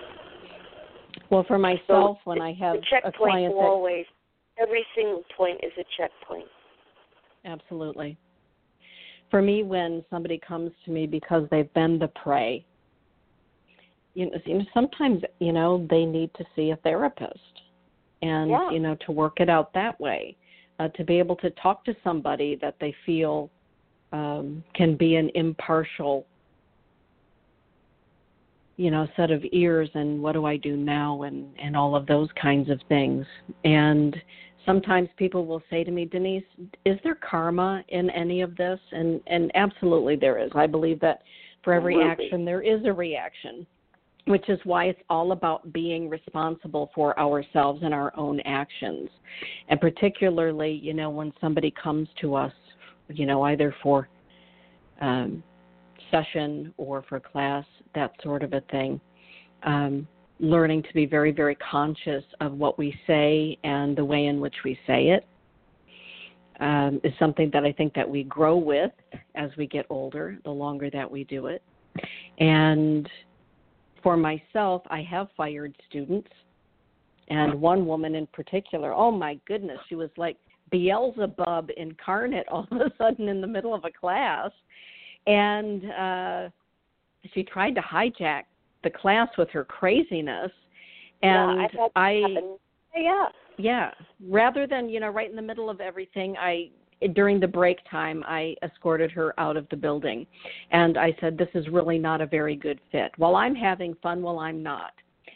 Well, 1.30 1.44
for 1.44 1.58
myself, 1.58 2.18
so 2.18 2.20
when 2.24 2.40
I 2.40 2.52
have 2.54 2.76
the 2.76 2.82
checkpoint 2.82 3.14
a 3.14 3.18
client 3.18 3.54
that 3.54 3.64
always 3.64 4.06
every 4.58 4.84
single 4.94 5.24
point 5.36 5.62
is 5.62 5.72
a 5.78 5.84
checkpoint. 5.96 6.48
Absolutely. 7.44 8.16
For 9.30 9.40
me, 9.40 9.62
when 9.62 10.04
somebody 10.10 10.38
comes 10.38 10.72
to 10.84 10.90
me 10.90 11.06
because 11.06 11.48
they've 11.50 11.72
been 11.72 11.98
the 11.98 12.08
prey, 12.08 12.64
you 14.14 14.30
know, 14.30 14.64
sometimes 14.74 15.22
you 15.38 15.52
know 15.52 15.86
they 15.90 16.04
need 16.04 16.30
to 16.34 16.44
see 16.56 16.70
a 16.70 16.76
therapist, 16.76 17.62
and 18.22 18.50
yeah. 18.50 18.70
you 18.70 18.80
know 18.80 18.96
to 19.06 19.12
work 19.12 19.40
it 19.40 19.48
out 19.48 19.72
that 19.74 19.98
way, 20.00 20.36
uh, 20.78 20.88
to 20.88 21.04
be 21.04 21.18
able 21.18 21.36
to 21.36 21.50
talk 21.50 21.84
to 21.84 21.94
somebody 22.02 22.58
that 22.60 22.76
they 22.80 22.94
feel 23.06 23.50
um, 24.12 24.64
can 24.74 24.96
be 24.96 25.16
an 25.16 25.30
impartial 25.34 26.26
you 28.80 28.90
know 28.90 29.06
set 29.14 29.30
of 29.30 29.44
ears 29.52 29.90
and 29.92 30.22
what 30.22 30.32
do 30.32 30.46
i 30.46 30.56
do 30.56 30.74
now 30.74 31.22
and 31.22 31.46
and 31.62 31.76
all 31.76 31.94
of 31.94 32.06
those 32.06 32.30
kinds 32.40 32.70
of 32.70 32.80
things 32.88 33.26
and 33.64 34.16
sometimes 34.64 35.08
people 35.18 35.44
will 35.44 35.62
say 35.68 35.84
to 35.84 35.90
me 35.90 36.06
denise 36.06 36.42
is 36.86 36.98
there 37.04 37.16
karma 37.16 37.84
in 37.88 38.08
any 38.10 38.40
of 38.40 38.56
this 38.56 38.80
and 38.92 39.20
and 39.26 39.52
absolutely 39.54 40.16
there 40.16 40.38
is 40.38 40.50
i 40.54 40.66
believe 40.66 40.98
that 40.98 41.22
for 41.62 41.74
every 41.74 41.94
absolutely. 41.94 42.24
action 42.24 42.44
there 42.46 42.62
is 42.62 42.80
a 42.86 42.92
reaction 42.92 43.66
which 44.26 44.48
is 44.48 44.58
why 44.64 44.84
it's 44.86 45.00
all 45.08 45.32
about 45.32 45.72
being 45.72 46.08
responsible 46.08 46.90
for 46.94 47.18
ourselves 47.18 47.80
and 47.82 47.94
our 47.94 48.12
own 48.16 48.40
actions 48.40 49.08
and 49.68 49.80
particularly 49.80 50.72
you 50.82 50.94
know 50.94 51.10
when 51.10 51.32
somebody 51.40 51.72
comes 51.82 52.08
to 52.20 52.34
us 52.34 52.52
you 53.08 53.26
know 53.26 53.42
either 53.42 53.74
for 53.82 54.08
um, 55.00 55.42
session 56.10 56.72
or 56.76 57.04
for 57.08 57.20
class, 57.20 57.64
that 57.94 58.12
sort 58.22 58.42
of 58.42 58.52
a 58.52 58.60
thing. 58.70 59.00
Um, 59.62 60.06
learning 60.38 60.82
to 60.84 60.94
be 60.94 61.04
very, 61.04 61.32
very 61.32 61.54
conscious 61.56 62.24
of 62.40 62.52
what 62.52 62.78
we 62.78 62.98
say 63.06 63.58
and 63.62 63.96
the 63.96 64.04
way 64.04 64.26
in 64.26 64.40
which 64.40 64.54
we 64.64 64.78
say 64.86 65.08
it 65.08 65.26
um, 66.60 66.98
is 67.04 67.12
something 67.18 67.50
that 67.52 67.64
I 67.64 67.72
think 67.72 67.92
that 67.94 68.08
we 68.08 68.22
grow 68.24 68.56
with 68.56 68.92
as 69.34 69.50
we 69.58 69.66
get 69.66 69.84
older, 69.90 70.38
the 70.44 70.50
longer 70.50 70.88
that 70.90 71.10
we 71.10 71.24
do 71.24 71.46
it. 71.46 71.62
And 72.38 73.08
for 74.02 74.16
myself, 74.16 74.82
I 74.90 75.02
have 75.02 75.28
fired 75.36 75.74
students, 75.88 76.30
and 77.28 77.60
one 77.60 77.86
woman 77.86 78.14
in 78.14 78.26
particular. 78.28 78.92
Oh 78.92 79.10
my 79.10 79.38
goodness, 79.46 79.78
she 79.88 79.94
was 79.94 80.10
like 80.16 80.36
Beelzebub 80.70 81.70
incarnate 81.76 82.46
all 82.48 82.66
of 82.70 82.80
a 82.80 82.90
sudden 82.98 83.28
in 83.28 83.40
the 83.40 83.46
middle 83.46 83.74
of 83.74 83.84
a 83.84 83.90
class 83.90 84.50
and 85.26 85.90
uh, 85.90 86.48
she 87.34 87.42
tried 87.42 87.74
to 87.74 87.80
hijack 87.80 88.44
the 88.82 88.90
class 88.90 89.28
with 89.36 89.50
her 89.50 89.64
craziness. 89.64 90.50
And 91.22 91.68
yeah, 91.74 91.86
I, 91.96 92.22
yeah, 92.96 93.26
yeah. 93.58 93.90
Rather 94.26 94.66
than 94.66 94.88
you 94.88 95.00
know, 95.00 95.10
right 95.10 95.28
in 95.28 95.36
the 95.36 95.42
middle 95.42 95.68
of 95.68 95.80
everything, 95.80 96.36
I 96.38 96.70
during 97.14 97.40
the 97.40 97.48
break 97.48 97.78
time, 97.90 98.22
I 98.26 98.54
escorted 98.62 99.10
her 99.12 99.38
out 99.38 99.56
of 99.56 99.68
the 99.70 99.76
building, 99.76 100.26
and 100.70 100.98
I 100.98 101.16
said, 101.20 101.38
"This 101.38 101.48
is 101.54 101.68
really 101.68 101.98
not 101.98 102.20
a 102.20 102.26
very 102.26 102.56
good 102.56 102.80
fit." 102.92 103.12
While 103.16 103.36
I'm 103.36 103.54
having 103.54 103.94
fun, 104.02 104.22
while 104.22 104.38
I'm 104.38 104.62
not 104.62 104.92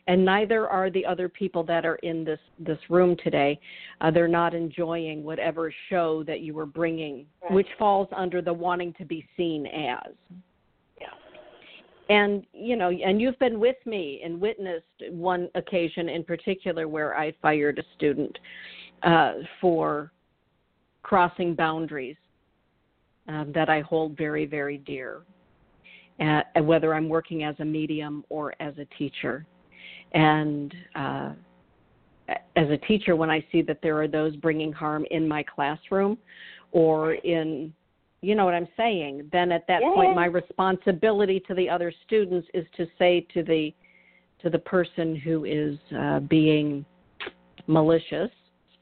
and 0.07 0.25
neither 0.25 0.69
are 0.69 0.91
the 0.91 1.05
other 1.05 1.29
people 1.29 1.62
that 1.65 1.87
are 1.87 1.97
in 1.97 2.25
this 2.25 2.41
this 2.59 2.79
room 2.91 3.17
today. 3.23 3.59
Uh, 4.01 4.11
they're 4.11 4.29
not 4.29 4.55
enjoying 4.55 5.25
whatever 5.25 5.73
show 5.89 6.23
that 6.25 6.41
you 6.41 6.55
were 6.55 6.67
bringing, 6.67 7.27
right. 7.43 7.53
which 7.53 7.69
falls 7.79 8.09
under 8.15 8.43
the 8.43 8.53
wanting 8.53 8.93
to 8.95 9.05
be 9.05 9.27
seen 9.37 9.67
as. 9.67 10.12
Yeah. 11.01 11.07
And 12.11 12.45
you 12.53 12.77
know, 12.77 12.91
and 12.91 13.21
you've 13.21 13.39
been 13.39 13.59
with 13.59 13.77
me 13.87 14.21
and 14.25 14.41
witnessed 14.41 14.85
one 15.11 15.49
occasion 15.55 16.09
in 16.09 16.25
particular 16.25 16.87
where 16.87 17.17
I 17.17 17.33
fired 17.41 17.79
a 17.79 17.85
student 17.97 18.39
uh, 19.03 19.35
for 19.61 20.12
crossing 21.05 21.55
boundaries 21.55 22.17
um, 23.29 23.53
that 23.55 23.69
I 23.69 23.83
hold 23.83 24.17
very, 24.17 24.47
very 24.47 24.79
dear. 24.79 25.21
Uh, 26.21 26.43
whether 26.63 26.95
I'm 26.95 27.09
working 27.09 27.43
as 27.43 27.57
a 27.59 27.65
medium 27.65 28.25
or 28.29 28.55
as 28.61 28.73
a 28.79 28.85
teacher. 28.97 29.45
And 30.13 30.73
uh, 30.95 31.33
as 32.55 32.71
a 32.71 32.77
teacher, 32.87 33.17
when 33.17 33.31
I 33.31 33.45
see 33.51 33.63
that 33.63 33.81
there 33.83 34.01
are 34.01 34.07
those 34.07 34.37
bringing 34.37 34.73
harm 34.73 35.05
in 35.11 35.27
my 35.27 35.43
classroom 35.43 36.17
or 36.71 37.15
in, 37.15 37.75
you 38.21 38.37
know 38.37 38.45
what 38.45 38.55
I'm 38.55 38.69
saying, 38.77 39.29
then 39.33 39.51
at 39.51 39.67
that 39.67 39.83
yeah. 39.83 39.93
point, 39.93 40.15
my 40.15 40.27
responsibility 40.27 41.41
to 41.49 41.55
the 41.55 41.69
other 41.69 41.93
students 42.07 42.47
is 42.55 42.65
to 42.77 42.87
say 42.97 43.27
to 43.35 43.43
the 43.43 43.75
to 44.41 44.51
the 44.51 44.59
person 44.59 45.17
who 45.17 45.45
is 45.47 45.79
uh, 45.99 46.21
being 46.21 46.85
malicious 47.67 48.31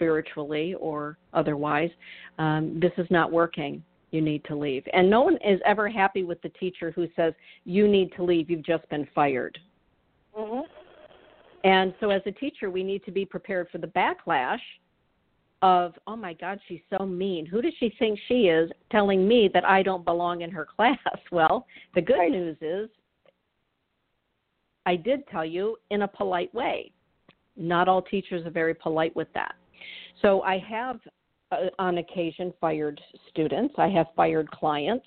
spiritually 0.02 0.74
or 0.80 1.16
otherwise, 1.32 1.90
um, 2.38 2.80
this 2.80 2.90
is 2.98 3.06
not 3.10 3.30
working. 3.30 3.82
You 4.10 4.20
need 4.20 4.44
to 4.46 4.56
leave. 4.56 4.82
And 4.92 5.08
no 5.08 5.22
one 5.22 5.38
is 5.46 5.60
ever 5.64 5.88
happy 5.88 6.24
with 6.24 6.42
the 6.42 6.48
teacher 6.50 6.90
who 6.90 7.06
says, 7.14 7.32
You 7.64 7.86
need 7.86 8.12
to 8.16 8.24
leave. 8.24 8.50
You've 8.50 8.64
just 8.64 8.88
been 8.90 9.06
fired. 9.14 9.56
Mm-hmm. 10.36 10.62
And 11.64 11.94
so, 12.00 12.10
as 12.10 12.20
a 12.26 12.32
teacher, 12.32 12.68
we 12.68 12.82
need 12.82 13.04
to 13.04 13.12
be 13.12 13.24
prepared 13.24 13.68
for 13.70 13.78
the 13.78 13.86
backlash 13.86 14.58
of, 15.62 15.94
oh 16.08 16.16
my 16.16 16.34
God, 16.34 16.58
she's 16.66 16.80
so 16.90 17.06
mean. 17.06 17.46
Who 17.46 17.62
does 17.62 17.72
she 17.78 17.94
think 17.98 18.18
she 18.26 18.48
is 18.48 18.68
telling 18.90 19.28
me 19.28 19.48
that 19.54 19.64
I 19.64 19.84
don't 19.84 20.04
belong 20.04 20.42
in 20.42 20.50
her 20.50 20.66
class? 20.76 20.98
Well, 21.30 21.66
the 21.94 22.02
good 22.02 22.18
right. 22.18 22.32
news 22.32 22.56
is 22.60 22.90
I 24.84 24.96
did 24.96 25.26
tell 25.28 25.44
you 25.44 25.76
in 25.90 26.02
a 26.02 26.08
polite 26.08 26.52
way. 26.52 26.90
Not 27.56 27.86
all 27.88 28.02
teachers 28.02 28.44
are 28.44 28.50
very 28.50 28.74
polite 28.74 29.14
with 29.14 29.28
that. 29.34 29.54
So, 30.20 30.42
I 30.42 30.58
have 30.58 31.00
uh, 31.50 31.68
on 31.78 31.98
occasion 31.98 32.52
fired 32.60 33.00
students, 33.30 33.74
I 33.78 33.88
have 33.88 34.06
fired 34.16 34.50
clients 34.50 35.06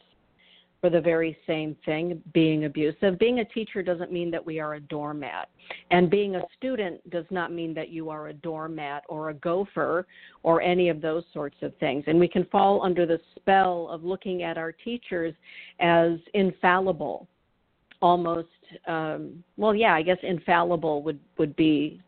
for 0.85 0.91
the 0.91 1.01
very 1.01 1.35
same 1.47 1.75
thing, 1.83 2.21
being 2.31 2.65
abusive. 2.65 3.17
Being 3.17 3.39
a 3.39 3.45
teacher 3.45 3.81
doesn't 3.81 4.11
mean 4.11 4.29
that 4.29 4.45
we 4.45 4.59
are 4.59 4.75
a 4.75 4.79
doormat. 4.79 5.49
And 5.89 6.11
being 6.11 6.35
a 6.35 6.43
student 6.55 7.09
does 7.09 7.25
not 7.31 7.51
mean 7.51 7.73
that 7.73 7.89
you 7.89 8.11
are 8.11 8.27
a 8.27 8.33
doormat 8.33 9.03
or 9.09 9.29
a 9.29 9.33
gopher 9.33 10.05
or 10.43 10.61
any 10.61 10.89
of 10.89 11.01
those 11.01 11.23
sorts 11.33 11.55
of 11.63 11.75
things. 11.77 12.03
And 12.05 12.19
we 12.19 12.27
can 12.27 12.45
fall 12.51 12.83
under 12.83 13.07
the 13.07 13.19
spell 13.35 13.87
of 13.89 14.03
looking 14.03 14.43
at 14.43 14.59
our 14.59 14.71
teachers 14.71 15.33
as 15.79 16.19
infallible, 16.35 17.27
almost, 17.99 18.47
um, 18.87 19.43
well, 19.57 19.73
yeah, 19.73 19.95
I 19.95 20.03
guess 20.03 20.19
infallible 20.21 21.01
would, 21.01 21.19
would 21.39 21.55
be 21.55 21.99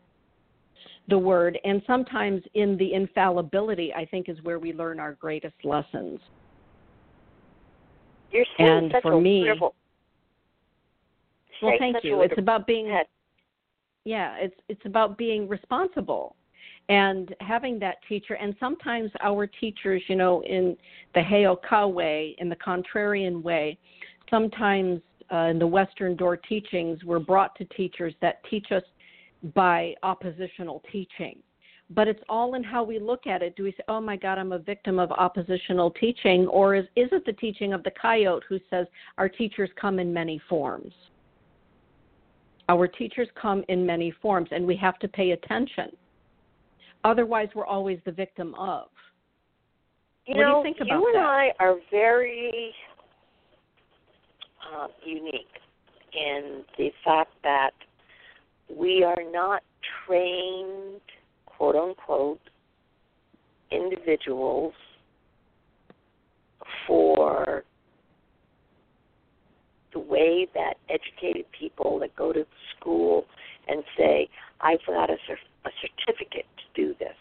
the 1.08 1.18
word. 1.18 1.58
And 1.64 1.82
sometimes 1.86 2.42
in 2.54 2.76
the 2.76 2.94
infallibility, 2.94 3.92
I 3.94 4.04
think, 4.04 4.28
is 4.28 4.36
where 4.42 4.58
we 4.58 4.72
learn 4.72 5.00
our 5.00 5.14
greatest 5.14 5.56
lessons. 5.64 6.20
You're 8.30 8.44
saying 8.58 8.70
and 8.70 8.92
such 8.92 9.02
for 9.02 9.12
a 9.14 9.20
me, 9.20 9.40
wonderful. 9.40 9.74
well, 11.62 11.74
thank 11.78 11.96
you. 12.04 12.20
It's 12.22 12.38
about 12.38 12.66
being 12.66 12.94
yeah, 14.04 14.36
it's 14.38 14.54
it's 14.68 14.84
about 14.84 15.18
being 15.18 15.48
responsible 15.48 16.36
and 16.88 17.34
having 17.40 17.78
that 17.80 17.96
teacher. 18.08 18.34
And 18.34 18.54
sometimes 18.58 19.10
our 19.22 19.46
teachers, 19.46 20.02
you 20.08 20.16
know, 20.16 20.42
in 20.42 20.76
the 21.14 21.20
Heyoka 21.20 21.92
way, 21.92 22.34
in 22.38 22.48
the 22.48 22.56
contrarian 22.56 23.42
way, 23.42 23.78
sometimes 24.30 25.00
uh, 25.30 25.48
in 25.50 25.58
the 25.58 25.66
Western 25.66 26.16
Door 26.16 26.38
teachings, 26.38 27.04
we're 27.04 27.18
brought 27.18 27.54
to 27.56 27.64
teachers 27.66 28.14
that 28.22 28.40
teach 28.48 28.72
us 28.72 28.82
by 29.54 29.94
oppositional 30.02 30.82
teaching 30.90 31.40
but 31.90 32.06
it's 32.06 32.22
all 32.28 32.54
in 32.54 32.62
how 32.62 32.82
we 32.82 32.98
look 32.98 33.26
at 33.26 33.42
it. 33.42 33.56
Do 33.56 33.64
we 33.64 33.72
say, 33.72 33.82
"Oh 33.88 34.00
my 34.00 34.16
God, 34.16 34.38
I'm 34.38 34.52
a 34.52 34.58
victim 34.58 34.98
of 34.98 35.10
oppositional 35.12 35.90
teaching," 35.92 36.46
or 36.48 36.74
is 36.74 36.86
is 36.96 37.08
it 37.12 37.24
the 37.24 37.32
teaching 37.32 37.72
of 37.72 37.82
the 37.82 37.90
coyote 37.92 38.44
who 38.48 38.60
says 38.68 38.86
our 39.16 39.28
teachers 39.28 39.70
come 39.80 39.98
in 39.98 40.12
many 40.12 40.38
forms? 40.48 40.92
Our 42.68 42.86
teachers 42.86 43.28
come 43.34 43.64
in 43.68 43.86
many 43.86 44.10
forms, 44.10 44.50
and 44.52 44.66
we 44.66 44.76
have 44.76 44.98
to 44.98 45.08
pay 45.08 45.30
attention. 45.30 45.96
Otherwise, 47.04 47.48
we're 47.54 47.66
always 47.66 47.98
the 48.04 48.12
victim 48.12 48.54
of. 48.56 48.88
You 50.26 50.36
what 50.36 50.42
know, 50.42 50.50
do 50.62 50.68
you 50.68 50.74
think 50.74 50.76
about 50.86 51.00
you 51.00 51.06
and 51.06 51.14
that? 51.14 51.26
I 51.26 51.52
are 51.58 51.76
very 51.90 52.74
uh, 54.70 54.88
unique 55.02 55.46
in 56.12 56.64
the 56.76 56.92
fact 57.02 57.32
that 57.42 57.72
we 58.74 59.04
are 59.04 59.22
not 59.30 59.62
trained 60.06 61.00
quote 61.46 61.76
unquote 61.76 62.40
individuals 63.70 64.74
for 66.86 67.64
the 69.92 69.98
way 69.98 70.46
that 70.54 70.74
educated 70.88 71.44
people 71.58 71.98
that 71.98 72.14
go 72.14 72.32
to 72.32 72.44
school 72.76 73.24
and 73.68 73.82
say, 73.96 74.28
I've 74.60 74.84
got 74.86 75.10
a, 75.10 75.14
a 75.14 75.70
certificate 75.80 76.46
to 76.56 76.82
do 76.82 76.94
this. 76.98 77.14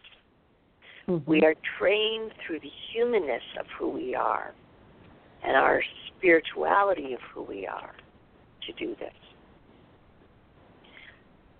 Mm-hmm. 1.07 1.29
We 1.29 1.41
are 1.43 1.55
trained 1.79 2.31
through 2.45 2.59
the 2.59 2.71
humanness 2.91 3.43
of 3.59 3.65
who 3.77 3.89
we 3.89 4.15
are 4.15 4.53
and 5.45 5.55
our 5.55 5.81
spirituality 6.07 7.13
of 7.13 7.19
who 7.33 7.43
we 7.43 7.65
are 7.65 7.93
to 8.65 8.73
do 8.73 8.95
this. 8.99 9.13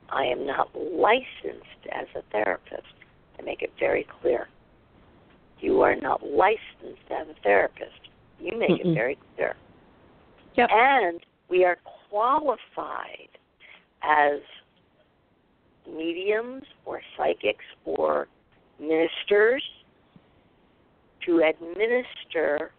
I 0.10 0.24
am 0.24 0.46
not 0.46 0.70
licensed 0.76 1.84
as 1.92 2.08
a 2.16 2.22
therapist. 2.32 2.84
I 3.40 3.44
make 3.44 3.62
it 3.62 3.72
very 3.80 4.06
clear. 4.22 4.48
You 5.60 5.82
are 5.82 5.96
not 5.96 6.22
licensed 6.24 7.10
as 7.10 7.28
a 7.28 7.42
therapist. 7.44 8.10
You 8.40 8.58
make 8.58 8.70
Mm-mm. 8.70 8.92
it 8.92 8.94
very 8.94 9.18
clear. 9.36 9.56
Yep. 10.56 10.70
And 10.72 11.20
we 11.50 11.66
are 11.66 11.78
qualified 12.10 13.30
as 14.04 14.40
mediums 15.88 16.64
or 16.86 17.02
psychics 17.18 17.66
or 17.86 18.28
ministers 18.80 19.64
to 21.26 21.42
administer 21.50 22.72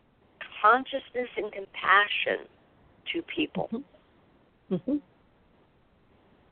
consciousness 0.62 1.28
and 1.36 1.52
compassion 1.52 2.46
to 3.12 3.22
people. 3.34 3.68
Mm-hmm. 4.70 4.96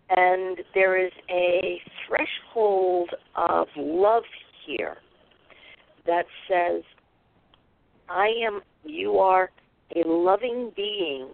And 0.08 0.58
there 0.74 1.04
is 1.04 1.12
a 1.30 1.80
threshold 2.06 3.10
of 3.34 3.66
love 3.76 4.22
here 4.66 4.98
that 6.06 6.26
says, 6.48 6.82
I 8.08 8.28
am, 8.46 8.60
you 8.84 9.18
are 9.18 9.50
a 9.94 10.06
loving 10.06 10.72
being 10.76 11.28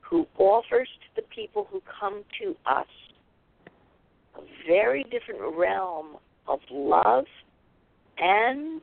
who 0.00 0.26
offers 0.38 0.88
to 0.88 1.22
the 1.22 1.28
people 1.34 1.66
who 1.70 1.82
come 2.00 2.22
to 2.40 2.56
us 2.66 2.86
a 4.36 4.40
very 4.66 5.04
different 5.04 5.56
realm 5.56 6.16
of 6.48 6.60
love 6.70 7.24
and 8.18 8.82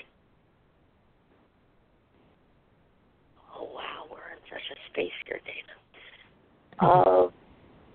oh 3.55 3.63
wow, 3.73 4.05
we're 4.09 4.17
in 4.17 4.39
such 4.49 4.61
a 4.71 4.91
space 4.91 5.11
here, 5.25 5.39
Dana. 5.45 6.91
Of 6.91 7.33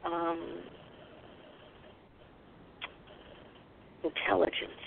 um, 0.04 0.62
intelligence, 4.05 4.81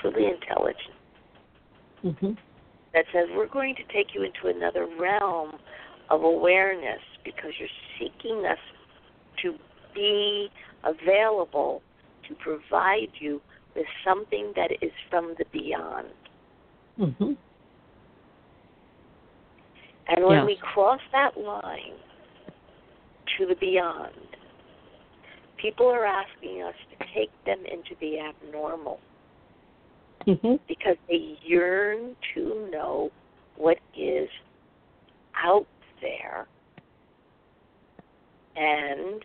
truly 0.00 0.26
intelligent 0.26 0.94
Mm-hmm. 2.04 2.32
that 2.94 3.04
says 3.12 3.28
we're 3.36 3.46
going 3.46 3.74
to 3.74 3.82
take 3.92 4.14
you 4.14 4.22
into 4.22 4.56
another 4.56 4.88
realm 4.98 5.52
of 6.08 6.22
awareness 6.22 7.00
because 7.26 7.50
you're 7.58 7.68
seeking 7.98 8.46
us 8.46 8.56
to 9.42 9.54
be 9.94 10.48
available 10.84 11.82
to 12.26 12.34
provide 12.36 13.08
you 13.18 13.40
with 13.76 13.84
something 14.02 14.52
that 14.56 14.70
is 14.80 14.92
from 15.10 15.34
the 15.38 15.44
beyond. 15.52 16.08
Mm-hmm. 16.98 17.32
And 20.08 20.24
when 20.24 20.38
Yes. 20.38 20.46
we 20.46 20.56
cross 20.56 21.00
that 21.12 21.36
line 21.38 21.98
to 23.38 23.46
the 23.46 23.56
beyond, 23.56 24.14
people 25.60 25.86
are 25.86 26.06
asking 26.06 26.62
us 26.62 26.74
to 26.90 27.06
take 27.14 27.30
them 27.44 27.58
into 27.66 27.94
the 28.00 28.18
abnormal 28.20 29.00
Mm-hmm. 30.26 30.56
because 30.68 30.96
they 31.08 31.38
yearn 31.42 32.14
to 32.34 32.68
know 32.70 33.10
what 33.56 33.78
is 33.96 34.28
out 35.34 35.66
there. 36.02 36.46
And 38.54 39.24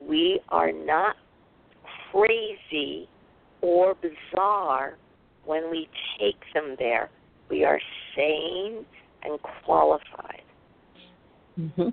we 0.00 0.40
are 0.50 0.70
not 0.70 1.16
crazy 2.12 3.08
or 3.60 3.96
bizarre 3.96 4.96
when 5.44 5.68
we 5.68 5.88
take 6.20 6.38
them 6.54 6.76
there. 6.78 7.10
We 7.50 7.64
are 7.64 7.80
sane 8.14 8.84
and 9.24 9.40
qualified. 9.64 10.42
Mm-hmm. 11.58 11.88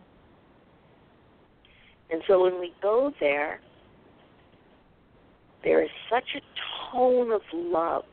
And 2.12 2.22
so 2.28 2.44
when 2.44 2.60
we 2.60 2.72
go 2.84 3.12
there, 3.20 3.62
there 5.64 5.84
is 5.84 5.90
such 6.10 6.36
a 6.36 6.42
tone 6.92 7.32
of 7.32 7.42
love 7.54 8.04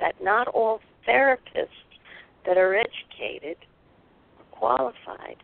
that 0.00 0.14
not 0.22 0.48
all 0.48 0.80
therapists 1.08 1.68
that 2.46 2.56
are 2.56 2.74
educated 2.74 3.56
or 4.38 4.44
qualified 4.50 5.36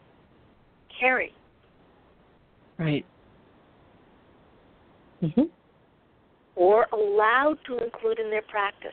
carry. 0.98 1.32
Right. 2.78 3.04
Mm-hmm. 5.22 5.42
or 6.56 6.86
allowed 6.94 7.58
to 7.66 7.76
include 7.76 8.18
in 8.18 8.30
their 8.30 8.40
practice. 8.40 8.90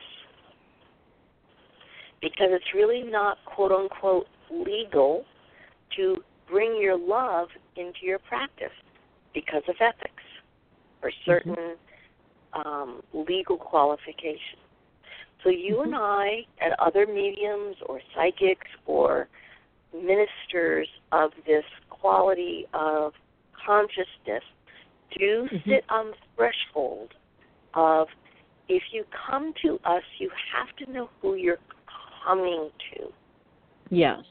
Because 2.20 2.48
it's 2.50 2.74
really 2.74 3.02
not 3.02 3.38
quote 3.46 3.72
unquote 3.72 4.26
legal 4.50 5.24
to 5.96 6.16
bring 6.50 6.78
your 6.78 6.98
love 6.98 7.48
into 7.76 8.00
your 8.02 8.18
practice 8.18 8.72
because 9.32 9.62
of 9.68 9.76
ethics 9.80 10.17
or 11.02 11.10
certain 11.24 11.76
um, 12.52 13.02
legal 13.12 13.56
qualifications. 13.56 14.62
So 15.42 15.50
you 15.50 15.82
and 15.82 15.94
I 15.94 16.40
and 16.60 16.74
other 16.78 17.06
mediums 17.06 17.76
or 17.86 18.00
psychics 18.14 18.66
or 18.86 19.28
ministers 19.94 20.88
of 21.12 21.30
this 21.46 21.64
quality 21.90 22.66
of 22.74 23.12
consciousness 23.64 24.42
do 25.16 25.48
Mhm. 25.48 25.64
sit 25.64 25.84
on 25.88 26.10
the 26.10 26.16
threshold 26.36 27.14
of 27.74 28.08
if 28.68 28.82
you 28.92 29.04
come 29.04 29.54
to 29.62 29.80
us, 29.84 30.02
you 30.18 30.30
have 30.52 30.74
to 30.76 30.90
know 30.90 31.08
who 31.20 31.34
you're 31.34 31.60
coming 32.22 32.70
to. 32.92 33.12
Yes. 33.90 34.24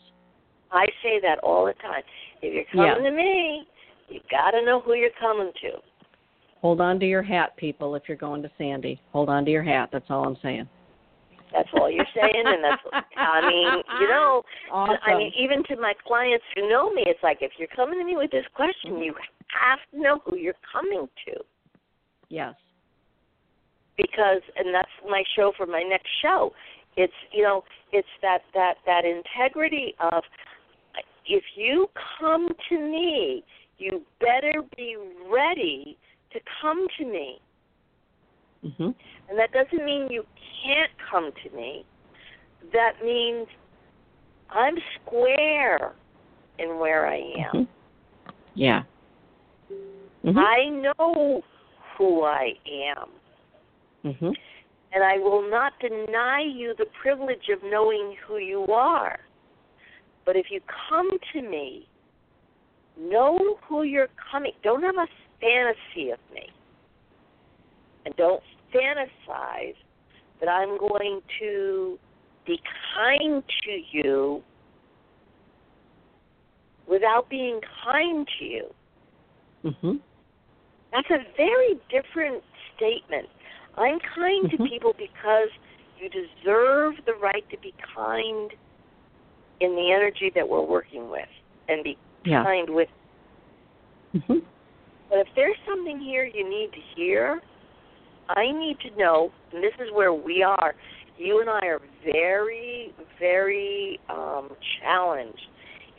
I 0.72 0.86
say 1.02 1.20
that 1.20 1.40
all 1.40 1.66
the 1.66 1.74
time. 1.74 2.04
If 2.42 2.54
you're 2.54 2.66
coming 2.66 3.04
to 3.04 3.12
me, 3.12 3.68
you 4.10 4.20
got 4.30 4.52
to 4.52 4.62
know 4.62 4.80
who 4.80 4.94
you're 4.94 5.10
coming 5.20 5.52
to. 5.62 5.82
Hold 6.62 6.82
on 6.82 7.00
to 7.00 7.06
your 7.06 7.22
hat, 7.24 7.56
people, 7.58 7.96
if 7.96 8.04
you're 8.08 8.18
going 8.18 8.42
to 8.42 8.52
Sandy. 8.58 9.00
Hold 9.12 9.30
on 9.30 9.46
to 9.46 9.52
your 9.52 9.64
hat. 9.64 9.90
That's 9.92 10.06
all 10.10 10.26
I'm 10.26 10.38
saying. 10.42 10.68
That's 11.54 11.70
all 11.80 11.90
you're 11.90 12.06
saying, 12.14 12.44
and 12.46 12.64
that's. 12.64 13.06
I 13.16 13.42
mean, 13.48 13.84
you 14.02 14.10
know, 14.10 14.44
Awesome. 14.72 14.98
I 15.06 15.18
mean, 15.18 15.32
even 15.40 15.64
to 15.66 15.82
my 15.82 15.94
clients 16.06 16.44
who 16.56 16.68
know 16.70 16.92
me, 16.92 17.04
it's 17.06 17.24
like 17.24 17.38
if 17.42 17.52
you're 17.58 17.70
coming 17.70 18.00
to 18.00 18.06
me 18.06 18.18
with 18.18 18.32
this 18.32 18.46
question, 18.54 18.98
you 18.98 19.14
have 19.48 19.80
to 19.92 20.02
know 20.02 20.20
who 20.26 20.36
you're 20.36 20.60
coming 20.74 21.08
to. 21.26 21.34
yes. 22.30 22.54
because 23.96 24.42
and 24.58 24.74
that's 24.74 24.90
my 25.10 25.24
show 25.36 25.52
for 25.58 25.66
my 25.66 25.84
next 25.84 26.10
show 26.22 26.52
it's 26.98 27.14
you 27.32 27.44
know 27.44 27.64
it's 27.92 28.08
that 28.22 28.40
that 28.54 28.76
that 28.86 29.04
integrity 29.06 29.96
of 30.00 30.24
if 31.26 31.44
you 31.56 31.88
come 32.20 32.48
to 32.70 32.80
me 32.80 33.44
you 33.78 34.02
better 34.20 34.62
be 34.76 34.98
ready 35.32 35.98
to 36.34 36.40
come 36.62 36.88
to 37.00 37.06
me 37.06 37.40
Mm-hmm. 38.66 38.90
and 39.30 39.38
that 39.38 39.52
doesn't 39.52 39.86
mean 39.86 40.08
you 40.10 40.26
can't 40.64 40.92
come 41.12 41.32
to 41.44 41.56
me 41.56 41.86
that 42.74 42.94
means 43.04 43.48
i'm 44.50 44.76
square 44.96 45.94
in 46.58 46.80
where 46.80 47.06
i 47.08 47.18
am 47.18 47.54
Mhm. 47.54 47.68
Yeah. 48.56 48.84
Mhm. 50.26 50.38
i 50.38 50.70
know 50.70 51.44
who 51.98 52.24
i 52.24 52.56
am 52.66 53.10
Mhm. 54.04 54.36
and 54.94 55.04
I 55.04 55.18
will 55.20 55.48
not 55.50 55.74
deny 55.80 56.42
you 56.42 56.74
the 56.78 56.88
privilege 57.02 57.50
of 57.50 57.62
knowing 57.64 58.16
who 58.26 58.38
you 58.38 58.66
are. 58.68 59.20
But 60.26 60.36
if 60.36 60.50
you 60.50 60.62
come 60.90 61.10
to 61.34 61.42
me, 61.42 61.88
know 62.98 63.60
who 63.64 63.84
you're 63.84 64.08
coming. 64.32 64.54
Don't 64.64 64.84
have 64.84 64.98
a 64.98 65.08
fantasy 65.40 66.12
of 66.12 66.20
me. 66.34 66.48
And 68.06 68.16
don't 68.16 68.42
fantasize 68.74 69.76
that 70.40 70.50
I'm 70.50 70.78
going 70.78 71.22
to 71.40 72.00
be 72.46 72.60
kind 72.96 73.44
to 73.66 73.82
you 73.92 74.44
without 76.88 77.30
being 77.30 77.60
kind 77.84 78.28
to 78.40 78.46
you. 78.46 78.74
Mhm. 79.64 80.00
That's 80.92 81.10
a 81.10 81.26
very 81.36 81.80
different 81.90 82.44
statement. 82.76 83.28
I'm 83.76 84.00
kind 84.00 84.50
to 84.50 84.58
Mhm. 84.58 84.70
people 84.70 84.94
because 84.94 85.50
you 86.00 86.10
deserve 86.10 87.04
the 87.06 87.14
right 87.16 87.48
to 87.50 87.58
be 87.58 87.74
kind 87.96 88.54
in 89.60 89.76
the 89.76 89.92
energy 89.92 90.30
that 90.30 90.48
we're 90.48 90.62
working 90.62 91.10
with 91.10 91.30
and 91.68 91.84
be 91.84 91.98
Yeah. 92.24 92.44
kind 92.44 92.70
with. 92.70 92.90
Mhm. 94.16 94.44
But 95.10 95.20
if 95.20 95.28
there's 95.36 95.58
something 95.68 96.00
here 96.00 96.26
you 96.26 96.48
need 96.48 96.72
to 96.74 96.80
hear, 96.96 97.42
I 98.30 98.52
need 98.52 98.78
to 98.82 98.98
know, 98.98 99.32
and 99.54 99.64
this 99.64 99.74
is 99.80 99.88
where 99.94 100.14
we 100.14 100.44
are. 100.44 100.76
You 101.18 101.42
and 101.42 101.50
I 101.50 101.66
are 101.68 101.82
very, 102.04 102.94
very 103.20 104.00
um, 104.10 104.50
challenged 104.82 105.48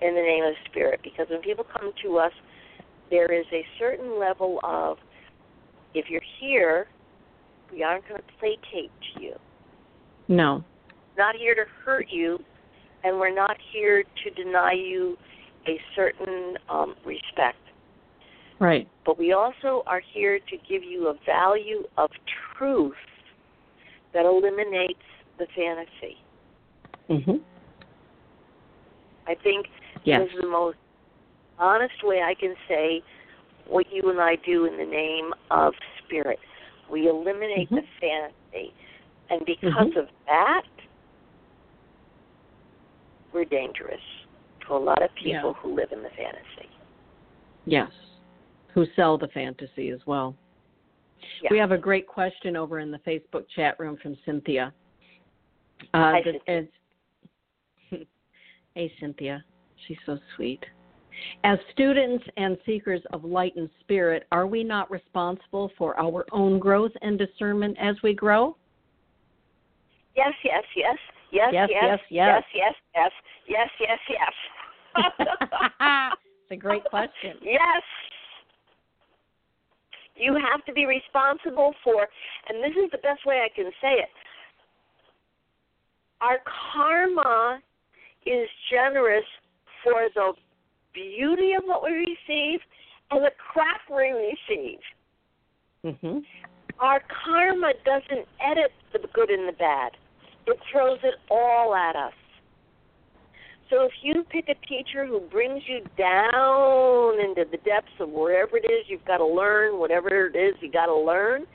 in 0.01 0.15
the 0.15 0.21
name 0.21 0.45
of 0.45 0.55
Spirit 0.71 1.01
because 1.03 1.27
when 1.31 1.41
people 1.41 1.65
come 1.65 1.93
to 2.05 2.19
us, 2.19 2.33
there 3.11 3.33
is 3.33 3.47
a 3.53 3.65
certain 3.79 4.19
level 4.19 4.61
of 4.63 4.99
if 5.95 6.07
you're 6.09 6.21
here, 6.41 6.87
we 7.73 7.83
aren't 7.83 8.07
going 8.09 8.21
to 8.21 8.27
placate 8.39 8.91
to 9.15 9.23
you. 9.23 9.35
No. 10.29 10.63
Not 11.17 11.35
here 11.37 11.55
to 11.55 11.65
hurt 11.85 12.07
you, 12.11 12.39
and 13.03 13.19
we're 13.19 13.35
not 13.35 13.57
here 13.73 14.03
to 14.03 14.45
deny 14.45 14.73
you 14.73 15.17
a 15.67 15.81
certain 15.97 16.57
um, 16.69 16.95
respect. 17.05 17.59
Right. 18.61 18.89
But 19.05 19.19
we 19.19 19.33
also 19.33 19.83
are 19.87 20.01
here 20.13 20.39
to 20.39 20.57
give 20.69 20.83
you 20.83 21.09
a 21.09 21.15
value 21.25 21.85
of 21.97 22.11
truth 22.57 22.95
that 24.13 24.25
eliminates 24.25 24.99
the 25.39 25.47
fantasy. 25.55 26.19
Mhm. 27.09 27.41
I 29.27 29.35
think 29.35 29.69
Yes. 30.05 30.29
is 30.29 30.41
the 30.41 30.47
most 30.47 30.79
honest 31.59 32.03
way 32.03 32.23
I 32.23 32.35
can 32.35 32.57
say 32.67 33.03
what 33.67 33.91
you 33.93 34.11
and 34.11 34.21
I 34.21 34.37
do 34.37 34.65
in 34.65 34.77
the 34.77 34.85
name 34.87 35.35
of 35.51 35.75
spirit. 35.99 36.41
We 36.89 37.09
eliminate 37.09 37.71
Mhm. 37.71 37.77
the 37.77 37.87
fantasy. 38.01 38.73
And 39.31 39.45
because 39.45 39.93
Mhm. 39.93 39.97
of 39.97 40.11
that, 40.27 40.65
we're 43.33 43.45
dangerous 43.45 44.01
to 44.61 44.75
a 44.75 44.79
lot 44.79 45.03
of 45.03 45.15
people 45.15 45.51
Yeah. 45.51 45.53
who 45.55 45.75
live 45.75 45.93
in 45.93 46.03
the 46.03 46.11
fantasy. 46.11 46.69
Yes. 47.67 47.93
Who 48.75 48.87
sell 48.97 49.19
the 49.19 49.29
fantasy 49.29 49.91
as 49.91 50.01
well. 50.07 50.37
Yeah. 51.43 51.49
We 51.51 51.59
have 51.59 51.73
a 51.73 51.79
great 51.79 52.07
question 52.07 52.57
over 52.57 52.79
in 52.79 52.91
the 52.91 52.99
Facebook 52.99 53.45
chat 53.55 53.79
room 53.79 53.97
from 54.03 54.17
Cynthia. 54.25 54.73
Uh, 55.95 56.13
Hi, 56.13 56.23
Cynthia. 56.23 56.41
it's- 56.47 58.07
hey, 58.75 58.93
Cynthia. 59.01 59.45
She's 59.87 59.99
so 60.07 60.19
sweet. 60.37 60.65
As 61.45 61.59
students 61.73 62.25
and 62.37 62.57
seekers 62.65 63.01
of 63.13 63.25
light 63.25 63.55
and 63.57 63.69
spirit, 63.81 64.27
are 64.31 64.47
we 64.47 64.63
not 64.63 64.91
responsible 64.91 65.71
for 65.77 65.99
our 65.99 66.25
own 66.33 66.59
growth 66.59 66.93
and 67.03 67.19
discernment 67.19 67.77
as 67.81 67.97
we 68.03 68.15
grow? 68.15 68.57
Yes, 70.17 70.33
yes, 70.45 70.65
yes. 70.77 70.97
Yes, 71.31 71.53
Yes, 71.53 71.69
yes, 71.71 71.83
yes, 71.83 72.01
yes, 72.55 72.75
yes, 72.95 73.13
yes, 73.47 73.69
yes, 73.81 73.99
yes, 74.09 74.33
yes. 74.97 75.13
it's 76.43 76.53
a 76.53 76.57
great 76.57 76.85
question. 76.85 77.37
Yes. 77.43 77.83
You 80.19 80.35
have 80.35 80.65
to 80.65 80.73
be 80.73 80.85
responsible 80.85 81.75
for, 81.85 82.09
and 82.49 82.63
this 82.63 82.77
is 82.77 82.91
the 82.91 82.99
best 82.99 83.25
way 83.25 83.41
I 83.45 83.49
can 83.55 83.71
say 83.81 84.03
it. 84.03 84.11
Our 86.21 86.39
karma 86.73 87.61
is 88.27 88.49
generous 88.71 89.25
for 89.85 90.09
the 90.15 90.33
beauty 90.93 91.53
of 91.55 91.63
what 91.65 91.85
we 91.85 91.91
receive 91.91 92.61
and 93.11 93.25
the 93.25 93.31
crap 93.39 93.81
we 93.89 94.11
receive. 94.11 94.81
Mhm. 95.85 96.27
Our 96.81 97.01
karma 97.01 97.75
doesn't 97.85 98.29
edit 98.41 98.73
the 98.93 98.99
good 99.13 99.31
and 99.31 99.49
the 99.49 99.53
bad, 99.53 99.97
it 100.47 100.61
throws 100.65 101.03
it 101.05 101.15
all 101.31 101.75
at 101.75 101.95
us. 101.95 102.15
So 103.71 103.85
if 103.85 103.93
you 104.03 104.25
pick 104.31 104.49
a 104.49 104.55
teacher 104.67 105.05
who 105.05 105.21
brings 105.21 105.63
you 105.67 105.81
down 105.99 107.21
into 107.21 107.45
the 107.51 107.59
depths 107.59 107.93
of 108.01 108.09
wherever 108.09 108.57
it 108.57 108.65
is 108.65 108.87
you've 108.89 109.05
got 109.05 109.19
to 109.19 109.27
learn, 109.27 109.79
whatever 109.79 110.27
it 110.27 110.37
is 110.37 110.55
you 110.61 110.71
got 110.71 110.87
to 110.87 110.95
learn, 110.97 111.47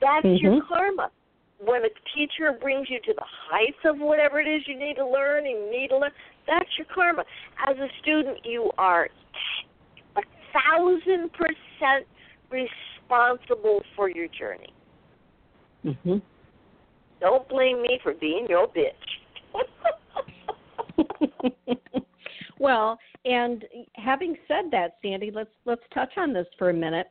that's 0.00 0.26
your 0.26 0.54
Mhm. 0.54 0.66
karma. 0.66 1.10
When 1.58 1.84
a 1.84 1.90
teacher 2.12 2.52
brings 2.52 2.90
you 2.90 2.98
to 2.98 3.14
the 3.14 3.24
heights 3.24 3.84
of 3.84 4.00
whatever 4.00 4.40
it 4.40 4.48
is 4.48 4.66
you 4.66 4.74
need 4.74 4.96
to 4.96 5.06
learn 5.06 5.46
and 5.46 5.66
you 5.66 5.70
need 5.70 5.88
to 5.90 5.98
learn, 5.98 6.12
that's 6.46 6.76
your 6.76 6.86
karma. 6.86 7.24
As 7.68 7.78
a 7.78 7.88
student, 8.00 8.44
you 8.44 8.72
are 8.78 9.08
a 10.16 10.22
thousand 10.52 11.32
percent 11.32 12.06
responsible 12.50 13.84
for 13.94 14.08
your 14.08 14.26
journey. 14.28 14.72
Mhm. 15.84 16.20
Don't 17.20 17.48
blame 17.48 17.80
me 17.80 18.00
for 18.02 18.14
being 18.14 18.48
your 18.48 18.66
bitch. 18.66 19.20
well, 22.58 22.98
and 23.24 23.64
having 23.94 24.36
said 24.48 24.70
that, 24.70 24.96
Sandy, 25.02 25.30
let's 25.30 25.50
let's 25.64 25.82
touch 25.94 26.12
on 26.16 26.32
this 26.32 26.46
for 26.58 26.70
a 26.70 26.74
minute. 26.74 27.10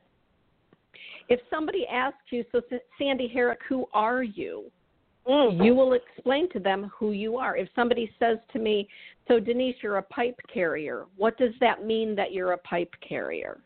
If 1.29 1.39
somebody 1.49 1.85
asks 1.87 2.19
you, 2.29 2.43
so 2.51 2.61
Sandy 2.97 3.31
Harrick, 3.33 3.61
who 3.67 3.87
are 3.93 4.23
you? 4.23 4.65
Mhm. 5.27 5.63
You 5.63 5.75
will 5.75 5.93
explain 5.93 6.49
to 6.49 6.59
them 6.59 6.91
who 6.95 7.11
you 7.11 7.37
are. 7.37 7.55
If 7.55 7.69
somebody 7.75 8.11
says 8.17 8.39
to 8.53 8.59
me, 8.59 8.89
"So 9.27 9.39
Denise, 9.39 9.81
you're 9.81 9.97
a 9.97 10.03
pipe 10.03 10.39
carrier," 10.47 11.05
what 11.15 11.37
does 11.37 11.53
that 11.59 11.83
mean 11.83 12.15
that 12.15 12.33
you're 12.33 12.53
a 12.53 12.57
pipe 12.57 12.93
carrier? 13.01 13.61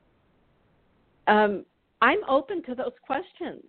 Um, 1.27 1.65
I'm 2.01 2.23
open 2.27 2.61
to 2.63 2.75
those 2.75 2.93
questions. 3.01 3.63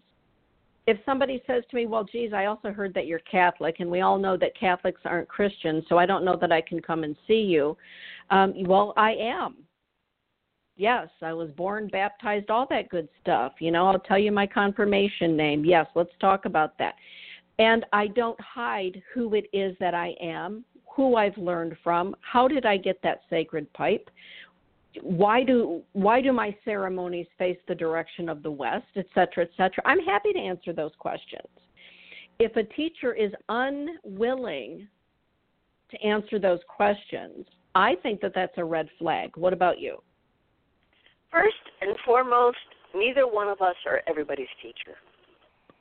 If 0.87 0.99
somebody 1.05 1.43
says 1.47 1.65
to 1.69 1.77
me, 1.77 1.87
"Well, 1.87 2.05
geez, 2.05 2.33
I 2.33 2.47
also 2.47 2.71
heard 2.71 2.95
that 2.95 3.07
you're 3.07 3.19
Catholic, 3.21 3.81
and 3.81 3.91
we 3.91 4.03
all 4.03 4.19
know 4.19 4.37
that 4.37 4.55
Catholics 4.57 5.01
aren't 5.05 5.29
Christians, 5.29 5.85
so 5.89 5.99
I 5.99 6.07
don't 6.07 6.25
know 6.25 6.37
that 6.37 6.53
I 6.53 6.61
can 6.61 6.81
come 6.81 7.03
and 7.03 7.17
see 7.27 7.41
you," 7.41 7.77
um, 8.31 8.55
well, 8.65 8.93
I 8.97 9.13
am. 9.15 9.67
Yes, 10.77 11.09
I 11.23 11.33
was 11.33 11.51
born, 11.53 11.89
baptized, 11.89 12.51
all 12.51 12.67
that 12.67 12.91
good 12.91 13.09
stuff. 13.21 13.55
You 13.61 13.71
know, 13.71 13.87
I'll 13.87 13.99
tell 13.99 14.19
you 14.19 14.31
my 14.31 14.47
confirmation 14.47 15.37
name. 15.37 15.65
Yes, 15.65 15.87
let's 15.95 16.13
talk 16.21 16.45
about 16.45 16.77
that. 16.79 16.95
And 17.59 17.87
I 17.93 18.09
don't 18.09 18.39
hide 18.41 19.03
who 19.15 19.35
it 19.35 19.47
is 19.55 19.75
that 19.81 19.95
I 19.95 20.15
am, 20.21 20.65
who 20.95 21.17
I've 21.17 21.37
learned 21.39 21.77
from, 21.83 22.15
how 22.21 22.47
did 22.47 22.67
I 22.67 22.77
get 22.77 23.01
that 23.03 23.23
sacred 23.31 23.73
pipe? 23.73 24.11
Why 25.03 25.43
do 25.45 25.83
why 25.93 26.21
do 26.21 26.33
my 26.33 26.57
ceremonies 26.65 27.27
face 27.39 27.59
the 27.69 27.75
direction 27.75 28.29
of 28.29 28.43
the 28.43 28.51
west, 28.51 28.87
et 28.97 29.07
cetera, 29.15 29.45
et 29.45 29.51
cetera? 29.57 29.83
I'm 29.85 30.01
happy 30.01 30.33
to 30.33 30.39
answer 30.39 30.73
those 30.73 30.93
questions. 30.99 31.49
If 32.39 32.57
a 32.57 32.65
teacher 32.65 33.15
is 33.15 33.33
unwilling 33.49 34.89
to 35.91 36.03
answer 36.03 36.39
those 36.39 36.61
questions, 36.69 37.47
I 37.75 37.95
think 38.03 38.21
that 38.21 38.33
that's 38.35 38.57
a 38.57 38.65
red 38.65 38.89
flag. 38.99 39.37
What 39.37 39.53
about 39.53 39.79
you? 39.79 40.03
First 41.31 41.55
and 41.81 41.97
foremost, 42.05 42.57
neither 42.95 43.27
one 43.27 43.49
of 43.49 43.61
us 43.61 43.77
are 43.87 44.03
everybody's 44.07 44.49
teacher. 44.63 44.97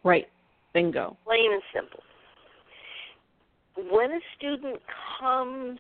Right. 0.04 0.28
Bingo. 0.74 1.18
Plain 1.26 1.54
and 1.54 1.62
simple. 1.74 2.04
When 3.92 4.12
a 4.12 4.20
student 4.38 4.80
comes 5.20 5.80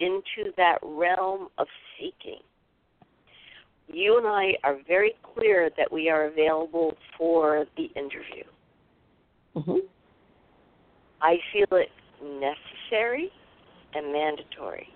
into 0.00 0.52
that 0.56 0.78
realm 0.82 1.48
of 1.58 1.66
seeking, 1.98 2.40
you 3.92 4.18
and 4.18 4.26
I 4.26 4.56
are 4.64 4.78
very 4.86 5.14
clear 5.22 5.70
that 5.76 5.90
we 5.90 6.08
are 6.08 6.26
available 6.26 6.96
for 7.16 7.66
the 7.76 7.90
interview. 7.96 8.44
Mhm. 9.56 9.82
I 11.20 11.38
feel 11.52 11.66
it 11.72 11.90
necessary 12.22 13.32
and 13.94 14.12
mandatory 14.12 14.88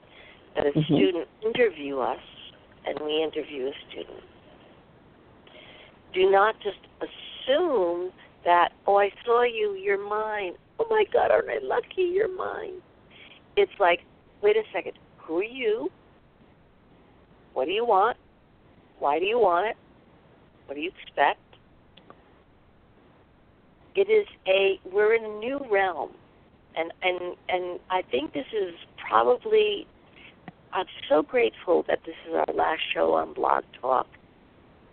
that 0.54 0.66
a 0.66 0.72
Mhm. 0.72 0.84
student 0.84 1.28
interview 1.42 1.98
us 1.98 2.22
and 2.84 2.98
we 3.00 3.22
interview 3.22 3.66
a 3.66 3.90
student. 3.90 4.22
Do 6.12 6.30
not 6.30 6.58
just 6.60 6.78
assume 7.00 8.12
that, 8.44 8.72
oh, 8.86 8.96
I 8.96 9.10
saw 9.24 9.42
you, 9.42 9.74
you're 9.74 9.98
mine. 9.98 10.56
Oh 10.78 10.86
my 10.88 11.04
God, 11.04 11.30
aren't 11.30 11.50
I 11.50 11.58
lucky 11.58 12.02
you're 12.02 12.28
mine? 12.28 12.80
It's 13.56 13.78
like, 13.80 14.04
wait 14.44 14.56
a 14.56 14.62
second, 14.74 14.92
who 15.16 15.38
are 15.38 15.42
you? 15.42 15.90
What 17.54 17.64
do 17.64 17.70
you 17.70 17.86
want? 17.86 18.18
Why 18.98 19.18
do 19.18 19.24
you 19.24 19.38
want 19.38 19.68
it? 19.68 19.76
What 20.66 20.74
do 20.74 20.82
you 20.82 20.90
expect? 21.02 21.40
It 23.96 24.10
is 24.10 24.26
a 24.46 24.78
we're 24.92 25.14
in 25.14 25.24
a 25.24 25.38
new 25.38 25.60
realm 25.70 26.10
and 26.76 26.92
and 27.02 27.36
and 27.48 27.80
I 27.90 28.02
think 28.10 28.34
this 28.34 28.46
is 28.52 28.74
probably 29.08 29.86
I'm 30.72 30.86
so 31.08 31.22
grateful 31.22 31.84
that 31.88 32.00
this 32.04 32.16
is 32.28 32.34
our 32.34 32.54
last 32.54 32.80
show 32.92 33.14
on 33.14 33.32
Blog 33.32 33.64
Talk 33.80 34.08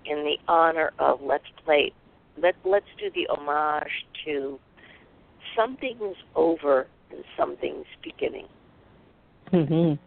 in 0.05 0.23
the 0.23 0.37
honor 0.47 0.91
of 0.99 1.19
let's 1.21 1.45
play 1.65 1.91
let 2.41 2.55
let's 2.63 2.85
do 2.99 3.09
the 3.13 3.27
homage 3.27 4.05
to 4.25 4.59
something's 5.55 6.15
over 6.35 6.87
and 7.11 7.23
something's 7.35 7.87
beginning. 8.03 8.47
Mhm. 9.51 9.99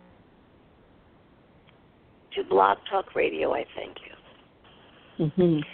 To 2.33 2.45
Blog 2.45 2.79
Talk 2.91 3.15
Radio, 3.15 3.55
I 3.55 3.65
thank 3.75 3.99
you. 4.07 5.27
Mhm. 5.27 5.65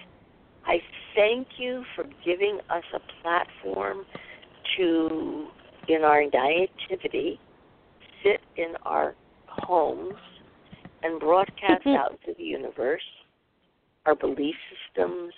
I 0.66 0.82
thank 1.14 1.58
you 1.58 1.84
for 1.94 2.04
giving 2.24 2.60
us 2.68 2.84
a 2.92 3.00
platform 3.22 4.04
to, 4.76 5.48
in 5.88 6.04
our 6.04 6.24
naivety, 6.24 7.38
sit 8.22 8.40
in 8.56 8.76
our 8.84 9.14
homes 9.46 10.18
and 11.02 11.18
broadcast 11.18 11.86
out 11.86 12.20
to 12.26 12.34
the 12.34 12.44
universe 12.44 13.02
our 14.06 14.14
belief 14.14 14.56
systems, 14.70 15.32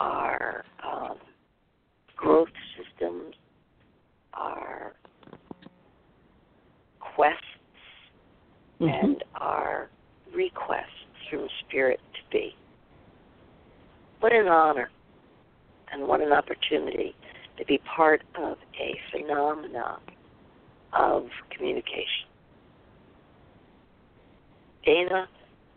our 0.00 0.64
um, 0.82 1.16
growth 2.16 2.48
systems, 2.76 3.34
our 4.34 4.94
quests, 7.14 7.44
Mhm. 8.80 9.02
and 9.02 9.24
our 9.36 9.88
requests 10.34 10.88
from 11.30 11.48
Spirit 11.60 12.00
to 12.14 12.20
be. 12.30 12.54
What 14.20 14.32
an 14.32 14.48
honor 14.48 14.90
and 15.92 16.08
what 16.08 16.20
an 16.20 16.32
opportunity 16.32 17.14
to 17.56 17.64
be 17.64 17.78
part 17.78 18.22
of 18.34 18.58
a 18.80 19.00
phenomenon 19.10 20.00
of 20.92 21.28
communication. 21.50 22.28
Dana, 24.84 25.28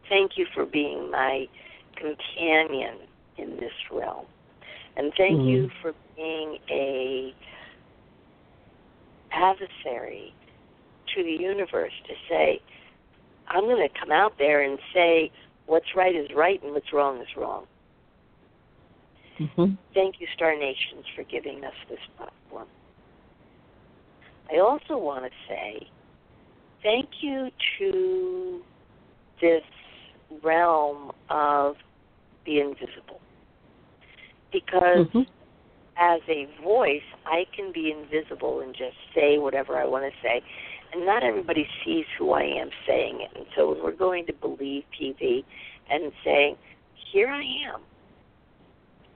thank 0.10 0.38
you 0.38 0.46
for 0.54 0.66
being 0.66 1.10
my 1.12 1.48
companion 1.96 2.98
in 3.38 3.58
this 3.58 3.74
realm. 3.92 4.26
And 4.96 5.14
thank 5.18 5.40
Mm-hmm. 5.40 5.50
you 5.50 5.70
for 5.82 5.94
being 6.16 6.58
a 6.70 7.34
adversary 9.32 10.34
to 11.18 11.24
the 11.24 11.44
universe 11.44 11.92
to 12.08 12.14
say, 12.30 12.62
I'm 13.48 13.64
going 13.64 13.88
to 13.88 14.00
come 14.00 14.12
out 14.12 14.34
there 14.38 14.62
and 14.62 14.78
say 14.94 15.32
what's 15.66 15.88
right 15.96 16.16
is 16.16 16.28
right 16.36 16.62
and 16.64 16.74
what's 16.74 16.94
wrong 16.94 17.20
is 17.22 17.28
wrong. 17.36 17.66
hmm 19.38 19.74
Thank 19.94 20.16
you, 20.20 20.28
Star 20.36 20.54
Nations, 20.54 21.06
for 21.16 21.24
giving 21.24 21.64
us 21.64 21.74
this 21.90 22.00
platform. 22.18 22.68
I 24.54 24.60
also 24.60 24.98
want 24.98 25.26
to 25.26 25.32
say 25.50 25.88
thank 26.84 27.10
you 27.22 27.50
to 27.80 28.62
this 29.42 29.64
realm 30.44 31.12
of 31.30 31.76
the 32.46 32.60
invisible. 32.60 33.22
Because 34.52 35.08
hmm 35.12 35.22
as 36.00 36.22
a 36.30 36.48
voice, 36.64 37.02
I 37.26 37.46
can 37.56 37.72
be 37.74 37.92
invisible 37.92 38.62
and 38.62 38.74
just 38.74 38.96
say 39.16 39.40
whatever 39.40 39.78
I 39.78 39.86
want 39.86 40.06
to 40.06 40.12
say. 40.22 40.44
And 40.94 41.06
not 41.06 41.24
everybody 41.24 41.68
sees 41.84 42.06
who 42.18 42.32
I 42.32 42.44
am 42.44 42.70
saying 42.88 43.20
it. 43.22 43.38
And 43.38 43.46
so 43.56 43.72
when 43.74 43.84
we're 43.84 43.96
going 43.96 44.26
to 44.28 44.34
believe 44.34 44.84
TV 45.00 45.44
and 45.90 46.12
saying, 46.24 46.56
here 47.12 47.28
I 47.28 47.44
am, 47.74 47.82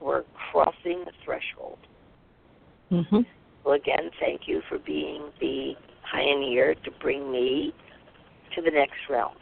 we're 0.00 0.24
crossing 0.50 1.04
the 1.04 1.12
threshold. 1.24 1.78
hmm 2.88 3.20
Well, 3.64 3.74
again, 3.74 4.10
thank 4.20 4.42
you 4.46 4.62
for 4.68 4.78
being 4.78 5.30
the 5.40 5.74
pioneer 6.10 6.74
to 6.74 6.90
bring 7.00 7.30
me 7.30 7.72
to 8.54 8.62
the 8.62 8.70
next 8.70 8.98
realm. 9.08 9.36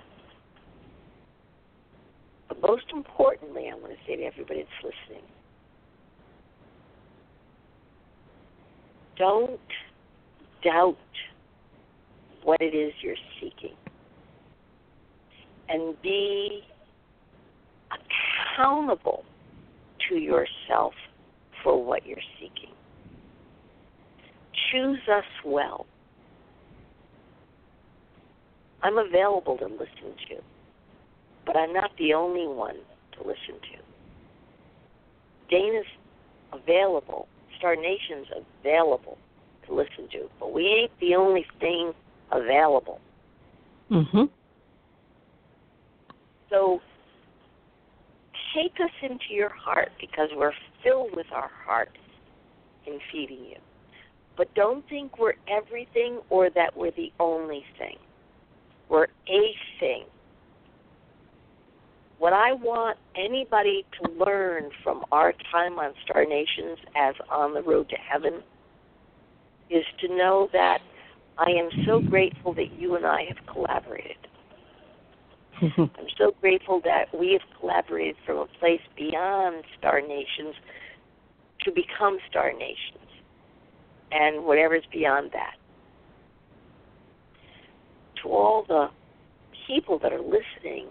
But 2.48 2.60
most 2.62 2.84
importantly, 2.92 3.70
I 3.72 3.74
want 3.74 3.92
to 3.92 3.98
say 4.06 4.16
to 4.16 4.22
everybody 4.22 4.60
that's 4.60 4.94
listening 5.08 5.24
don't 9.20 9.60
doubt 10.64 10.96
what 12.44 12.60
it 12.60 12.74
is 12.74 12.92
you're 13.02 13.14
seeking. 13.40 13.76
And 15.68 16.00
be 16.02 16.62
accountable 18.56 19.24
to 20.08 20.16
yourself 20.16 20.92
for 21.62 21.82
what 21.82 22.06
you're 22.06 22.18
seeking. 22.38 22.74
Choose 24.72 25.00
us 25.12 25.24
well. 25.44 25.86
I'm 28.82 28.98
available 28.98 29.58
to 29.58 29.66
listen 29.66 30.16
to, 30.28 30.36
but 31.46 31.56
I'm 31.56 31.72
not 31.72 31.90
the 31.98 32.14
only 32.14 32.46
one 32.46 32.76
to 33.16 33.20
listen 33.20 33.60
to. 33.60 33.80
Dana's 35.50 35.84
available, 36.52 37.28
Star 37.58 37.76
Nation's 37.76 38.26
available 38.62 39.18
to 39.66 39.74
listen 39.74 40.08
to, 40.12 40.30
but 40.38 40.52
we 40.52 40.66
ain't 40.66 40.92
the 41.00 41.14
only 41.14 41.44
thing 41.58 41.92
available. 42.32 43.00
hmm 43.88 44.24
So 46.48 46.80
take 48.54 48.72
us 48.80 48.90
into 49.02 49.32
your 49.32 49.50
heart 49.50 49.90
because 50.00 50.28
we're 50.34 50.52
filled 50.82 51.14
with 51.14 51.26
our 51.32 51.50
heart 51.64 51.90
in 52.86 52.98
feeding 53.12 53.44
you. 53.44 53.56
But 54.36 54.52
don't 54.54 54.88
think 54.88 55.18
we're 55.18 55.34
everything 55.48 56.20
or 56.30 56.50
that 56.50 56.76
we're 56.76 56.92
the 56.92 57.12
only 57.20 57.62
thing. 57.78 57.96
We're 58.88 59.08
a 59.28 59.54
thing. 59.78 60.04
What 62.18 62.32
I 62.32 62.52
want 62.52 62.98
anybody 63.16 63.84
to 64.02 64.12
learn 64.12 64.70
from 64.82 65.04
our 65.10 65.32
time 65.50 65.78
on 65.78 65.94
Star 66.04 66.24
Nations 66.24 66.78
as 66.96 67.14
on 67.30 67.54
the 67.54 67.62
road 67.62 67.88
to 67.88 67.96
heaven 67.96 68.42
is 69.70 69.84
to 70.00 70.08
know 70.08 70.48
that 70.52 70.80
I 71.38 71.50
am 71.50 71.70
so 71.86 72.00
grateful 72.00 72.54
that 72.54 72.78
you 72.78 72.96
and 72.96 73.06
I 73.06 73.24
have 73.28 73.46
collaborated. 73.52 74.16
I'm 75.62 76.08
so 76.18 76.32
grateful 76.40 76.80
that 76.84 77.06
we 77.18 77.32
have 77.32 77.60
collaborated 77.60 78.16
from 78.24 78.38
a 78.38 78.46
place 78.58 78.80
beyond 78.96 79.64
Star 79.78 80.00
Nations 80.00 80.54
to 81.64 81.72
become 81.72 82.18
Star 82.30 82.52
Nations 82.52 83.10
and 84.10 84.44
whatever's 84.44 84.84
beyond 84.92 85.30
that. 85.32 85.54
To 88.22 88.28
all 88.28 88.64
the 88.66 88.88
people 89.66 89.98
that 89.98 90.12
are 90.12 90.20
listening, 90.20 90.88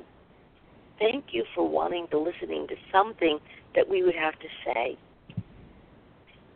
thank 0.99 1.25
you 1.31 1.45
for 1.55 1.67
wanting 1.67 2.07
to 2.11 2.19
listening 2.19 2.67
to 2.67 2.75
something 2.91 3.39
that 3.75 3.89
we 3.89 4.03
would 4.03 4.15
have 4.15 4.33
to 4.39 4.47
say. 4.65 4.97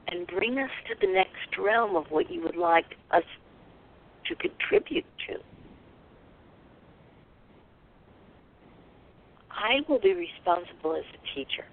And 0.08 0.28
bring 0.28 0.60
us 0.60 0.70
to 0.90 0.96
the 1.06 1.12
next 1.12 1.58
realm 1.58 1.96
of 1.96 2.06
what 2.10 2.30
you 2.30 2.42
would 2.44 2.56
like 2.56 2.86
us 3.12 3.24
to 4.28 4.36
contribute 4.36 5.06
to. 5.28 5.36
I 9.52 9.80
will 9.88 10.00
be 10.00 10.14
responsible 10.14 10.96
as 10.96 11.04
a 11.14 11.36
teacher, 11.36 11.66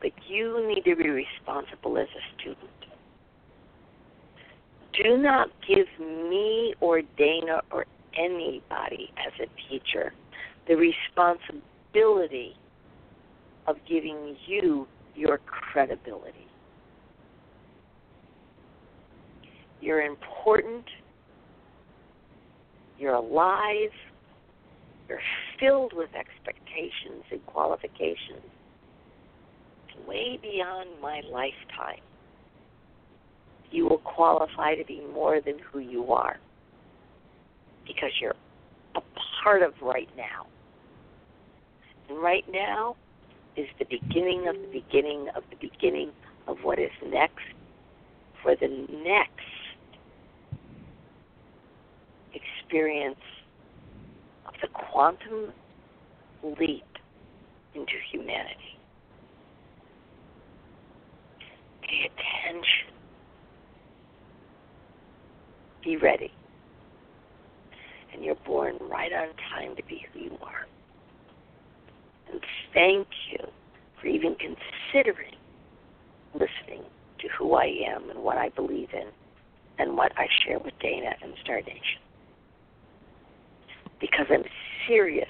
but 0.00 0.12
you 0.28 0.66
need 0.68 0.84
to 0.84 0.96
be 0.96 1.08
responsible 1.08 1.98
as 1.98 2.08
a 2.08 2.40
student. 2.40 2.70
Do 5.02 5.16
not 5.16 5.48
give 5.66 5.86
me 5.98 6.74
or 6.80 7.02
Dana 7.16 7.62
or 7.72 7.86
anybody 8.16 9.10
as 9.16 9.32
a 9.40 9.68
teacher 9.68 10.12
the 10.68 10.76
responsibility 10.76 12.54
of 13.66 13.76
giving 13.88 14.36
you 14.46 14.86
your 15.16 15.38
credibility. 15.38 16.46
You're 19.80 20.02
important. 20.02 20.84
You're 23.00 23.14
alive. 23.14 23.90
You're 25.08 25.20
filled 25.58 25.92
with 25.92 26.10
expectations 26.14 27.24
and 27.32 27.44
qualifications 27.46 28.44
way 30.06 30.38
beyond 30.42 30.88
my 31.00 31.20
lifetime. 31.30 32.02
You 33.70 33.86
will 33.86 33.98
qualify 33.98 34.74
to 34.74 34.84
be 34.84 35.02
more 35.14 35.40
than 35.40 35.58
who 35.58 35.78
you 35.78 36.12
are 36.12 36.38
because 37.86 38.10
you're 38.20 38.34
a 38.96 39.00
part 39.42 39.62
of 39.62 39.72
right 39.80 40.08
now. 40.16 40.46
And 42.08 42.20
right 42.20 42.44
now 42.50 42.96
is 43.56 43.66
the 43.78 43.84
beginning 43.84 44.48
of 44.48 44.56
the 44.56 44.82
beginning 44.82 45.28
of 45.36 45.44
the 45.50 45.56
beginning 45.60 46.10
of 46.48 46.58
what 46.62 46.78
is 46.78 46.90
next 47.06 47.38
for 48.42 48.56
the 48.56 48.68
next 49.04 49.59
experience 52.70 53.16
of 54.46 54.54
the 54.62 54.68
quantum 54.68 55.52
leap 56.58 56.84
into 57.74 57.92
humanity. 58.12 58.78
Pay 61.82 62.06
attention. 62.06 62.94
Be 65.84 65.96
ready. 65.96 66.30
And 68.14 68.24
you're 68.24 68.36
born 68.46 68.76
right 68.80 69.12
on 69.12 69.28
time 69.52 69.74
to 69.76 69.82
be 69.88 70.04
who 70.12 70.20
you 70.20 70.38
are. 70.42 70.66
And 72.30 72.40
thank 72.72 73.08
you 73.32 73.46
for 74.00 74.06
even 74.06 74.36
considering 74.36 75.34
listening 76.34 76.84
to 77.18 77.28
who 77.36 77.54
I 77.54 77.66
am 77.88 78.10
and 78.10 78.20
what 78.20 78.38
I 78.38 78.50
believe 78.50 78.90
in 78.92 79.08
and 79.78 79.96
what 79.96 80.12
I 80.16 80.26
share 80.44 80.60
with 80.60 80.74
Dana 80.80 81.10
and 81.22 81.32
Star 81.42 81.56
Nation. 81.56 82.09
Because 84.00 84.26
I'm 84.30 84.44
serious 84.88 85.28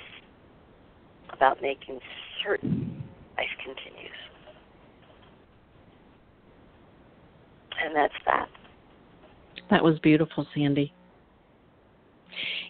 about 1.32 1.60
making 1.60 1.98
certain 2.42 3.02
life 3.36 3.48
continues. 3.64 4.10
And 7.82 7.96
that's 7.96 8.14
that. 8.26 8.48
That 9.70 9.82
was 9.82 9.98
beautiful, 10.00 10.46
Sandy. 10.54 10.92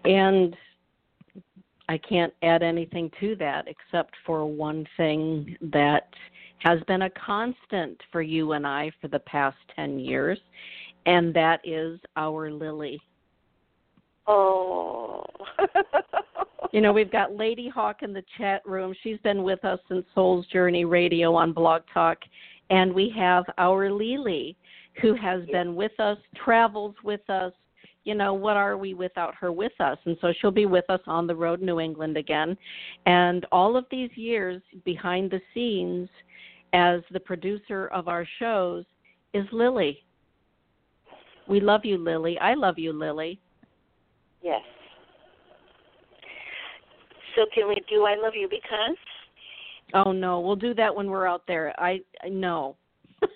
And 0.05 0.57
I 1.89 1.99
can't 1.99 2.33
add 2.43 2.63
anything 2.63 3.11
to 3.21 3.35
that 3.37 3.67
except 3.67 4.15
for 4.25 4.47
one 4.47 4.87
thing 4.97 5.57
that 5.61 6.09
has 6.59 6.79
been 6.87 7.03
a 7.03 7.11
constant 7.11 8.01
for 8.13 8.23
you 8.23 8.53
and 8.53 8.67
I 8.67 8.93
for 9.01 9.09
the 9.09 9.19
past 9.21 9.57
10 9.75 9.99
years, 9.99 10.39
and 11.07 11.35
that 11.35 11.61
is 11.65 11.99
our 12.17 12.51
Lily. 12.51 13.01
Oh. 14.31 15.25
You 16.73 16.81
know, 16.81 16.93
we've 16.93 17.11
got 17.11 17.35
Lady 17.35 17.69
Hawk 17.69 18.03
in 18.03 18.13
the 18.13 18.23
chat 18.39 18.63
room. 18.65 18.95
She's 19.03 19.19
been 19.25 19.43
with 19.43 19.65
us 19.65 19.81
since 19.89 20.05
Soul's 20.15 20.47
Journey 20.47 20.85
Radio 20.85 21.35
on 21.35 21.53
Blog 21.53 21.83
Talk. 21.93 22.19
And 22.71 22.93
we 22.93 23.13
have 23.17 23.45
our 23.59 23.91
Lily, 23.91 24.57
who 25.03 25.15
has 25.15 25.45
been 25.47 25.75
with 25.75 25.99
us, 25.99 26.17
travels 26.45 26.95
with 27.03 27.29
us. 27.29 27.53
you 28.05 28.15
know, 28.15 28.33
what 28.33 28.57
are 28.57 28.77
we 28.77 28.95
without 28.95 29.35
her 29.35 29.51
with 29.51 29.73
us? 29.81 29.99
And 30.05 30.17
so 30.21 30.33
she'll 30.41 30.53
be 30.53 30.65
with 30.67 30.89
us 30.89 31.01
on 31.09 31.27
the 31.27 31.35
road 31.35 31.61
New 31.61 31.81
England 31.81 32.17
again. 32.17 32.57
And 33.05 33.45
all 33.51 33.77
of 33.77 33.85
these 33.91 34.11
years 34.15 34.63
behind 34.85 35.31
the 35.33 35.41
scenes 35.53 36.09
as 36.73 37.01
the 37.11 37.21
producer 37.21 37.89
of 37.89 38.07
our 38.07 38.25
shows 38.39 38.85
is 39.35 39.45
Lily. 39.51 40.05
We 41.49 41.59
love 41.59 41.85
you, 41.85 41.99
Lily. 41.99 42.39
I 42.39 42.55
love 42.55 42.79
you, 42.79 42.93
Lily. 42.93 43.41
Yes. 44.43 44.63
So 47.37 47.47
can 47.55 47.69
we 47.69 47.77
do 47.89 48.05
I 48.05 48.17
love 48.17 48.35
you 48.35 48.49
because? 48.49 48.97
Oh 49.95 50.13
no, 50.13 50.41
we'll 50.41 50.57
do 50.57 50.75
that 50.75 50.95
when 50.95 51.09
we're 51.09 51.27
out 51.27 51.43
there. 51.47 51.75
I, 51.79 52.01
I 52.23 52.29
no. 52.29 52.77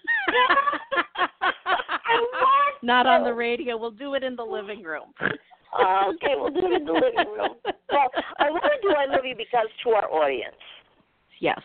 Not 2.82 3.06
on 3.06 3.24
the 3.24 3.32
radio. 3.32 3.76
We'll 3.76 3.90
do 3.90 4.14
it 4.14 4.22
in 4.22 4.36
the 4.36 4.44
living 4.44 4.82
room. 4.82 5.14
uh, 5.20 6.08
okay, 6.14 6.34
we'll 6.36 6.50
do 6.50 6.66
it 6.66 6.72
in 6.80 6.84
the 6.84 6.92
living 6.92 7.32
room. 7.32 7.56
Well, 7.90 8.10
I 8.38 8.50
want 8.50 8.64
to 8.64 8.88
do 8.88 8.94
I 8.94 9.06
love 9.06 9.24
you 9.24 9.34
because 9.34 9.66
to 9.84 9.90
our 9.90 10.10
audience. 10.10 10.54
Yes. 11.40 11.60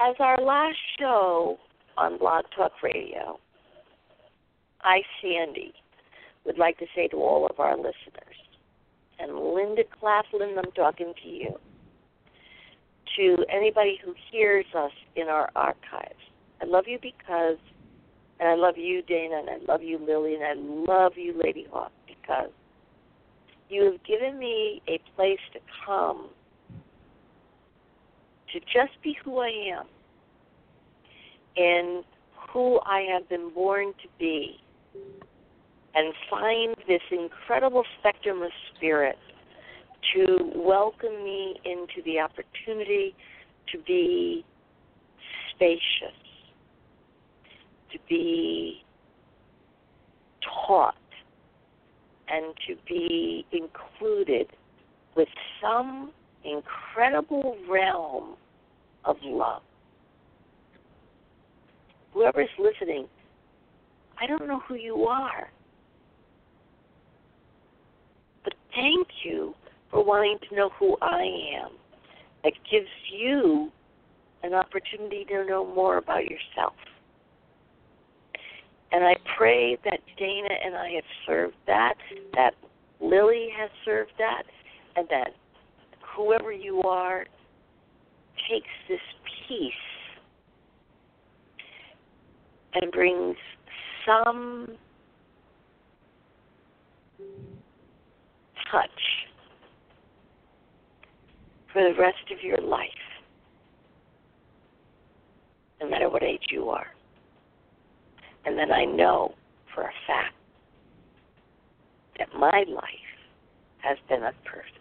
As 0.00 0.14
our 0.20 0.40
last 0.40 0.76
show 0.98 1.58
on 1.96 2.18
Blog 2.18 2.44
Talk 2.56 2.72
Radio, 2.82 3.38
I, 4.88 5.02
Sandy, 5.20 5.74
would 6.46 6.56
like 6.56 6.78
to 6.78 6.86
say 6.96 7.08
to 7.08 7.16
all 7.16 7.46
of 7.46 7.60
our 7.60 7.76
listeners, 7.76 8.38
and 9.18 9.36
Linda 9.36 9.82
Claflin, 10.00 10.56
I'm 10.56 10.72
talking 10.72 11.12
to 11.22 11.28
you, 11.28 11.58
to 13.18 13.44
anybody 13.52 14.00
who 14.02 14.14
hears 14.32 14.64
us 14.74 14.92
in 15.14 15.28
our 15.28 15.50
archives, 15.54 16.14
I 16.62 16.64
love 16.64 16.84
you 16.86 16.98
because, 17.02 17.58
and 18.40 18.48
I 18.48 18.54
love 18.54 18.78
you, 18.78 19.02
Dana, 19.02 19.40
and 19.40 19.50
I 19.50 19.58
love 19.70 19.82
you, 19.82 19.98
Lily, 19.98 20.36
and 20.36 20.44
I 20.44 20.54
love 20.90 21.12
you, 21.16 21.38
Lady 21.38 21.66
Hawk, 21.70 21.92
because 22.06 22.50
you 23.68 23.84
have 23.84 24.02
given 24.04 24.38
me 24.38 24.80
a 24.88 24.98
place 25.16 25.38
to 25.52 25.60
come 25.84 26.30
to 28.54 28.60
just 28.60 28.96
be 29.02 29.14
who 29.22 29.40
I 29.40 29.50
am 29.76 29.86
and 31.58 32.04
who 32.50 32.80
I 32.86 33.06
have 33.12 33.28
been 33.28 33.52
born 33.52 33.88
to 33.88 34.08
be 34.18 34.62
and 35.94 36.14
find 36.30 36.76
this 36.86 37.02
incredible 37.10 37.84
spectrum 37.98 38.42
of 38.42 38.50
spirit 38.76 39.18
to 40.14 40.52
welcome 40.54 41.24
me 41.24 41.56
into 41.64 42.02
the 42.04 42.20
opportunity 42.20 43.14
to 43.72 43.78
be 43.86 44.44
spacious, 45.54 46.16
to 47.92 47.98
be 48.08 48.84
taught, 50.66 50.94
and 52.28 52.54
to 52.66 52.76
be 52.86 53.44
included 53.52 54.46
with 55.16 55.28
some 55.60 56.12
incredible 56.44 57.56
realm 57.68 58.36
of 59.04 59.16
love. 59.24 59.62
Whoever's 62.12 62.48
listening, 62.58 63.06
I 64.20 64.26
don't 64.26 64.46
know 64.46 64.60
who 64.60 64.74
you 64.74 65.04
are. 65.06 65.48
But 68.44 68.54
thank 68.74 69.06
you 69.24 69.54
for 69.90 70.04
wanting 70.04 70.38
to 70.48 70.56
know 70.56 70.70
who 70.78 70.96
I 71.00 71.22
am. 71.62 71.70
It 72.44 72.54
gives 72.70 72.88
you 73.12 73.70
an 74.42 74.54
opportunity 74.54 75.24
to 75.28 75.44
know 75.44 75.66
more 75.66 75.98
about 75.98 76.24
yourself. 76.24 76.74
And 78.90 79.04
I 79.04 79.14
pray 79.36 79.76
that 79.84 80.00
Dana 80.16 80.48
and 80.64 80.74
I 80.74 80.90
have 80.90 81.04
served 81.26 81.56
that, 81.66 81.94
that 82.34 82.54
Lily 83.00 83.48
has 83.56 83.70
served 83.84 84.12
that, 84.18 84.44
and 84.96 85.06
that 85.10 85.32
whoever 86.16 86.52
you 86.52 86.82
are 86.82 87.26
takes 88.50 88.68
this 88.88 89.00
peace 89.46 89.72
and 92.74 92.90
brings 92.90 93.36
some 94.08 94.66
touch 98.72 98.90
for 101.72 101.82
the 101.82 101.98
rest 102.00 102.16
of 102.32 102.42
your 102.42 102.58
life, 102.58 102.88
no 105.80 105.88
matter 105.88 106.08
what 106.08 106.22
age 106.22 106.46
you 106.50 106.70
are. 106.70 106.86
And 108.46 108.58
then 108.58 108.72
I 108.72 108.84
know 108.84 109.34
for 109.74 109.82
a 109.82 109.92
fact 110.06 110.34
that 112.18 112.28
my 112.38 112.64
life 112.66 112.84
has 113.78 113.98
been 114.08 114.24
of 114.24 114.34
purpose. 114.44 114.72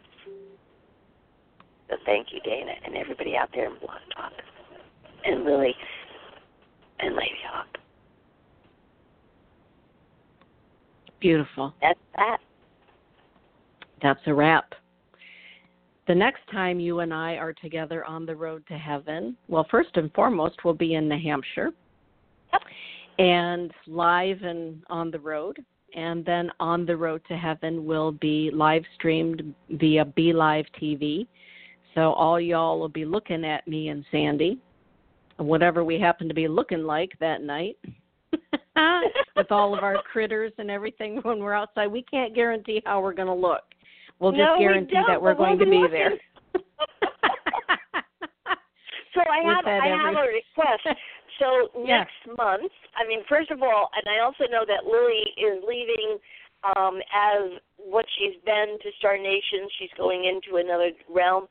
So 1.90 1.96
thank 2.06 2.28
you, 2.32 2.40
Dana, 2.42 2.74
and 2.86 2.96
everybody 2.96 3.36
out 3.36 3.50
there 3.54 3.66
in 3.66 3.80
Blog 3.80 4.00
Talk, 4.16 4.32
and 5.26 5.44
Lily, 5.44 5.74
and 7.00 7.16
Lady 7.16 7.40
Hawk. 7.50 7.68
Beautiful. 11.20 11.74
That's 11.82 12.00
that. 12.16 12.38
That's 14.02 14.20
a 14.28 14.34
wrap. 14.34 14.74
The 16.08 16.16
next 16.16 16.42
time 16.52 16.80
you 16.80 17.00
and 17.00 17.14
I 17.14 17.34
are 17.34 17.54
together 17.54 18.06
on 18.06 18.26
the 18.26 18.36
road 18.36 18.64
to 18.68 18.78
heaven, 18.78 19.36
well, 19.50 19.68
first 19.70 19.90
and 19.96 20.14
foremost, 20.14 20.64
we'll 20.64 20.74
be 20.74 20.94
in 20.94 21.10
New 21.10 21.20
Hampshire 21.22 21.72
Yep. 22.54 22.62
and 23.20 23.72
live 23.88 24.42
and 24.44 24.84
on 24.90 25.12
the 25.12 25.20
road. 25.20 25.64
And 25.96 26.24
then 26.24 26.52
on 26.60 26.86
the 26.86 26.96
road 26.96 27.22
to 27.28 27.36
heaven 27.36 27.86
will 27.86 28.12
be 28.12 28.52
live 28.54 28.84
streamed 28.96 29.54
via 29.70 30.06
Be 30.06 30.32
Live 30.32 30.66
TV. 30.80 31.28
So 31.96 32.14
all 32.14 32.40
y'all 32.40 32.80
will 32.80 32.90
be 32.90 33.06
looking 33.06 33.44
at 33.44 33.68
me 33.68 33.90
and 33.90 34.06
Sandy, 34.12 34.60
whatever 35.38 35.84
we 35.84 36.00
happen 36.00 36.28
to 36.28 36.34
be 36.34 36.48
looking 36.48 36.84
like 36.84 37.14
that 37.20 37.42
night. 37.42 37.78
With 39.36 39.52
all 39.52 39.76
of 39.76 39.84
our 39.84 40.02
critters 40.12 40.52
and 40.58 40.70
everything 40.70 41.18
when 41.24 41.40
we're 41.40 41.54
outside, 41.54 41.88
we 41.88 42.04
can't 42.04 42.36
guarantee 42.36 42.82
how 42.86 43.02
we're 43.02 43.14
going 43.14 43.28
to 43.28 43.34
look. 43.34 43.64
We'll 44.20 44.32
just 44.32 44.42
no, 44.42 44.58
guarantee 44.60 44.98
we 44.98 45.04
that 45.08 45.22
we're 45.22 45.36
going 45.36 45.58
we'll 45.58 45.66
to 45.66 45.72
be 45.72 45.78
looking. 45.78 45.92
there. 45.92 46.18
So 49.18 49.22
I 49.26 49.42
have 49.50 49.66
I 49.66 49.88
have 49.88 50.14
a 50.14 50.28
request. 50.30 50.86
So 51.40 51.70
Yeah. 51.86 52.00
next 52.02 52.36
month, 52.36 52.72
I 52.96 53.06
mean, 53.08 53.22
first 53.30 53.52
of 53.52 53.62
all, 53.62 53.92
and 53.94 54.10
I 54.10 54.26
also 54.26 54.46
know 54.50 54.66
that 54.66 54.90
Lily 54.90 55.22
is 55.38 55.62
leaving 55.68 56.18
um, 56.76 57.00
as 57.14 57.62
what 57.78 58.08
she's 58.18 58.42
been 58.44 58.80
to 58.82 58.90
Star 58.98 59.20
Nation. 59.20 59.70
She's 59.78 59.92
going 59.98 60.26
into 60.26 60.58
another 60.58 60.90
realm. 61.08 61.46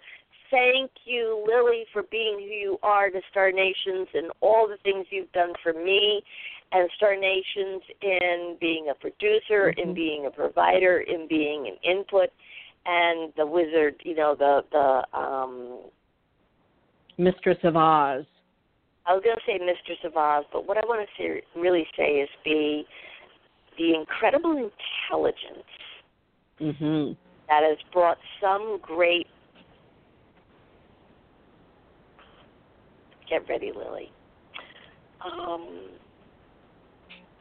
Thank 0.50 0.90
you, 1.04 1.44
Lily, 1.46 1.86
for 1.92 2.02
being 2.10 2.34
who 2.40 2.52
you 2.52 2.78
are 2.82 3.10
to 3.10 3.20
Star 3.30 3.52
Nations 3.52 4.08
and 4.12 4.32
all 4.40 4.66
the 4.66 4.78
things 4.82 5.06
you've 5.10 5.30
done 5.30 5.52
for 5.62 5.72
me 5.72 6.20
and 6.72 6.90
Star 6.96 7.16
Nations 7.16 7.82
in 8.02 8.56
being 8.60 8.88
a 8.90 8.94
producer, 8.94 9.70
in 9.70 9.90
Mhm. 9.90 9.94
being 9.94 10.26
a 10.26 10.30
provider, 10.30 11.00
in 11.00 11.26
being 11.26 11.66
an 11.68 11.76
input, 11.82 12.30
and 12.86 13.32
the 13.34 13.46
wizard. 13.46 14.00
You 14.04 14.14
know, 14.14 14.34
the 14.34 14.64
the 14.70 15.18
um, 15.18 15.90
Mistress 17.18 17.62
of 17.64 17.76
Oz. 17.76 18.24
I 19.06 19.14
was 19.14 19.22
going 19.22 19.36
to 19.36 19.42
say 19.46 19.58
Mistress 19.58 20.02
of 20.04 20.16
Oz, 20.16 20.44
but 20.52 20.66
what 20.66 20.76
I 20.76 20.84
want 20.86 21.08
to 21.08 21.22
say, 21.22 21.42
really 21.54 21.86
say 21.96 22.20
is 22.20 22.28
be 22.44 22.86
the 23.78 23.94
incredible 23.94 24.56
intelligence 24.56 25.68
Mhm. 26.60 27.16
that 27.48 27.62
has 27.62 27.80
brought 27.92 28.18
some 28.40 28.78
great. 28.78 29.28
Get 33.28 33.48
ready, 33.48 33.72
Lily. 33.72 34.12
Um, 35.20 35.98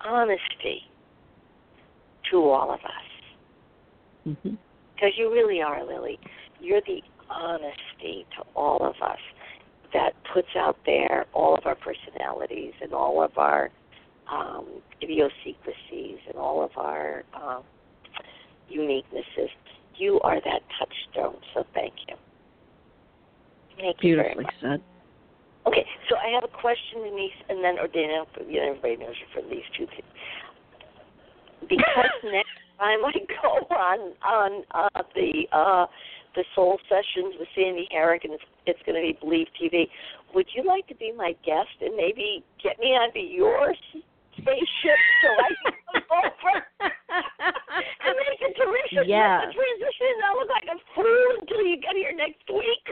honesty 0.06 0.84
to 2.32 2.38
all 2.50 2.72
of 2.72 2.80
us, 2.84 3.12
Mhm. 4.28 4.58
because 4.96 5.18
you 5.18 5.32
really 5.32 5.62
are, 5.62 5.84
Lily. 5.84 6.20
You're 6.60 6.82
the 6.82 7.04
honesty 7.30 8.26
to 8.38 8.46
all 8.56 8.78
of 8.86 8.96
us 9.02 9.20
that 9.94 10.14
puts 10.34 10.56
out 10.56 10.78
there 10.86 11.26
all 11.34 11.56
of 11.56 11.66
our 11.66 11.76
personalities 11.76 12.74
and 12.82 12.94
all 12.94 13.22
of 13.22 13.38
our 13.38 13.72
um, 14.28 14.66
idiosyncrasies 15.04 16.18
and 16.28 16.36
all 16.36 16.64
of 16.64 16.76
our 16.78 17.24
um, 17.36 17.64
uniquenesses. 18.72 19.50
You 19.96 20.20
are 20.22 20.42
that 20.42 20.64
touchstone, 20.80 21.38
so 21.54 21.64
thank 21.76 21.94
you. 22.08 22.16
Thank 23.78 24.04
you 24.04 24.16
very 24.16 24.34
Beautifully 24.34 24.44
much. 24.46 24.56
said. 24.62 24.84
Okay, 25.68 25.86
so 26.10 26.16
I 26.16 26.30
have 26.34 26.44
a 26.44 26.54
question, 26.54 27.02
Denise, 27.04 27.32
and 27.50 27.64
then 27.64 27.80
or 27.80 27.88
Ordina. 27.88 28.26
You 28.48 28.62
know, 28.62 28.70
everybody 28.70 28.98
knows 28.98 29.16
you 29.20 29.28
from 29.34 29.50
these 29.50 29.66
two 29.78 29.88
things. 29.88 30.14
Because 31.68 32.14
next 32.24 32.54
time 32.78 33.04
I 33.06 33.14
go 33.42 33.66
on 33.74 34.14
on 34.22 34.64
uh, 34.72 35.02
the 35.16 35.48
uh, 35.52 35.86
the 36.36 36.44
Soul 36.54 36.78
Sessions 36.90 37.36
with 37.40 37.48
Sandy 37.56 37.88
Harrick, 37.92 38.26
and 38.26 38.34
it's, 38.34 38.44
it's 38.68 38.80
going 38.86 39.00
to 39.00 39.02
be 39.02 39.18
Believe 39.20 39.48
TV. 39.56 39.88
Would 40.36 40.48
you 40.54 40.64
like 40.68 40.86
to 40.88 40.96
be 40.96 41.12
my 41.16 41.34
guest 41.46 41.80
and 41.82 41.96
maybe 41.96 42.44
get 42.62 42.78
me 42.78 42.88
onto 42.92 43.20
your 43.20 43.74
spaceship 44.36 45.00
so 45.24 45.30
I 45.32 45.50
can 45.64 45.74
come 45.96 46.04
over 46.20 46.54
and 47.40 48.16
make 48.20 48.42
a 48.44 48.52
terrific 48.60 49.08
Yes. 49.08 49.48
transition 49.56 50.08
and 50.12 50.24
I'll 50.28 50.38
look 50.38 50.52
like 50.52 50.68
a 50.68 50.78
fool 50.94 51.40
until 51.40 51.64
you 51.66 51.80
get 51.80 51.96
here 51.96 52.14
next 52.14 52.44
week? 52.52 52.86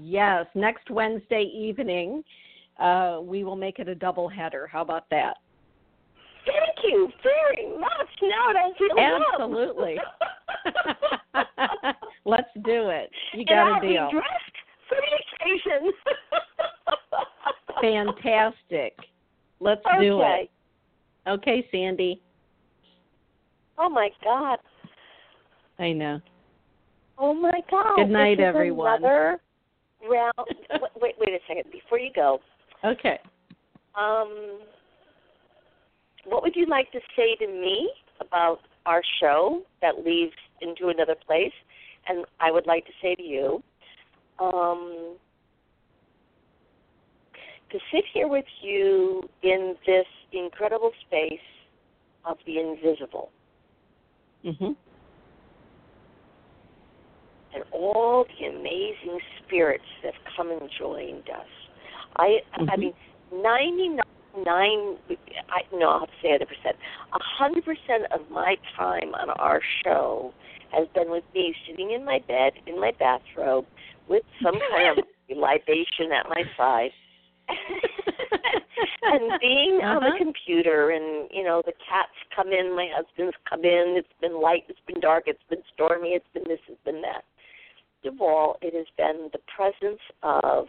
Yes, 0.00 0.46
next 0.54 0.90
Wednesday 0.90 1.50
evening, 1.54 2.22
uh, 2.78 3.20
we 3.22 3.44
will 3.44 3.56
make 3.56 3.78
it 3.78 3.88
a 3.88 3.94
double 3.94 4.28
header. 4.28 4.66
How 4.66 4.82
about 4.82 5.08
that? 5.10 5.36
Thank 6.46 6.92
you 6.92 7.10
very 7.22 7.76
much. 7.78 8.08
Now 8.22 8.50
I 8.50 8.70
feel. 8.78 8.96
Absolutely. 9.32 9.96
Let's 12.24 12.50
do 12.64 12.88
it. 12.90 13.10
You 13.32 13.40
and 13.40 13.48
got 13.48 13.72
I'll 13.72 13.78
a 13.78 13.80
deal. 13.80 14.08
be 14.10 14.12
dressed 14.12 14.56
for 14.88 14.96
the 14.96 15.12
occasion. 15.44 15.92
Fantastic. 18.16 18.96
Let's 19.60 19.82
do 20.00 20.20
it. 20.22 20.50
Okay, 21.28 21.66
Sandy. 21.70 22.22
Oh 23.78 23.88
my 23.88 24.10
God. 24.22 24.58
I 25.78 25.92
know. 25.92 26.20
Oh 27.18 27.34
my 27.34 27.60
God. 27.70 27.96
Good 27.96 28.10
night, 28.10 28.40
everyone. 28.40 28.98
Another 28.98 29.40
round. 30.10 30.32
wait, 30.70 30.90
wait, 31.00 31.14
wait 31.18 31.28
a 31.30 31.38
second. 31.46 31.70
Before 31.72 31.98
you 31.98 32.10
go, 32.14 32.40
Okay. 32.84 33.18
um, 33.94 34.60
what 36.24 36.42
would 36.42 36.56
you 36.56 36.66
like 36.66 36.90
to 36.92 37.00
say 37.16 37.36
to 37.36 37.46
me 37.46 37.90
about 38.20 38.60
our 38.84 39.02
show 39.20 39.62
that 39.82 40.04
leaves 40.04 40.36
into 40.60 40.88
another 40.88 41.14
place? 41.26 41.52
And 42.08 42.24
I 42.40 42.50
would 42.50 42.66
like 42.66 42.86
to 42.86 42.92
say 43.02 43.14
to 43.14 43.22
you, 43.22 43.62
um, 44.38 45.16
to 47.70 47.78
sit 47.92 48.04
here 48.12 48.28
with 48.28 48.44
you 48.62 49.28
in 49.42 49.74
this 49.86 50.06
incredible 50.32 50.92
space 51.06 51.40
of 52.24 52.38
the 52.46 52.58
invisible 52.60 53.30
Mhm. 54.44 54.76
And 57.56 57.64
all 57.72 58.26
the 58.38 58.46
amazing 58.46 59.18
spirits 59.42 59.84
that 60.02 60.14
have 60.14 60.34
come 60.36 60.50
and 60.52 60.70
joined 60.78 61.28
us. 61.30 61.48
I 62.18 62.42
I 62.54 62.76
Mhm. 62.76 62.78
mean 62.78 62.94
ninety 63.32 63.88
nine 64.44 64.98
I 65.48 65.62
no 65.72 65.88
I'll 65.90 66.00
have 66.00 66.08
to 66.10 66.14
say 66.22 66.30
hundred 66.32 66.48
percent. 66.48 66.76
A 67.12 67.18
hundred 67.22 67.64
percent 67.64 68.04
of 68.12 68.30
my 68.30 68.56
time 68.76 69.14
on 69.14 69.30
our 69.30 69.60
show 69.82 70.32
has 70.70 70.86
been 70.94 71.10
with 71.10 71.24
me 71.34 71.54
sitting 71.66 71.92
in 71.92 72.04
my 72.04 72.18
bed 72.28 72.52
in 72.66 72.78
my 72.78 72.92
bathrobe 72.98 73.66
with 74.08 74.22
some 74.42 74.60
kind 74.70 74.86
of 74.98 75.04
libation 75.36 76.12
at 76.12 76.28
my 76.28 76.44
side. 76.56 76.92
and 79.02 79.40
being 79.40 79.80
on 79.84 80.02
the 80.02 80.08
Uh-huh. 80.08 80.18
computer 80.18 80.90
and 80.90 81.28
you 81.32 81.44
know 81.44 81.62
the 81.64 81.72
cats 81.88 82.12
come 82.34 82.52
in 82.52 82.74
my 82.74 82.88
husband's 82.94 83.36
come 83.48 83.64
in 83.64 83.94
it's 83.96 84.12
been 84.20 84.40
light 84.40 84.64
it's 84.68 84.80
been 84.86 85.00
dark 85.00 85.24
it's 85.26 85.42
been 85.48 85.62
stormy 85.72 86.10
it's 86.10 86.26
been 86.34 86.44
this 86.48 86.58
it's 86.68 86.82
been 86.84 87.00
that 87.02 87.24
of 88.04 88.20
all 88.20 88.56
it 88.62 88.74
has 88.74 88.86
been 88.96 89.28
the 89.32 89.40
presence 89.54 90.00
of 90.22 90.66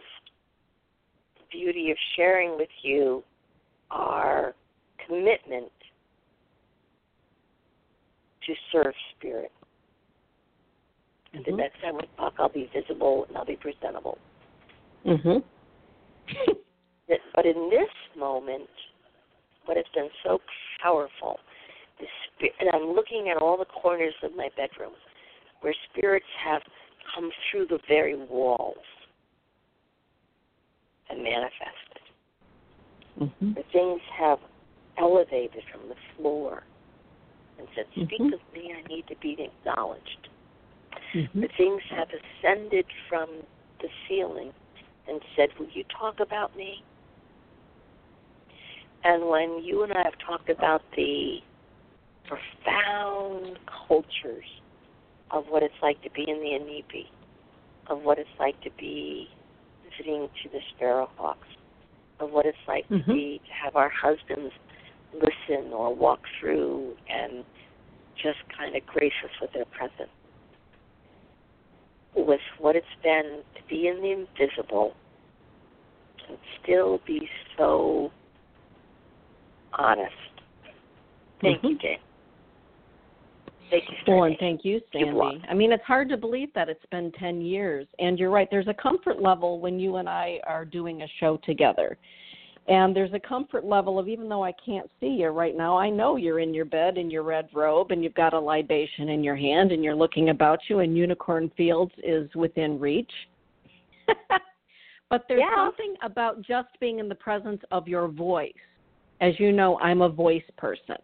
the 1.36 1.44
beauty 1.50 1.90
of 1.90 1.96
sharing 2.16 2.56
with 2.56 2.68
you 2.82 3.22
our 3.90 4.54
commitment 5.06 5.70
to 8.46 8.54
serve 8.72 8.94
spirit. 9.16 9.52
And 11.32 11.44
the 11.44 11.52
next 11.52 11.80
time 11.80 11.96
we 11.96 12.08
talk 12.16 12.34
i'll 12.38 12.48
be 12.48 12.70
visible 12.74 13.26
and 13.28 13.36
i'll 13.36 13.44
be 13.44 13.56
presentable. 13.56 14.18
Mhm. 15.04 15.42
But 17.34 17.46
in 17.46 17.70
this 17.70 17.88
moment, 18.16 18.68
what 19.64 19.76
has 19.76 19.86
been 19.94 20.10
so 20.24 20.40
powerful, 20.82 21.38
the 21.98 22.06
spirit, 22.26 22.54
and 22.60 22.68
I'm 22.72 22.92
looking 22.92 23.28
at 23.28 23.36
all 23.40 23.56
the 23.56 23.64
corners 23.64 24.14
of 24.22 24.34
my 24.34 24.48
bedroom 24.56 24.92
where 25.60 25.74
spirits 25.90 26.26
have 26.44 26.62
come 27.14 27.30
through 27.50 27.66
the 27.66 27.78
very 27.88 28.16
walls 28.16 28.76
and 31.10 31.22
manifested. 31.22 32.02
Mhm. 33.18 33.54
The 33.54 33.62
things 33.72 34.00
have 34.12 34.40
elevated 34.96 35.64
from 35.72 35.88
the 35.88 35.96
floor 36.16 36.62
and 37.58 37.68
said, 37.74 37.86
Speak 37.92 38.20
Mhm. 38.20 38.34
of 38.34 38.52
me, 38.52 38.72
I 38.72 38.82
need 38.82 39.06
to 39.08 39.16
be 39.16 39.40
acknowledged. 39.40 40.28
Mhm. 41.12 41.40
The 41.40 41.48
things 41.48 41.82
have 41.84 42.10
ascended 42.12 42.86
from 43.08 43.28
the 43.80 43.90
ceiling 44.06 44.52
and 45.06 45.22
said, 45.34 45.56
Will 45.58 45.68
you 45.68 45.84
talk 45.84 46.20
about 46.20 46.54
me? 46.56 46.82
And 49.04 49.28
when 49.28 49.62
you 49.62 49.84
and 49.84 49.92
I 49.92 50.02
have 50.02 50.18
talked 50.18 50.50
about 50.50 50.82
the 50.92 51.42
profound 52.26 53.58
cultures 53.66 54.60
of 55.30 55.44
what 55.48 55.62
it's 55.62 55.74
like 55.82 56.00
to 56.02 56.10
be 56.10 56.24
in 56.28 56.40
the 56.40 56.50
Inipi, 56.58 57.06
of 57.88 58.02
what 58.02 58.18
it's 58.18 58.28
like 58.38 58.60
to 58.62 58.70
be 58.78 59.28
visiting 59.84 60.28
to 60.42 60.48
the 60.48 60.60
Sparrowhawks, 60.72 61.48
of 62.20 62.30
what 62.30 62.46
it's 62.46 62.58
like 62.66 62.88
Mhm. 62.88 63.06
to 63.06 63.12
be 63.12 63.40
to 63.46 63.52
have 63.52 63.76
our 63.76 63.88
husbands 63.88 64.52
listen 65.12 65.72
or 65.72 65.94
walk 65.94 66.20
through 66.38 66.96
and 67.08 67.44
just 68.16 68.38
kind 68.48 68.74
of 68.76 68.84
grace 68.86 69.12
us 69.24 69.30
with 69.40 69.52
their 69.52 69.64
presence. 69.66 70.10
With 72.14 72.40
what 72.58 72.74
it's 72.76 72.86
been 73.02 73.44
to 73.54 73.62
be 73.68 73.86
in 73.86 74.00
the 74.00 74.10
invisible 74.10 74.94
and 76.28 76.38
still 76.60 76.98
be 77.06 77.30
so 77.56 78.10
honest. 79.72 80.14
Thank 81.40 81.62
you, 81.62 81.76
Mhm. 81.76 81.80
Jane. 81.80 81.98
Thank 83.70 83.84
you, 83.88 84.14
Well, 84.14 84.24
and 84.24 84.36
thank 84.38 84.64
you, 84.64 84.80
Sandy. 84.92 85.42
I 85.48 85.54
mean, 85.54 85.72
it's 85.72 85.84
hard 85.84 86.08
to 86.08 86.16
believe 86.16 86.48
that 86.54 86.68
it's 86.68 86.84
been 86.90 87.12
10 87.12 87.40
years. 87.42 87.86
And 87.98 88.18
you're 88.18 88.30
right, 88.30 88.48
there's 88.50 88.68
a 88.68 88.74
comfort 88.74 89.20
level 89.20 89.60
when 89.60 89.78
you 89.78 89.96
and 89.96 90.08
I 90.08 90.40
are 90.46 90.64
doing 90.64 91.02
a 91.02 91.06
show 91.20 91.36
together. 91.44 91.98
And 92.68 92.94
there's 92.94 93.12
a 93.14 93.20
comfort 93.20 93.64
level 93.64 93.98
of 93.98 94.08
even 94.08 94.28
though 94.28 94.44
I 94.44 94.52
can't 94.64 94.90
see 95.00 95.08
you 95.08 95.28
right 95.28 95.56
now, 95.56 95.78
I 95.78 95.88
know 95.88 96.16
you're 96.16 96.40
in 96.40 96.52
your 96.52 96.66
bed 96.66 96.98
in 96.98 97.10
your 97.10 97.22
red 97.22 97.48
robe 97.54 97.92
and 97.92 98.04
you've 98.04 98.14
got 98.14 98.34
a 98.34 98.38
libation 98.38 99.08
in 99.08 99.24
your 99.24 99.36
hand 99.36 99.72
and 99.72 99.82
you're 99.82 99.96
looking 99.96 100.28
about 100.28 100.60
you 100.68 100.80
and 100.80 100.96
Unicorn 100.96 101.50
Fields 101.56 101.92
is 102.04 102.28
within 102.34 102.78
reach. 102.78 103.10
but 105.10 105.24
there's 105.28 105.40
Yeah. 105.40 105.54
something 105.56 105.94
about 106.02 106.42
just 106.42 106.68
being 106.78 106.98
in 106.98 107.08
the 107.08 107.14
presence 107.14 107.62
of 107.70 107.88
your 107.88 108.06
voice. 108.06 108.52
As 109.22 109.38
you 109.40 109.50
know, 109.50 109.78
I'm 109.80 110.02
a 110.02 110.08
voice 110.08 110.44
person 110.58 110.96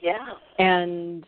Yeah. 0.00 0.26
and 0.58 1.26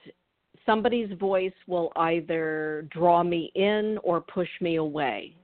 somebody's 0.68 1.10
voice 1.18 1.52
will 1.66 1.90
either 1.96 2.86
draw 2.90 3.22
me 3.22 3.50
in 3.54 3.98
or 4.02 4.20
push 4.20 4.50
me 4.60 4.76
away. 4.76 5.34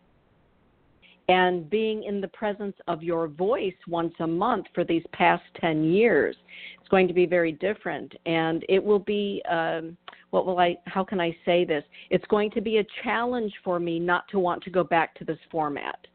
And 1.29 1.71
being 1.71 2.05
in 2.05 2.21
the 2.21 2.29
presence 2.29 2.77
of 2.87 3.03
your 3.03 3.29
voice 3.29 3.73
once 3.89 4.13
a 4.21 4.27
month 4.27 4.67
for 4.75 4.85
these 4.85 5.03
past 5.15 5.43
10 5.59 5.83
years 5.83 6.37
is 6.83 6.89
going 6.91 7.09
to 7.09 7.15
be 7.15 7.25
very 7.25 7.53
different. 7.53 8.13
And 8.27 8.63
it 8.69 8.85
will 8.85 8.99
be, 8.99 9.43
um, 9.51 9.97
what 10.29 10.45
will 10.45 10.59
I, 10.59 10.77
how 10.85 11.03
can 11.03 11.23
I 11.23 11.35
say 11.47 11.65
this? 11.65 11.83
It's 12.11 12.27
going 12.27 12.51
to 12.51 12.61
be 12.61 12.77
a 12.77 12.85
challenge 13.03 13.55
for 13.65 13.81
me 13.81 13.99
not 13.99 14.29
to 14.33 14.39
want 14.39 14.63
to 14.65 14.71
go 14.71 14.85
back 14.85 15.15
to 15.15 15.25
this 15.25 15.39
format 15.51 16.07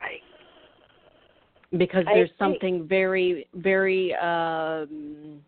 Right. 0.00 0.20
because 1.76 2.04
there's 2.06 2.30
something 2.38 2.86
very 2.86 3.48
very 3.54 4.14
um 4.14 5.40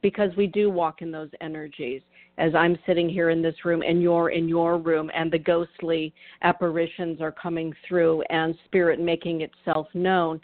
because 0.00 0.30
we 0.36 0.46
do 0.46 0.70
walk 0.70 1.02
in 1.02 1.10
those 1.10 1.30
energies 1.40 2.02
as 2.38 2.54
i'm 2.54 2.78
sitting 2.86 3.08
here 3.08 3.30
in 3.30 3.42
this 3.42 3.54
room 3.64 3.82
and 3.82 4.02
you're 4.02 4.30
in 4.30 4.48
your 4.48 4.78
room 4.78 5.10
and 5.14 5.30
the 5.30 5.38
ghostly 5.38 6.12
apparitions 6.42 7.20
are 7.20 7.32
coming 7.32 7.72
through 7.86 8.22
and 8.30 8.54
spirit 8.64 9.00
making 9.00 9.42
itself 9.42 9.86
known 9.94 10.40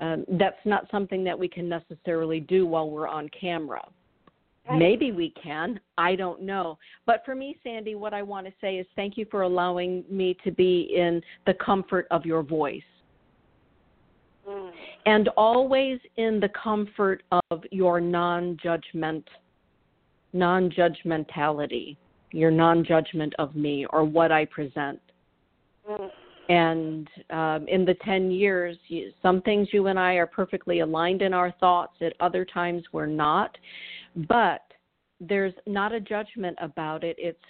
um, 0.00 0.24
that's 0.38 0.56
not 0.64 0.86
something 0.90 1.22
that 1.24 1.38
we 1.38 1.46
can 1.46 1.68
necessarily 1.68 2.40
do 2.40 2.66
while 2.66 2.90
we're 2.90 3.08
on 3.08 3.28
camera 3.28 3.82
Right. 4.68 4.78
Maybe 4.78 5.10
we 5.10 5.30
can. 5.42 5.80
I 5.98 6.14
don't 6.14 6.42
know. 6.42 6.78
But 7.06 7.22
for 7.24 7.34
me, 7.34 7.56
Sandy, 7.64 7.94
what 7.94 8.14
I 8.14 8.22
want 8.22 8.46
to 8.46 8.52
say 8.60 8.76
is 8.76 8.86
thank 8.94 9.16
you 9.16 9.26
for 9.30 9.42
allowing 9.42 10.04
me 10.08 10.36
to 10.44 10.52
be 10.52 10.92
in 10.94 11.22
the 11.46 11.54
comfort 11.54 12.06
of 12.10 12.24
your 12.24 12.42
voice 12.42 12.82
Mm. 14.48 14.72
and 15.06 15.28
always 15.36 16.00
in 16.16 16.40
the 16.40 16.48
comfort 16.50 17.22
of 17.30 17.62
your 17.70 18.00
non-judgment 20.32 21.28
non-judgmentality 21.36 21.96
your 22.32 22.50
non-judgment 22.50 23.34
of 23.38 23.54
me 23.54 23.86
or 23.90 24.04
what 24.04 24.32
i 24.32 24.44
present 24.44 25.00
Mm. 25.88 26.10
and 26.50 27.08
um, 27.30 27.66
in 27.66 27.86
the 27.86 27.94
10 28.04 28.30
years 28.30 28.76
you, 28.88 29.10
some 29.22 29.40
things 29.40 29.68
you 29.72 29.86
and 29.86 29.98
i 29.98 30.14
are 30.14 30.26
perfectly 30.26 30.80
aligned 30.80 31.22
in 31.22 31.32
our 31.32 31.52
thoughts 31.52 31.94
at 32.02 32.12
other 32.20 32.44
times 32.44 32.84
we're 32.92 33.06
not 33.06 33.56
but 34.28 34.60
there's 35.20 35.54
not 35.66 35.92
a 35.92 36.00
judgment 36.00 36.56
about 36.60 37.02
it 37.02 37.16
it's 37.18 37.42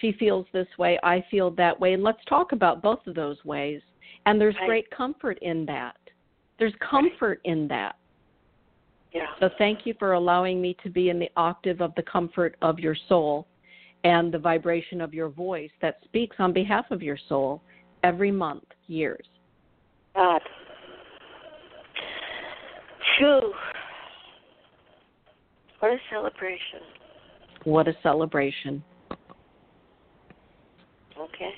she 0.00 0.12
feels 0.12 0.46
this 0.52 0.66
way, 0.78 0.98
I 1.02 1.24
feel 1.30 1.50
that 1.52 1.78
way, 1.78 1.94
and 1.94 2.02
let's 2.02 2.24
talk 2.28 2.52
about 2.52 2.82
both 2.82 3.06
of 3.06 3.14
those 3.14 3.42
ways. 3.44 3.80
And 4.26 4.40
there's 4.40 4.54
Right. 4.56 4.66
great 4.66 4.90
comfort 4.90 5.38
in 5.42 5.66
that. 5.66 5.96
There's 6.58 6.74
comfort 6.76 7.40
in 7.44 7.68
that. 7.68 7.96
Yeah. 9.14 9.26
So 9.38 9.48
thank 9.58 9.86
you 9.86 9.94
for 9.98 10.12
allowing 10.12 10.60
me 10.60 10.76
to 10.82 10.90
be 10.90 11.08
in 11.08 11.18
the 11.18 11.30
octave 11.36 11.80
of 11.80 11.94
the 11.94 12.02
comfort 12.02 12.56
of 12.62 12.80
your 12.80 12.96
soul 13.08 13.46
and 14.02 14.32
the 14.32 14.38
vibration 14.38 15.00
of 15.00 15.14
your 15.14 15.28
voice 15.28 15.70
that 15.80 15.98
speaks 16.04 16.36
on 16.40 16.52
behalf 16.52 16.86
of 16.90 17.00
your 17.00 17.16
soul 17.28 17.62
every 18.02 18.32
month, 18.32 18.64
years. 18.88 19.24
God. 20.14 20.42
Phew. 23.16 23.52
What 25.78 25.92
a 25.92 25.96
celebration. 26.10 26.80
What 27.64 27.88
a 27.88 27.94
celebration. 28.02 28.82
Okay. 31.18 31.50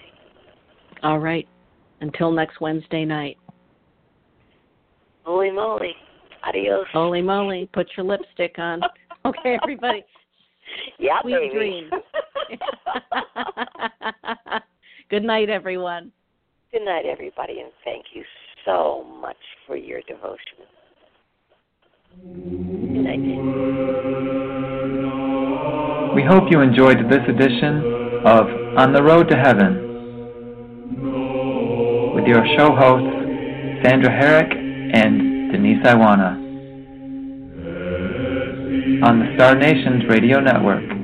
All 1.02 1.18
right. 1.18 1.48
Until 2.00 2.30
next 2.30 2.60
Wednesday 2.60 3.04
night. 3.04 3.38
Holy 5.24 5.50
moly. 5.50 5.94
Adios. 6.46 6.86
Holy 6.92 7.22
moly, 7.22 7.68
put 7.72 7.88
your 7.96 8.04
lipstick 8.06 8.56
on. 8.58 8.80
Okay, 9.24 9.58
everybody. 9.60 10.04
yeah, 11.00 11.20
Sweet 11.22 11.34
baby. 11.34 11.54
dreams. 11.54 11.90
Good 15.10 15.24
night, 15.24 15.50
everyone. 15.50 16.12
Good 16.70 16.84
night, 16.84 17.06
everybody, 17.06 17.58
and 17.58 17.72
thank 17.84 18.04
you 18.14 18.22
so 18.64 19.02
much 19.20 19.36
for 19.66 19.76
your 19.76 20.00
devotion. 20.02 20.58
Good 22.22 23.02
night. 23.02 23.18
We 26.14 26.22
hope 26.22 26.44
you 26.48 26.60
enjoyed 26.60 26.98
this 27.10 27.22
edition 27.28 28.22
of 28.24 28.46
On 28.78 28.92
the 28.92 29.02
Road 29.02 29.28
to 29.30 29.36
Heaven 29.36 29.82
with 32.14 32.26
your 32.26 32.46
show 32.56 32.76
hosts, 32.76 33.10
Sandra 33.84 34.10
Harrick 34.10 34.54
and 34.54 35.25
Denise 35.56 35.82
Iwaniw 35.84 36.44
on 39.02 39.20
the 39.20 39.34
Star 39.36 39.54
Nations 39.54 40.04
Radio 40.06 40.38
Network. 40.38 40.95